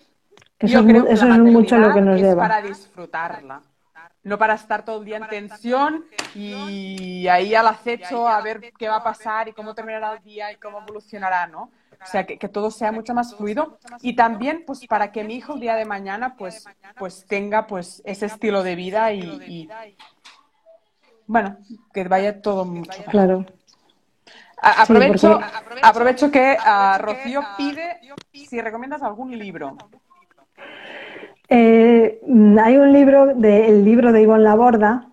Eso, 0.58 0.80
es, 0.80 1.04
eso 1.10 1.28
es 1.32 1.40
mucho 1.40 1.78
lo 1.78 1.94
que 1.94 2.02
nos 2.02 2.18
es 2.18 2.24
lleva. 2.24 2.42
para 2.48 2.62
disfrutarla. 2.62 3.62
No 4.24 4.38
para 4.38 4.56
estar 4.56 4.84
todo 4.84 5.00
el 5.00 5.06
día 5.06 5.18
en 5.18 5.28
tensión 5.30 6.06
y 6.36 7.28
ahí 7.28 7.56
al 7.56 7.68
acecho 7.68 8.28
a 8.28 8.42
ver 8.42 8.74
qué 8.78 8.90
va 8.90 8.98
a 8.98 9.04
pasar 9.04 9.48
y 9.48 9.54
cómo 9.54 9.74
terminará 9.74 10.14
el 10.14 10.24
día 10.24 10.52
y 10.52 10.58
cómo 10.58 10.80
evolucionará, 10.80 11.48
¿no? 11.48 11.72
O 12.02 12.06
sea, 12.06 12.26
que, 12.26 12.38
todo 12.48 12.72
sea 12.72 12.92
mucho 12.92 13.14
más 13.14 13.36
fluido 13.36 13.78
y 14.02 14.16
también 14.16 14.64
pues 14.66 14.88
para 14.88 15.12
que 15.12 15.24
mi 15.24 15.36
hijo 15.36 15.56
el 15.56 15.60
día 15.60 15.76
de 15.76 15.86
mañana 15.86 16.36
pues, 16.38 16.66
pues 16.98 17.26
tenga 17.28 17.68
pues 17.68 18.02
ese 18.06 18.26
estilo 18.26 18.64
de 18.64 18.76
vida 18.76 19.12
y, 19.14 19.70
bueno, 21.28 21.58
que 21.94 22.04
vaya 22.06 22.42
todo 22.42 22.66
mucho. 22.66 23.04
Claro. 23.10 23.46
aprovecho, 24.62 25.40
aprovecho 25.82 26.32
que 26.32 26.58
uh, 26.58 27.02
Rocío 27.02 27.42
pide 27.58 28.00
si 28.50 28.62
recomiendas 28.62 29.04
algún 29.04 29.38
libro. 29.38 29.78
Eh, 31.50 32.20
hay 32.64 32.78
un 32.78 32.94
libro, 32.94 33.34
de, 33.36 33.68
el 33.68 33.84
libro 33.84 34.12
de 34.12 34.22
Ivonne 34.22 34.44
Laborda, 34.44 35.10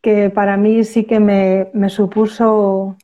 que 0.00 0.30
para 0.30 0.56
mí 0.56 0.84
sí 0.84 1.04
que 1.04 1.18
me, 1.20 1.70
me 1.72 1.88
supuso 1.88 2.96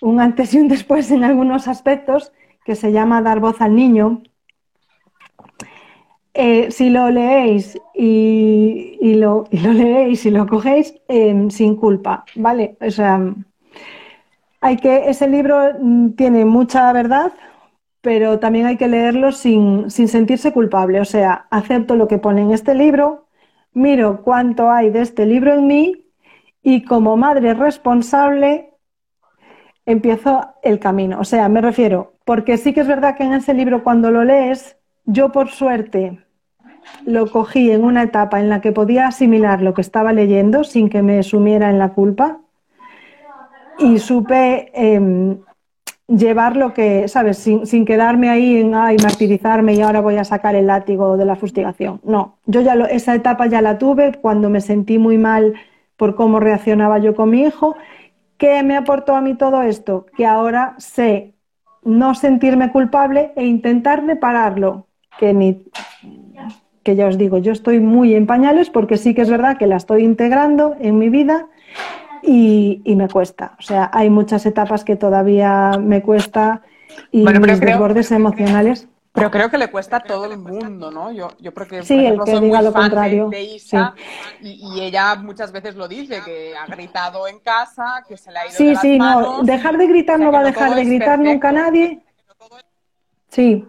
un 0.00 0.20
antes 0.20 0.54
y 0.54 0.58
un 0.58 0.68
después 0.68 1.10
en 1.10 1.24
algunos 1.24 1.68
aspectos, 1.68 2.32
que 2.64 2.74
se 2.74 2.92
llama 2.92 3.22
Dar 3.22 3.40
voz 3.40 3.60
al 3.60 3.74
niño. 3.74 4.22
Eh, 6.34 6.70
si 6.70 6.90
lo 6.90 7.10
leéis 7.10 7.78
y, 7.94 9.14
lo, 9.16 9.44
leéis 9.50 10.26
y 10.26 10.30
lo 10.30 10.46
cogéis 10.46 10.94
em, 11.08 11.50
sin 11.50 11.76
culpa, 11.76 12.24
¿vale? 12.36 12.76
O 12.80 12.90
sea, 12.90 13.34
hay 14.60 14.76
que, 14.76 15.08
ese 15.08 15.28
libro 15.28 15.58
mm, 15.80 16.10
tiene 16.10 16.44
mucha 16.44 16.92
verdad, 16.92 17.32
pero 18.00 18.38
también 18.38 18.66
hay 18.66 18.76
que 18.76 18.88
leerlo 18.88 19.32
sin, 19.32 19.90
sin 19.90 20.08
sentirse 20.08 20.52
culpable. 20.52 21.00
O 21.00 21.04
sea, 21.04 21.46
acepto 21.50 21.96
lo 21.96 22.06
que 22.06 22.18
pone 22.18 22.42
en 22.42 22.52
este 22.52 22.74
libro, 22.74 23.26
miro 23.72 24.22
cuánto 24.22 24.70
hay 24.70 24.90
de 24.90 25.02
este 25.02 25.26
libro 25.26 25.54
en 25.54 25.66
mí 25.66 26.04
y 26.62 26.84
como 26.84 27.16
madre 27.16 27.54
responsable 27.54 28.67
empiezo 29.88 30.46
el 30.62 30.78
camino. 30.78 31.18
O 31.18 31.24
sea, 31.24 31.48
me 31.48 31.62
refiero, 31.62 32.12
porque 32.26 32.58
sí 32.58 32.74
que 32.74 32.80
es 32.80 32.86
verdad 32.86 33.16
que 33.16 33.24
en 33.24 33.32
ese 33.32 33.54
libro 33.54 33.82
cuando 33.82 34.10
lo 34.10 34.22
lees, 34.22 34.76
yo 35.06 35.32
por 35.32 35.48
suerte 35.48 36.18
lo 37.06 37.30
cogí 37.30 37.70
en 37.70 37.84
una 37.84 38.02
etapa 38.02 38.38
en 38.38 38.50
la 38.50 38.60
que 38.60 38.70
podía 38.70 39.06
asimilar 39.06 39.62
lo 39.62 39.72
que 39.72 39.80
estaba 39.80 40.12
leyendo 40.12 40.62
sin 40.62 40.90
que 40.90 41.02
me 41.02 41.22
sumiera 41.22 41.70
en 41.70 41.78
la 41.78 41.94
culpa 41.94 42.38
y 43.78 43.98
supe 43.98 44.70
em, 44.74 45.38
llevar 46.06 46.56
lo 46.56 46.74
que, 46.74 47.08
¿sabes? 47.08 47.38
Sin, 47.38 47.86
quedarme 47.86 48.28
ahí 48.28 48.58
en, 48.58 48.74
ay, 48.74 48.98
martirizarme 49.02 49.72
y 49.72 49.80
ahora 49.80 50.02
voy 50.02 50.16
a 50.16 50.24
sacar 50.24 50.54
el 50.54 50.66
látigo 50.66 51.16
de 51.16 51.24
la 51.24 51.36
fustigación. 51.36 52.00
No, 52.04 52.36
yo 52.44 52.60
ya 52.60 52.74
esa 52.90 53.14
etapa 53.14 53.46
ya 53.46 53.62
la 53.62 53.78
tuve 53.78 54.12
cuando 54.20 54.50
me 54.50 54.60
sentí 54.60 54.98
muy 54.98 55.16
mal 55.16 55.54
por 55.96 56.14
cómo 56.14 56.40
reaccionaba 56.40 56.98
yo 56.98 57.14
con 57.14 57.30
mi 57.30 57.42
hijo. 57.42 57.76
¿Qué 58.38 58.62
me 58.62 58.76
aportó 58.76 59.16
a 59.16 59.20
mí 59.20 59.34
todo 59.34 59.62
esto? 59.62 60.06
Que 60.16 60.24
ahora 60.24 60.74
sé 60.78 61.34
no 61.82 62.14
sentirme 62.14 62.70
culpable 62.70 63.32
e 63.36 63.44
intentar 63.44 64.04
repararlo, 64.04 64.86
que 65.18 65.34
ni 65.34 65.64
que 66.82 66.96
ya 66.96 67.06
os 67.06 67.18
digo, 67.18 67.36
yo 67.36 67.52
estoy 67.52 67.80
muy 67.80 68.14
en 68.14 68.26
pañales 68.26 68.70
porque 68.70 68.96
sí 68.96 69.12
que 69.12 69.20
es 69.20 69.28
verdad 69.28 69.58
que 69.58 69.66
la 69.66 69.76
estoy 69.76 70.04
integrando 70.04 70.74
en 70.80 70.98
mi 70.98 71.10
vida 71.10 71.46
y, 72.22 72.82
me 72.86 73.08
cuesta. 73.08 73.56
O 73.58 73.62
sea, 73.62 73.90
hay 73.92 74.08
muchas 74.08 74.46
etapas 74.46 74.84
que 74.84 74.96
todavía 74.96 75.72
me 75.78 76.00
cuesta 76.00 76.62
y 77.10 77.24
bueno, 77.24 77.40
mis 77.40 77.60
desbordes 77.60 78.10
emocionales. 78.10 78.88
Pero 79.12 79.30
creo 79.30 79.50
que 79.50 79.58
le 79.58 79.68
cuesta 79.68 79.96
a 79.96 80.00
todo 80.00 80.26
el 80.26 80.38
mundo, 80.38 80.90
¿no? 80.90 81.10
Yo, 81.10 81.28
yo 81.40 81.52
porque, 81.52 81.82
sí, 81.82 82.06
el 82.06 82.20
que 82.22 82.40
diga 82.40 82.62
lo 82.62 82.72
contrario. 82.72 83.28
De, 83.28 83.42
Isa, 83.42 83.94
y, 84.40 84.80
ella 84.80 85.16
muchas 85.16 85.50
veces 85.50 85.74
lo 85.74 85.88
dice, 85.88 86.20
que 86.24 86.54
ha 86.56 86.66
gritado 86.66 87.26
en 87.26 87.40
casa, 87.40 88.04
que 88.06 88.16
se 88.16 88.30
le 88.30 88.38
ha 88.38 88.46
ido 88.46 88.54
Sí, 88.54 88.66
de 88.66 88.72
las 88.72 88.82
sí, 88.82 88.98
manos, 88.98 89.38
no, 89.38 89.42
dejar 89.44 89.78
de 89.78 89.86
gritar 89.86 90.20
no 90.20 90.30
va 90.30 90.40
a 90.40 90.44
dejar 90.44 90.74
de 90.74 90.84
gritar 90.84 91.18
nunca 91.18 91.52
nadie. 91.52 92.00
Sí, 93.30 93.66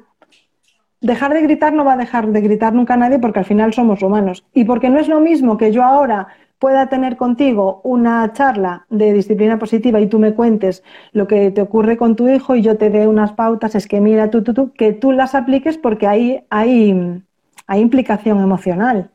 dejar 1.02 1.34
de 1.34 1.42
gritar 1.42 1.74
no 1.74 1.86
va 1.86 1.94
a 1.94 1.98
dejar 1.98 2.28
de 2.28 2.42
gritar 2.42 2.74
nunca 2.74 2.98
nadie 2.98 3.20
porque 3.20 3.40
al 3.40 3.46
final 3.46 3.74
somos 3.74 4.02
humanos. 4.04 4.46
Y 4.54 4.66
porque 4.66 4.90
no 4.90 5.00
es 5.00 5.08
lo 5.08 5.20
mismo 5.20 5.58
que 5.58 5.72
yo 5.72 5.84
ahora 5.84 6.28
pueda 6.60 6.88
tener 6.88 7.16
contigo 7.16 7.82
una 7.84 8.32
charla 8.34 8.86
de 8.90 9.14
disciplina 9.14 9.58
positiva 9.58 10.00
y 10.02 10.08
tú 10.08 10.20
me 10.20 10.34
cuentes 10.34 10.84
lo 11.14 11.26
que 11.28 11.52
te 11.52 11.62
ocurre 11.62 11.98
con 11.98 12.16
tu 12.16 12.28
hijo 12.28 12.56
y 12.56 12.62
yo 12.62 12.78
te 12.78 12.90
dé 12.90 13.08
unas 13.08 13.32
pautas, 13.32 13.76
es 13.76 13.88
que 13.88 14.02
mira 14.02 14.30
tú, 14.30 14.44
tú, 14.44 14.54
tú, 14.54 14.74
que 14.74 14.92
tú 14.94 15.14
las 15.14 15.36
apliques 15.36 15.78
porque 15.78 16.06
ahí 16.06 16.44
hay, 16.50 17.24
hay 17.66 17.80
implicación 17.82 18.42
emocional. 18.42 19.10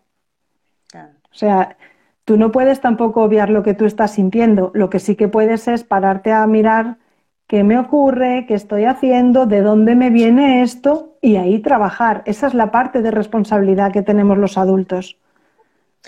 O 0.95 1.37
sea, 1.37 1.77
tú 2.25 2.37
no 2.37 2.53
puedes 2.53 2.81
tampoco 2.81 3.23
obviar 3.23 3.51
lo 3.51 3.63
que 3.65 3.75
tú 3.75 3.85
estás 3.87 4.13
sintiendo. 4.13 4.71
Lo 4.73 4.89
que 4.89 5.01
sí 5.01 5.17
que 5.17 5.29
puedes 5.29 5.67
es 5.67 5.83
pararte 5.83 6.33
a 6.33 6.47
mirar 6.47 6.97
qué 7.49 7.65
me 7.65 7.77
ocurre, 7.77 8.47
qué 8.47 8.55
estoy 8.55 8.85
haciendo, 8.85 9.45
de 9.47 9.61
dónde 9.61 9.97
me 9.97 10.11
viene 10.11 10.63
esto 10.63 11.17
y 11.21 11.37
ahí 11.37 11.59
trabajar. 11.59 12.23
Esa 12.25 12.47
es 12.47 12.55
la 12.55 12.71
parte 12.71 13.03
de 13.03 13.11
responsabilidad 13.11 13.93
que 13.93 14.03
tenemos 14.03 14.39
los 14.39 14.57
adultos. 14.57 15.19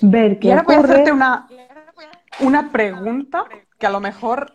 Ver 0.03 0.39
qué 0.39 0.49
y 0.49 0.51
ahora 0.51 0.63
voy 0.63 0.75
a 0.75 0.81
hacerte 0.81 1.13
una, 1.13 1.49
una 2.41 2.71
pregunta 2.71 3.45
que 3.79 3.87
a 3.87 3.91
lo 3.91 4.01
mejor 4.01 4.53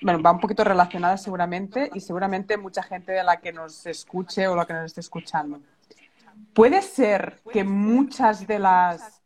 bueno, 0.00 0.22
va 0.22 0.32
un 0.32 0.40
poquito 0.40 0.64
relacionada 0.64 1.16
seguramente 1.16 1.90
y 1.94 2.00
seguramente 2.00 2.56
mucha 2.56 2.82
gente 2.82 3.12
de 3.12 3.22
la 3.22 3.38
que 3.38 3.52
nos 3.52 3.86
escuche 3.86 4.46
o 4.48 4.56
la 4.56 4.66
que 4.66 4.74
nos 4.74 4.86
esté 4.86 5.00
escuchando. 5.00 5.60
¿Puede 6.52 6.82
ser 6.82 7.40
que 7.52 7.64
muchas 7.64 8.46
de 8.46 8.58
las 8.58 9.22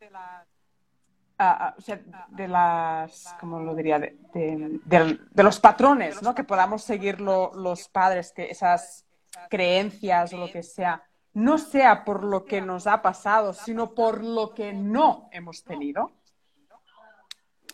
o 1.39 1.81
sea, 1.81 2.01
de 2.29 2.47
las, 2.47 3.35
¿cómo 3.39 3.59
lo 3.59 3.75
diría? 3.75 3.99
De, 3.99 4.17
de, 4.33 5.43
los 5.43 5.59
patrones, 5.59 6.21
¿no? 6.23 6.33
Que 6.33 6.43
podamos 6.43 6.83
seguir 6.83 7.21
los 7.21 7.87
padres, 7.89 8.33
que 8.35 8.49
esas 8.49 9.05
creencias 9.49 10.33
o 10.33 10.37
lo 10.37 10.51
que 10.51 10.63
sea, 10.63 11.03
no 11.37 11.59
sea 11.59 12.03
por 12.03 12.23
lo 12.23 12.45
que 12.45 12.61
nos 12.61 12.87
ha 12.87 13.03
pasado, 13.03 13.53
sino 13.53 13.93
por 13.93 14.23
lo 14.23 14.55
que 14.55 14.73
no 14.73 15.29
hemos 15.31 15.63
tenido. 15.63 16.11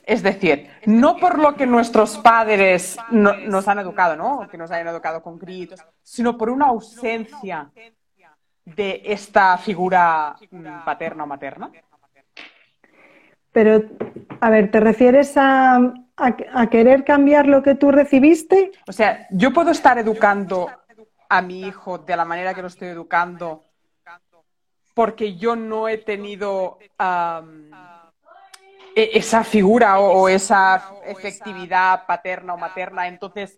Es 0.06 0.22
decir, 0.22 0.70
no 0.86 1.16
por 1.16 1.40
lo 1.40 1.56
que 1.56 1.66
nuestros 1.66 2.18
padres 2.18 2.98
nos 3.10 3.68
han 3.70 3.80
educado, 3.80 4.18
¿no? 4.18 4.50
Que 4.50 4.58
nos 4.58 4.70
hayan 4.70 4.90
educado 4.90 5.24
con 5.24 5.40
gritos, 5.40 5.80
sino 6.02 6.38
por 6.38 6.50
una 6.50 6.66
ausencia 6.66 7.72
de 8.66 9.02
esta 9.06 9.58
figura 9.58 10.36
mm, 10.52 10.84
paterna 10.84 11.24
o 11.24 11.28
materna. 11.28 11.72
Pero, 13.54 13.82
a 14.42 14.50
ver, 14.50 14.72
¿te 14.72 14.82
refieres 14.82 15.36
a, 15.38 15.80
querer 16.70 17.06
cambiar 17.06 17.48
lo 17.48 17.64
que 17.64 17.76
tú 17.76 17.92
recibiste? 17.92 18.74
O 18.88 18.92
sea, 18.92 19.26
yo 19.32 19.54
puedo 19.54 19.72
estar 19.72 19.98
educando 19.98 20.70
a 21.30 21.42
mi 21.42 21.62
hijo 21.62 21.98
de 21.98 22.16
la 22.16 22.26
manera 22.26 22.54
que 22.54 22.62
lo 22.62 22.68
estoy 22.68 22.90
educando 22.90 23.64
porque 24.94 25.36
yo 25.36 25.56
no 25.56 25.88
he 25.88 25.98
tenido 25.98 26.78
e, 28.96 29.10
esa 29.14 29.44
figura 29.44 30.00
o, 30.00 30.30
esa 30.30 30.94
efectividad 31.06 32.06
paterna 32.06 32.54
o 32.54 32.58
materna. 32.58 33.08
Entonces, 33.08 33.58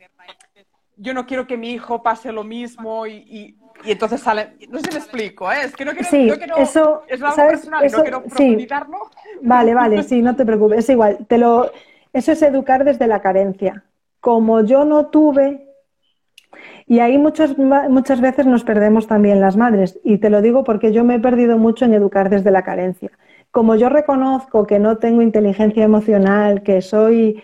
yo 0.96 1.14
no 1.14 1.26
quiero 1.26 1.46
que 1.46 1.58
mi 1.58 1.72
hijo 1.72 2.02
pase 2.02 2.32
lo 2.32 2.46
mismo 2.46 3.06
y 3.06 3.58
y 3.84 3.92
entonces 3.92 4.22
sale, 4.22 4.54
no 4.70 4.80
sé 4.80 4.86
si 4.86 4.92
me 4.94 5.00
explico, 5.00 5.52
¿eh? 5.52 5.64
es 5.66 5.76
que 5.76 5.86
no 5.86 5.92
quiero, 5.92 6.10
sí, 6.10 6.28
no 6.48 6.56
eso, 6.56 7.04
es 7.08 7.22
algo 7.22 7.36
personal, 7.36 7.92
no 7.92 8.02
quiero 8.02 8.24
profundizarlo. 8.24 8.98
Vale, 9.42 9.74
vale, 9.74 10.04
sí, 10.04 10.22
no 10.22 10.36
te 10.36 10.46
preocupes, 10.46 10.80
es 10.80 10.90
igual, 10.90 11.26
te 11.28 11.38
lo, 11.38 11.72
eso 12.14 12.32
es 12.32 12.42
educar 12.42 12.84
desde 12.84 13.08
la 13.08 13.22
carencia. 13.22 13.84
Como 14.20 14.62
yo 14.62 14.86
no 14.86 15.08
tuve, 15.08 15.65
y 16.88 17.00
ahí 17.00 17.18
muchas, 17.18 17.58
muchas 17.58 18.22
veces 18.22 18.46
nos 18.46 18.64
perdemos 18.64 19.08
también 19.08 19.42
las 19.42 19.58
madres, 19.58 20.00
y 20.04 20.20
te 20.20 20.30
lo 20.30 20.42
digo 20.42 20.64
porque 20.64 20.92
yo 20.92 21.04
me 21.04 21.16
he 21.16 21.20
perdido 21.20 21.58
mucho 21.58 21.86
en 21.86 21.94
educar 21.94 22.30
desde 22.30 22.52
la 22.52 22.64
carencia. 22.64 23.12
Como 23.52 23.76
yo 23.76 23.90
reconozco 23.90 24.68
que 24.68 24.80
no 24.80 24.98
tengo 24.98 25.22
inteligencia 25.22 25.84
emocional, 25.84 26.62
que 26.62 26.82
soy, 26.82 27.42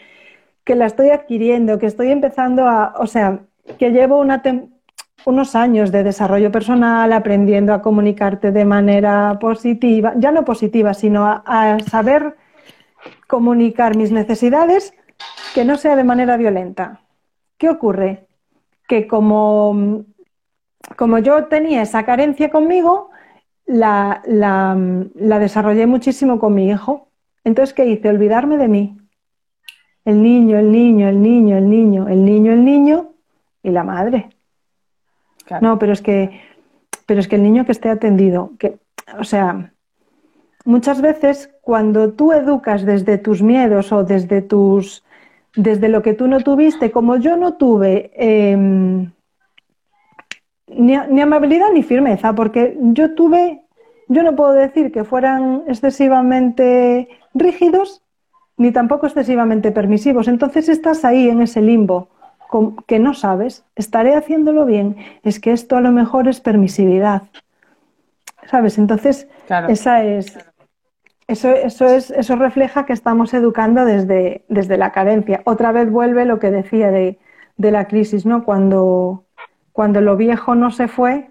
que 0.63 0.75
la 0.75 0.85
estoy 0.85 1.09
adquiriendo, 1.09 1.79
que 1.79 1.87
estoy 1.87 2.11
empezando 2.11 2.67
a, 2.67 2.93
o 2.99 3.07
sea, 3.07 3.39
que 3.79 3.91
llevo 3.91 4.23
unos 5.25 5.55
años 5.55 5.91
de 5.91 6.03
desarrollo 6.03 6.51
personal, 6.51 7.11
aprendiendo 7.13 7.73
a 7.73 7.81
comunicarte 7.81 8.51
de 8.51 8.65
manera 8.65 9.37
positiva, 9.39 10.13
ya 10.17 10.31
no 10.31 10.45
positiva, 10.45 10.93
sino 10.93 11.25
a, 11.25 11.77
saber 11.89 12.35
comunicar 13.27 13.95
mis 13.95 14.11
necesidades 14.11 14.93
que 15.55 15.65
no 15.65 15.77
sea 15.77 15.95
de 15.95 16.03
manera 16.03 16.37
violenta. 16.37 17.01
¿Qué 17.57 17.69
ocurre? 17.69 18.27
Que 18.91 19.07
como, 19.07 20.03
como 20.97 21.17
yo 21.19 21.45
tenía 21.45 21.81
esa 21.81 22.03
carencia 22.03 22.49
conmigo, 22.49 23.09
la, 23.65 24.21
la, 24.25 24.77
la 25.15 25.39
desarrollé 25.39 25.87
muchísimo 25.87 26.39
con 26.39 26.53
mi 26.53 26.67
hijo. 26.67 27.07
Entonces, 27.45 27.73
¿qué 27.73 27.85
hice? 27.85 28.09
Olvidarme 28.09 28.57
de 28.57 28.67
mí. 28.67 28.97
El 30.03 30.21
niño, 30.21 30.57
el 30.59 30.73
niño, 30.73 31.07
el 31.07 31.21
niño, 31.21 31.57
el 31.57 31.69
niño, 31.69 32.09
el 32.09 32.25
niño, 32.25 32.51
el 32.51 32.65
niño 32.65 33.13
y 33.63 33.69
la 33.71 33.85
madre. 33.85 34.29
No, 35.61 35.79
pero 35.79 35.93
es 35.93 36.01
que, 36.01 36.41
pero 37.05 37.21
es 37.21 37.29
que 37.29 37.37
el 37.37 37.43
niño 37.43 37.65
que 37.65 37.71
esté 37.71 37.89
atendido, 37.89 38.51
que, 38.59 38.77
o 39.17 39.23
sea, 39.23 39.71
muchas 40.65 41.01
veces 41.01 41.49
cuando 41.61 42.11
tú 42.11 42.33
educas 42.33 42.83
desde 42.83 43.17
tus 43.17 43.41
miedos 43.41 43.93
o 43.93 44.03
desde 44.03 44.41
tus, 44.41 45.05
desde 45.55 45.89
lo 45.89 46.01
que 46.01 46.13
tú 46.13 46.27
no 46.27 46.39
tuviste, 46.41 46.91
como 46.91 47.17
yo 47.17 47.37
no 47.37 47.53
tuve 47.55 48.11
ni, 50.67 50.97
ni, 50.97 51.21
amabilidad 51.21 51.71
ni 51.73 51.83
firmeza, 51.83 52.33
porque 52.33 52.77
yo 52.79 53.13
tuve, 53.13 53.61
yo 54.07 54.23
no 54.23 54.35
puedo 54.35 54.53
decir 54.53 54.91
que 54.91 55.03
fueran 55.03 55.63
excesivamente 55.67 57.09
rígidos 57.33 58.01
ni 58.57 58.71
tampoco 58.71 59.07
excesivamente 59.07 59.71
permisivos. 59.71 60.27
Entonces 60.27 60.69
estás 60.69 61.03
ahí 61.03 61.29
en 61.29 61.41
ese 61.41 61.61
limbo 61.61 62.09
que 62.85 62.99
no 62.99 63.13
sabes, 63.13 63.63
estaré 63.75 64.13
haciéndolo 64.13 64.65
bien, 64.65 64.97
es 65.23 65.39
que 65.39 65.53
esto 65.53 65.77
a 65.77 65.81
lo 65.81 65.91
mejor 65.91 66.27
es 66.27 66.41
permisividad. 66.41 67.23
¿Sabes? 68.49 68.77
Entonces, 68.77 69.27
esa 69.69 70.03
es, 70.03 70.37
eso, 71.31 71.49
eso, 71.51 71.85
es, 71.85 72.11
eso 72.11 72.35
refleja 72.35 72.85
que 72.85 72.93
estamos 72.93 73.33
educando 73.33 73.85
desde, 73.85 74.43
desde 74.49 74.77
la 74.77 74.91
carencia. 74.91 75.41
Otra 75.45 75.71
vez 75.71 75.89
vuelve 75.89 76.25
lo 76.25 76.39
que 76.39 76.51
decía 76.51 76.91
de, 76.91 77.17
la 77.57 77.87
crisis, 77.87 78.25
¿no? 78.25 78.43
Cuando, 78.43 79.25
cuando 79.71 80.01
lo 80.01 80.17
viejo 80.17 80.55
no 80.55 80.71
se 80.71 80.87
fue 80.87 81.29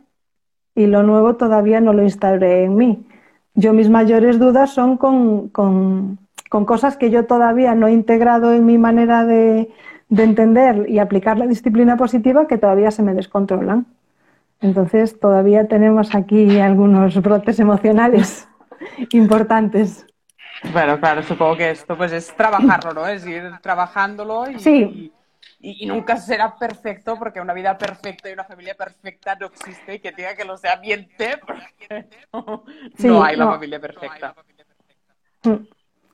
y 0.75 0.87
lo 0.87 1.03
nuevo 1.03 1.37
todavía 1.37 1.81
no 1.81 1.93
lo 1.93 2.03
instalé 2.03 2.65
en 2.65 2.77
mí. 2.77 3.07
Yo 3.55 3.73
mis 3.73 3.91
mayores 3.91 4.39
dudas 4.39 4.71
son 4.71 4.97
con, 4.97 5.49
con, 5.49 6.19
con 6.49 6.65
cosas 6.65 6.97
que 6.97 7.11
yo 7.11 7.27
todavía 7.27 7.75
no 7.75 7.89
he 7.89 7.93
integrado 7.93 8.53
en 8.53 8.65
mi 8.65 8.79
manera 8.79 9.25
de, 9.27 9.71
de 10.09 10.23
entender 10.23 10.89
y 10.89 10.99
aplicar 10.99 11.37
la 11.37 11.47
disciplina 11.47 11.97
positiva 11.97 12.47
que 12.47 12.59
todavía 12.59 12.91
se 12.91 13.03
me 13.03 13.13
descontrolan. 13.13 13.87
Entonces 14.61 15.19
todavía 15.19 15.67
tenemos 15.69 16.15
aquí 16.15 16.59
algunos 16.59 17.21
brotes 17.21 17.59
emocionales 17.59 18.50
importantes. 19.13 20.07
Bueno, 20.73 20.99
claro, 21.01 21.23
supongo 21.23 21.57
que 21.57 21.71
esto 21.71 21.97
pues 21.97 22.13
es 22.13 22.35
trabajarlo, 22.37 22.93
¿no? 22.93 23.07
Es 23.07 23.27
ir 23.27 23.51
trabajándolo 23.63 24.51
y, 24.51 24.59
sí. 24.59 25.13
y, 25.59 25.87
nunca 25.87 26.17
será 26.19 26.55
perfecto 26.57 27.17
porque 27.19 27.41
una 27.41 27.55
vida 27.55 27.79
perfecta 27.79 28.29
y 28.29 28.35
una 28.35 28.45
familia 28.45 28.75
perfecta 28.75 29.37
no 29.37 29.47
existe 29.47 29.95
y 29.95 29.99
que 30.01 30.13
diga 30.13 30.35
que 30.35 30.45
lo 30.45 30.57
sea 30.59 30.81
porque 31.47 32.09
no, 32.33 33.25
hay 33.25 33.37
la 33.37 33.47
familia 33.47 33.81
perfecta. 33.81 34.35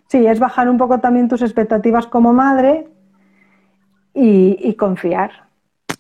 Sí, 0.09 0.25
es 0.25 0.39
bajar 0.39 0.69
un 0.69 0.79
poco 0.79 1.01
también 1.01 1.29
tus 1.29 1.43
expectativas 1.43 2.07
como 2.07 2.33
madre 2.33 2.89
y 4.15 4.75
confiar. 4.75 5.47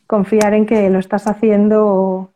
Confiar 0.06 0.54
en 0.54 0.66
que 0.66 0.88
lo 0.88 1.00
estás 1.00 1.26
haciendo 1.26 2.30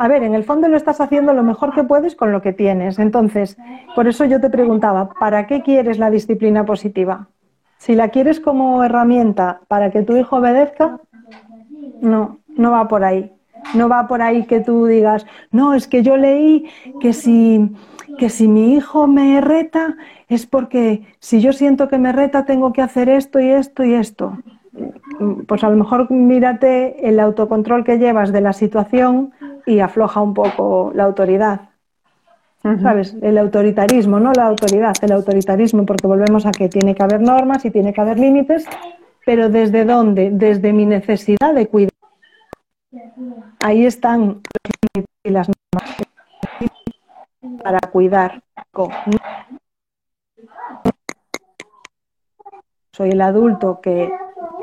a 0.00 0.08
ver, 0.08 0.22
en 0.22 0.34
el 0.34 0.44
fondo 0.44 0.66
lo 0.66 0.78
estás 0.78 0.98
haciendo 1.02 1.34
lo 1.34 1.42
mejor 1.42 1.74
que 1.74 1.84
puedes 1.84 2.16
con 2.16 2.32
lo 2.32 2.40
que 2.40 2.54
tienes. 2.54 2.98
Entonces, 2.98 3.58
por 3.94 4.08
eso 4.08 4.24
yo 4.24 4.40
te 4.40 4.48
preguntaba, 4.48 5.10
¿para 5.10 5.46
qué 5.46 5.60
quieres 5.60 5.98
la 5.98 6.08
disciplina 6.08 6.64
positiva? 6.64 7.28
Si 7.76 7.94
la 7.94 8.08
quieres 8.08 8.40
como 8.40 8.82
herramienta 8.82 9.60
para 9.68 9.90
que 9.90 10.00
tu 10.00 10.16
hijo 10.16 10.36
obedezca, 10.36 11.00
no, 12.00 12.38
no 12.48 12.70
va 12.70 12.88
por 12.88 13.04
ahí. 13.04 13.30
No 13.74 13.90
va 13.90 14.08
por 14.08 14.22
ahí 14.22 14.46
que 14.46 14.60
tú 14.60 14.86
digas, 14.86 15.26
no, 15.50 15.74
es 15.74 15.86
que 15.86 16.02
yo 16.02 16.16
leí 16.16 16.64
que 16.98 17.12
si, 17.12 17.70
que 18.18 18.30
si 18.30 18.48
mi 18.48 18.76
hijo 18.76 19.06
me 19.06 19.42
reta 19.42 19.96
es 20.30 20.46
porque 20.46 21.02
si 21.18 21.42
yo 21.42 21.52
siento 21.52 21.88
que 21.88 21.98
me 21.98 22.12
reta 22.12 22.46
tengo 22.46 22.72
que 22.72 22.80
hacer 22.80 23.10
esto 23.10 23.38
y 23.38 23.50
esto 23.50 23.84
y 23.84 23.92
esto. 23.92 24.38
Pues 25.46 25.62
a 25.62 25.68
lo 25.68 25.76
mejor 25.76 26.10
mírate 26.10 27.06
el 27.06 27.20
autocontrol 27.20 27.84
que 27.84 27.98
llevas 27.98 28.32
de 28.32 28.40
la 28.40 28.54
situación 28.54 29.34
y 29.66 29.80
afloja 29.80 30.20
un 30.20 30.34
poco 30.34 30.92
la 30.94 31.04
autoridad. 31.04 31.70
¿Sabes? 32.62 33.16
El 33.22 33.38
autoritarismo, 33.38 34.20
no 34.20 34.32
la 34.32 34.44
autoridad, 34.44 34.94
el 35.00 35.12
autoritarismo, 35.12 35.86
porque 35.86 36.06
volvemos 36.06 36.44
a 36.44 36.50
que 36.50 36.68
tiene 36.68 36.94
que 36.94 37.02
haber 37.02 37.22
normas 37.22 37.64
y 37.64 37.70
tiene 37.70 37.94
que 37.94 38.00
haber 38.02 38.18
límites, 38.18 38.66
pero 39.24 39.48
¿desde 39.48 39.86
dónde? 39.86 40.30
Desde 40.30 40.74
mi 40.74 40.84
necesidad 40.84 41.54
de 41.54 41.68
cuidar. 41.68 41.92
Ahí 43.60 43.86
están 43.86 44.20
los 44.26 44.42
límites 44.94 45.14
y 45.24 45.30
las 45.30 45.48
normas 45.48 46.00
para 47.62 47.80
cuidar. 47.90 48.42
Soy 52.92 53.10
el 53.10 53.20
adulto 53.22 53.80
que, 53.80 54.12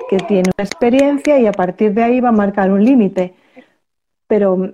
que 0.10 0.18
tiene 0.18 0.52
una 0.56 0.64
experiencia 0.64 1.39
y 1.39 1.48
a 1.48 1.52
partir 1.52 1.95
de 1.95 2.04
ahí 2.04 2.20
va 2.20 2.30
a 2.30 2.34
marcar 2.34 2.72
un 2.72 2.84
límite. 2.84 3.36
Pero 4.28 4.74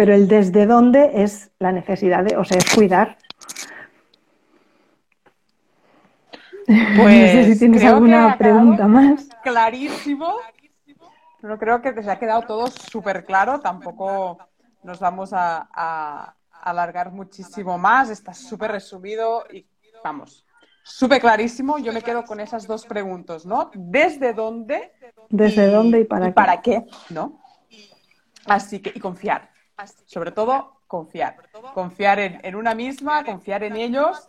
pero 0.00 0.14
el 0.14 0.28
desde 0.28 0.64
dónde 0.64 1.10
es 1.22 1.50
la 1.58 1.72
necesidad 1.72 2.24
de, 2.24 2.34
o 2.38 2.42
sea, 2.42 2.56
es 2.56 2.74
cuidar. 2.74 3.18
Pues 6.64 6.74
no 6.96 7.42
sé 7.42 7.52
si 7.52 7.58
tienes 7.58 7.84
alguna 7.84 8.38
pregunta 8.38 8.88
más. 8.88 9.28
Clarísimo. 9.42 10.36
No 11.42 11.58
creo 11.58 11.82
que 11.82 11.92
te 11.92 12.10
ha 12.10 12.18
quedado 12.18 12.40
todo 12.46 12.68
súper 12.68 13.26
claro. 13.26 13.60
Tampoco 13.60 14.38
nos 14.84 15.00
vamos 15.00 15.34
a, 15.34 16.34
alargar 16.50 17.12
muchísimo 17.12 17.76
más. 17.76 18.08
Está 18.08 18.32
súper 18.32 18.72
resumido 18.72 19.44
y 19.52 19.66
vamos, 20.02 20.46
súper 20.82 21.20
clarísimo. 21.20 21.78
Yo 21.78 21.92
me 21.92 22.00
quedo 22.00 22.24
con 22.24 22.40
esas 22.40 22.66
dos 22.66 22.86
preguntas, 22.86 23.44
¿no? 23.44 23.70
¿Desde 23.74 24.32
dónde? 24.32 24.92
¿Desde 25.28 25.70
dónde 25.70 26.00
y 26.00 26.04
para 26.04 26.28
qué? 26.28 26.32
¿Para 26.32 26.62
qué? 26.62 26.86
¿No? 27.10 27.42
Así 28.46 28.80
que, 28.80 28.92
y 28.94 28.98
confiar. 28.98 29.49
Sobre 30.04 30.32
todo, 30.32 30.80
confiar. 30.86 31.36
Confiar 31.74 32.18
en, 32.18 32.54
una 32.54 32.74
misma, 32.74 33.24
confiar 33.24 33.62
en 33.62 33.76
ellos 33.76 34.28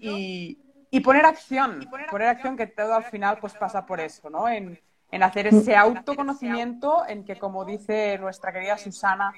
y, 0.00 0.58
poner 1.00 1.24
acción. 1.24 1.88
Poner 2.10 2.28
acción 2.28 2.56
que 2.56 2.66
todo 2.66 2.94
al 2.94 3.04
final 3.04 3.38
pues 3.40 3.54
pasa 3.54 3.84
por 3.86 4.00
eso, 4.00 4.30
¿no? 4.30 4.48
En, 4.48 4.80
hacer 5.22 5.46
ese 5.46 5.76
autoconocimiento 5.76 7.04
en 7.06 7.24
que, 7.24 7.38
como 7.38 7.64
dice 7.64 8.18
nuestra 8.18 8.52
querida 8.52 8.76
Susana, 8.76 9.32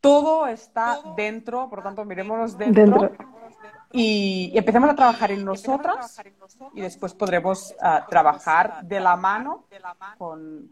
todo 0.00 0.46
está 0.46 1.00
dentro, 1.14 1.68
por 1.68 1.80
lo 1.80 1.84
tanto, 1.84 2.04
mirémonos 2.06 2.56
dentro, 2.56 3.10
Y, 3.92 4.52
empecemos 4.54 4.90
a 4.90 4.94
trabajar 4.94 5.30
en 5.30 5.44
nosotras 5.44 6.20
y 6.74 6.80
después 6.82 7.14
podremos 7.14 7.74
ah, 7.80 8.04
trabajar 8.08 8.82
de 8.84 9.00
la 9.00 9.16
mano 9.16 9.64
con, 10.18 10.68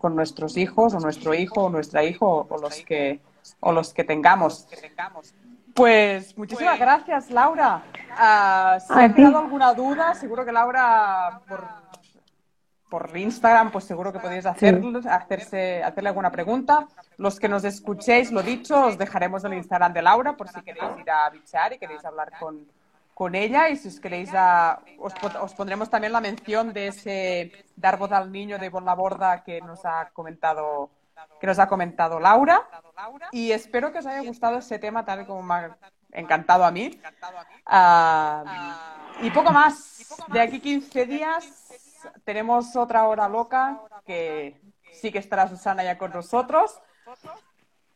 con, 0.00 0.16
nuestros 0.16 0.56
hijos 0.56 0.94
o 0.94 1.00
nuestro 1.00 1.34
hijo 1.34 1.64
o 1.64 1.70
nuestra 1.70 2.02
hijo 2.02 2.46
o 2.48 2.58
los 2.58 2.76
que, 2.80 3.20
o 3.60 3.72
los 3.72 3.92
que 3.92 4.04
tengamos. 4.04 4.66
Pues 5.74 6.36
muchísimas 6.38 6.78
gracias, 6.78 7.30
Laura. 7.30 7.82
Uh, 8.12 8.80
si 8.80 8.98
ha 8.98 9.14
quedado 9.14 9.38
alguna 9.38 9.74
duda, 9.74 10.14
seguro 10.14 10.42
que 10.42 10.52
Laura 10.52 11.42
por, 11.46 11.68
por 12.88 13.16
Instagram, 13.16 13.72
pues 13.72 13.84
seguro 13.84 14.12
que 14.12 14.20
podéis 14.20 14.46
hacer, 14.46 14.80
hacerse, 15.10 15.82
hacerle 15.82 16.08
alguna 16.08 16.30
pregunta. 16.30 16.86
Los 17.16 17.40
que 17.40 17.48
nos 17.48 17.64
escuchéis, 17.64 18.30
lo 18.30 18.42
dicho, 18.42 18.86
os 18.86 18.98
dejaremos 18.98 19.44
el 19.44 19.54
Instagram 19.54 19.92
de 19.92 20.02
Laura 20.02 20.36
por 20.36 20.48
si 20.48 20.62
queréis 20.62 20.98
ir 20.98 21.10
a 21.10 21.28
bichear 21.30 21.72
y 21.72 21.78
queréis 21.78 22.04
hablar 22.04 22.32
con, 22.38 22.66
con 23.12 23.34
ella. 23.34 23.68
Y 23.68 23.76
si 23.76 23.88
os 23.88 23.98
queréis, 23.98 24.30
os, 24.98 25.12
os, 25.40 25.54
pondremos 25.54 25.90
también 25.90 26.12
la 26.12 26.20
mención 26.20 26.72
de 26.72 26.88
ese 26.88 27.52
dar 27.74 27.98
voz 27.98 28.12
al 28.12 28.30
niño 28.30 28.58
de 28.58 28.68
Bon 28.68 28.84
la 28.84 28.94
Borda 28.94 29.42
que 29.42 29.60
nos 29.60 29.84
ha 29.84 30.10
comentado 30.12 30.90
que 31.40 31.46
nos 31.46 31.58
ha 31.58 31.66
comentado 31.66 32.20
Laura. 32.20 32.68
Y 33.32 33.50
espero 33.50 33.92
que 33.92 33.98
os 33.98 34.06
haya 34.06 34.26
gustado 34.26 34.58
ese 34.58 34.78
tema 34.78 35.04
tal 35.04 35.26
como 35.26 35.42
me 35.42 35.54
ha 35.54 35.76
encantado 36.12 36.64
a 36.64 36.70
mí. 36.70 37.00
Ah, 37.66 38.44
y 39.20 39.30
poco 39.30 39.50
más. 39.50 39.94
De 40.28 40.40
aquí 40.40 40.60
15 40.60 41.06
días 41.06 41.66
tenemos 42.26 42.74
otra 42.74 43.06
hora 43.06 43.28
loca 43.28 43.80
que 44.04 44.60
sí 44.92 45.12
que 45.12 45.18
estará 45.18 45.48
Susana 45.48 45.84
ya 45.84 45.96
con 45.96 46.10
nosotros. 46.10 46.78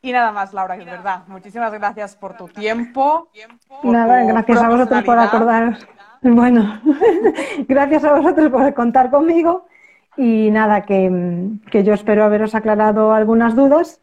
Y 0.01 0.13
nada 0.13 0.31
más, 0.31 0.53
Laura, 0.53 0.77
que 0.77 0.83
es 0.83 0.89
verdad. 0.89 1.23
Muchísimas 1.27 1.71
gracias 1.73 2.15
por 2.15 2.35
tu 2.37 2.47
tiempo. 2.47 3.29
nada, 3.83 4.23
gracias 4.23 4.63
a 4.63 4.69
vosotros 4.69 5.03
por 5.03 5.19
acordar. 5.19 5.77
Bueno, 6.21 6.81
gracias 7.67 8.03
a 8.05 8.13
vosotros 8.13 8.49
por 8.49 8.73
contar 8.73 9.11
conmigo 9.11 9.67
y 10.15 10.49
nada, 10.51 10.83
que, 10.83 11.09
yo 11.83 11.93
espero 11.93 12.23
haberos 12.23 12.55
aclarado 12.55 13.13
algunas 13.13 13.55
dudas 13.55 14.01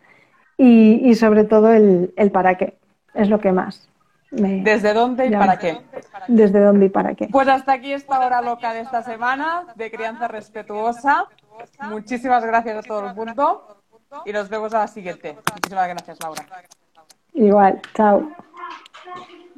y, 0.59 1.15
sobre 1.15 1.45
todo 1.45 1.73
el, 1.73 2.13
para 2.33 2.57
qué. 2.57 2.77
Es 3.15 3.31
lo 3.31 3.41
que 3.41 3.53
más. 3.53 3.89
¿Desde 4.31 4.93
dónde 4.93 5.27
y 5.27 5.31
para 5.31 5.59
qué? 5.59 5.81
Desde 6.29 6.61
dónde 6.61 6.87
y 6.87 6.89
para 6.89 7.15
qué. 7.15 7.29
Pues 7.29 7.49
hasta 7.49 7.73
aquí 7.73 7.93
esta 7.93 8.19
hora 8.21 8.43
loca 8.43 8.73
de 8.73 8.81
esta 8.81 9.03
semana 9.03 9.67
de 9.75 9.91
crianza 9.91 10.29
respetuosa. 10.29 11.27
Muchísimas 11.89 12.45
gracias 12.45 12.77
a 12.77 12.83
todo 12.83 13.09
el 13.09 13.15
mundo 13.15 13.83
y 14.25 14.33
nos 14.33 14.49
vemos 14.49 14.75
a 14.75 14.81
la 14.81 14.89
siguiente. 14.89 15.37
Muchísimas 15.55 15.89
gracias, 15.89 16.19
Laura. 16.21 16.45
Igual, 17.33 17.81
chao. 17.95 18.29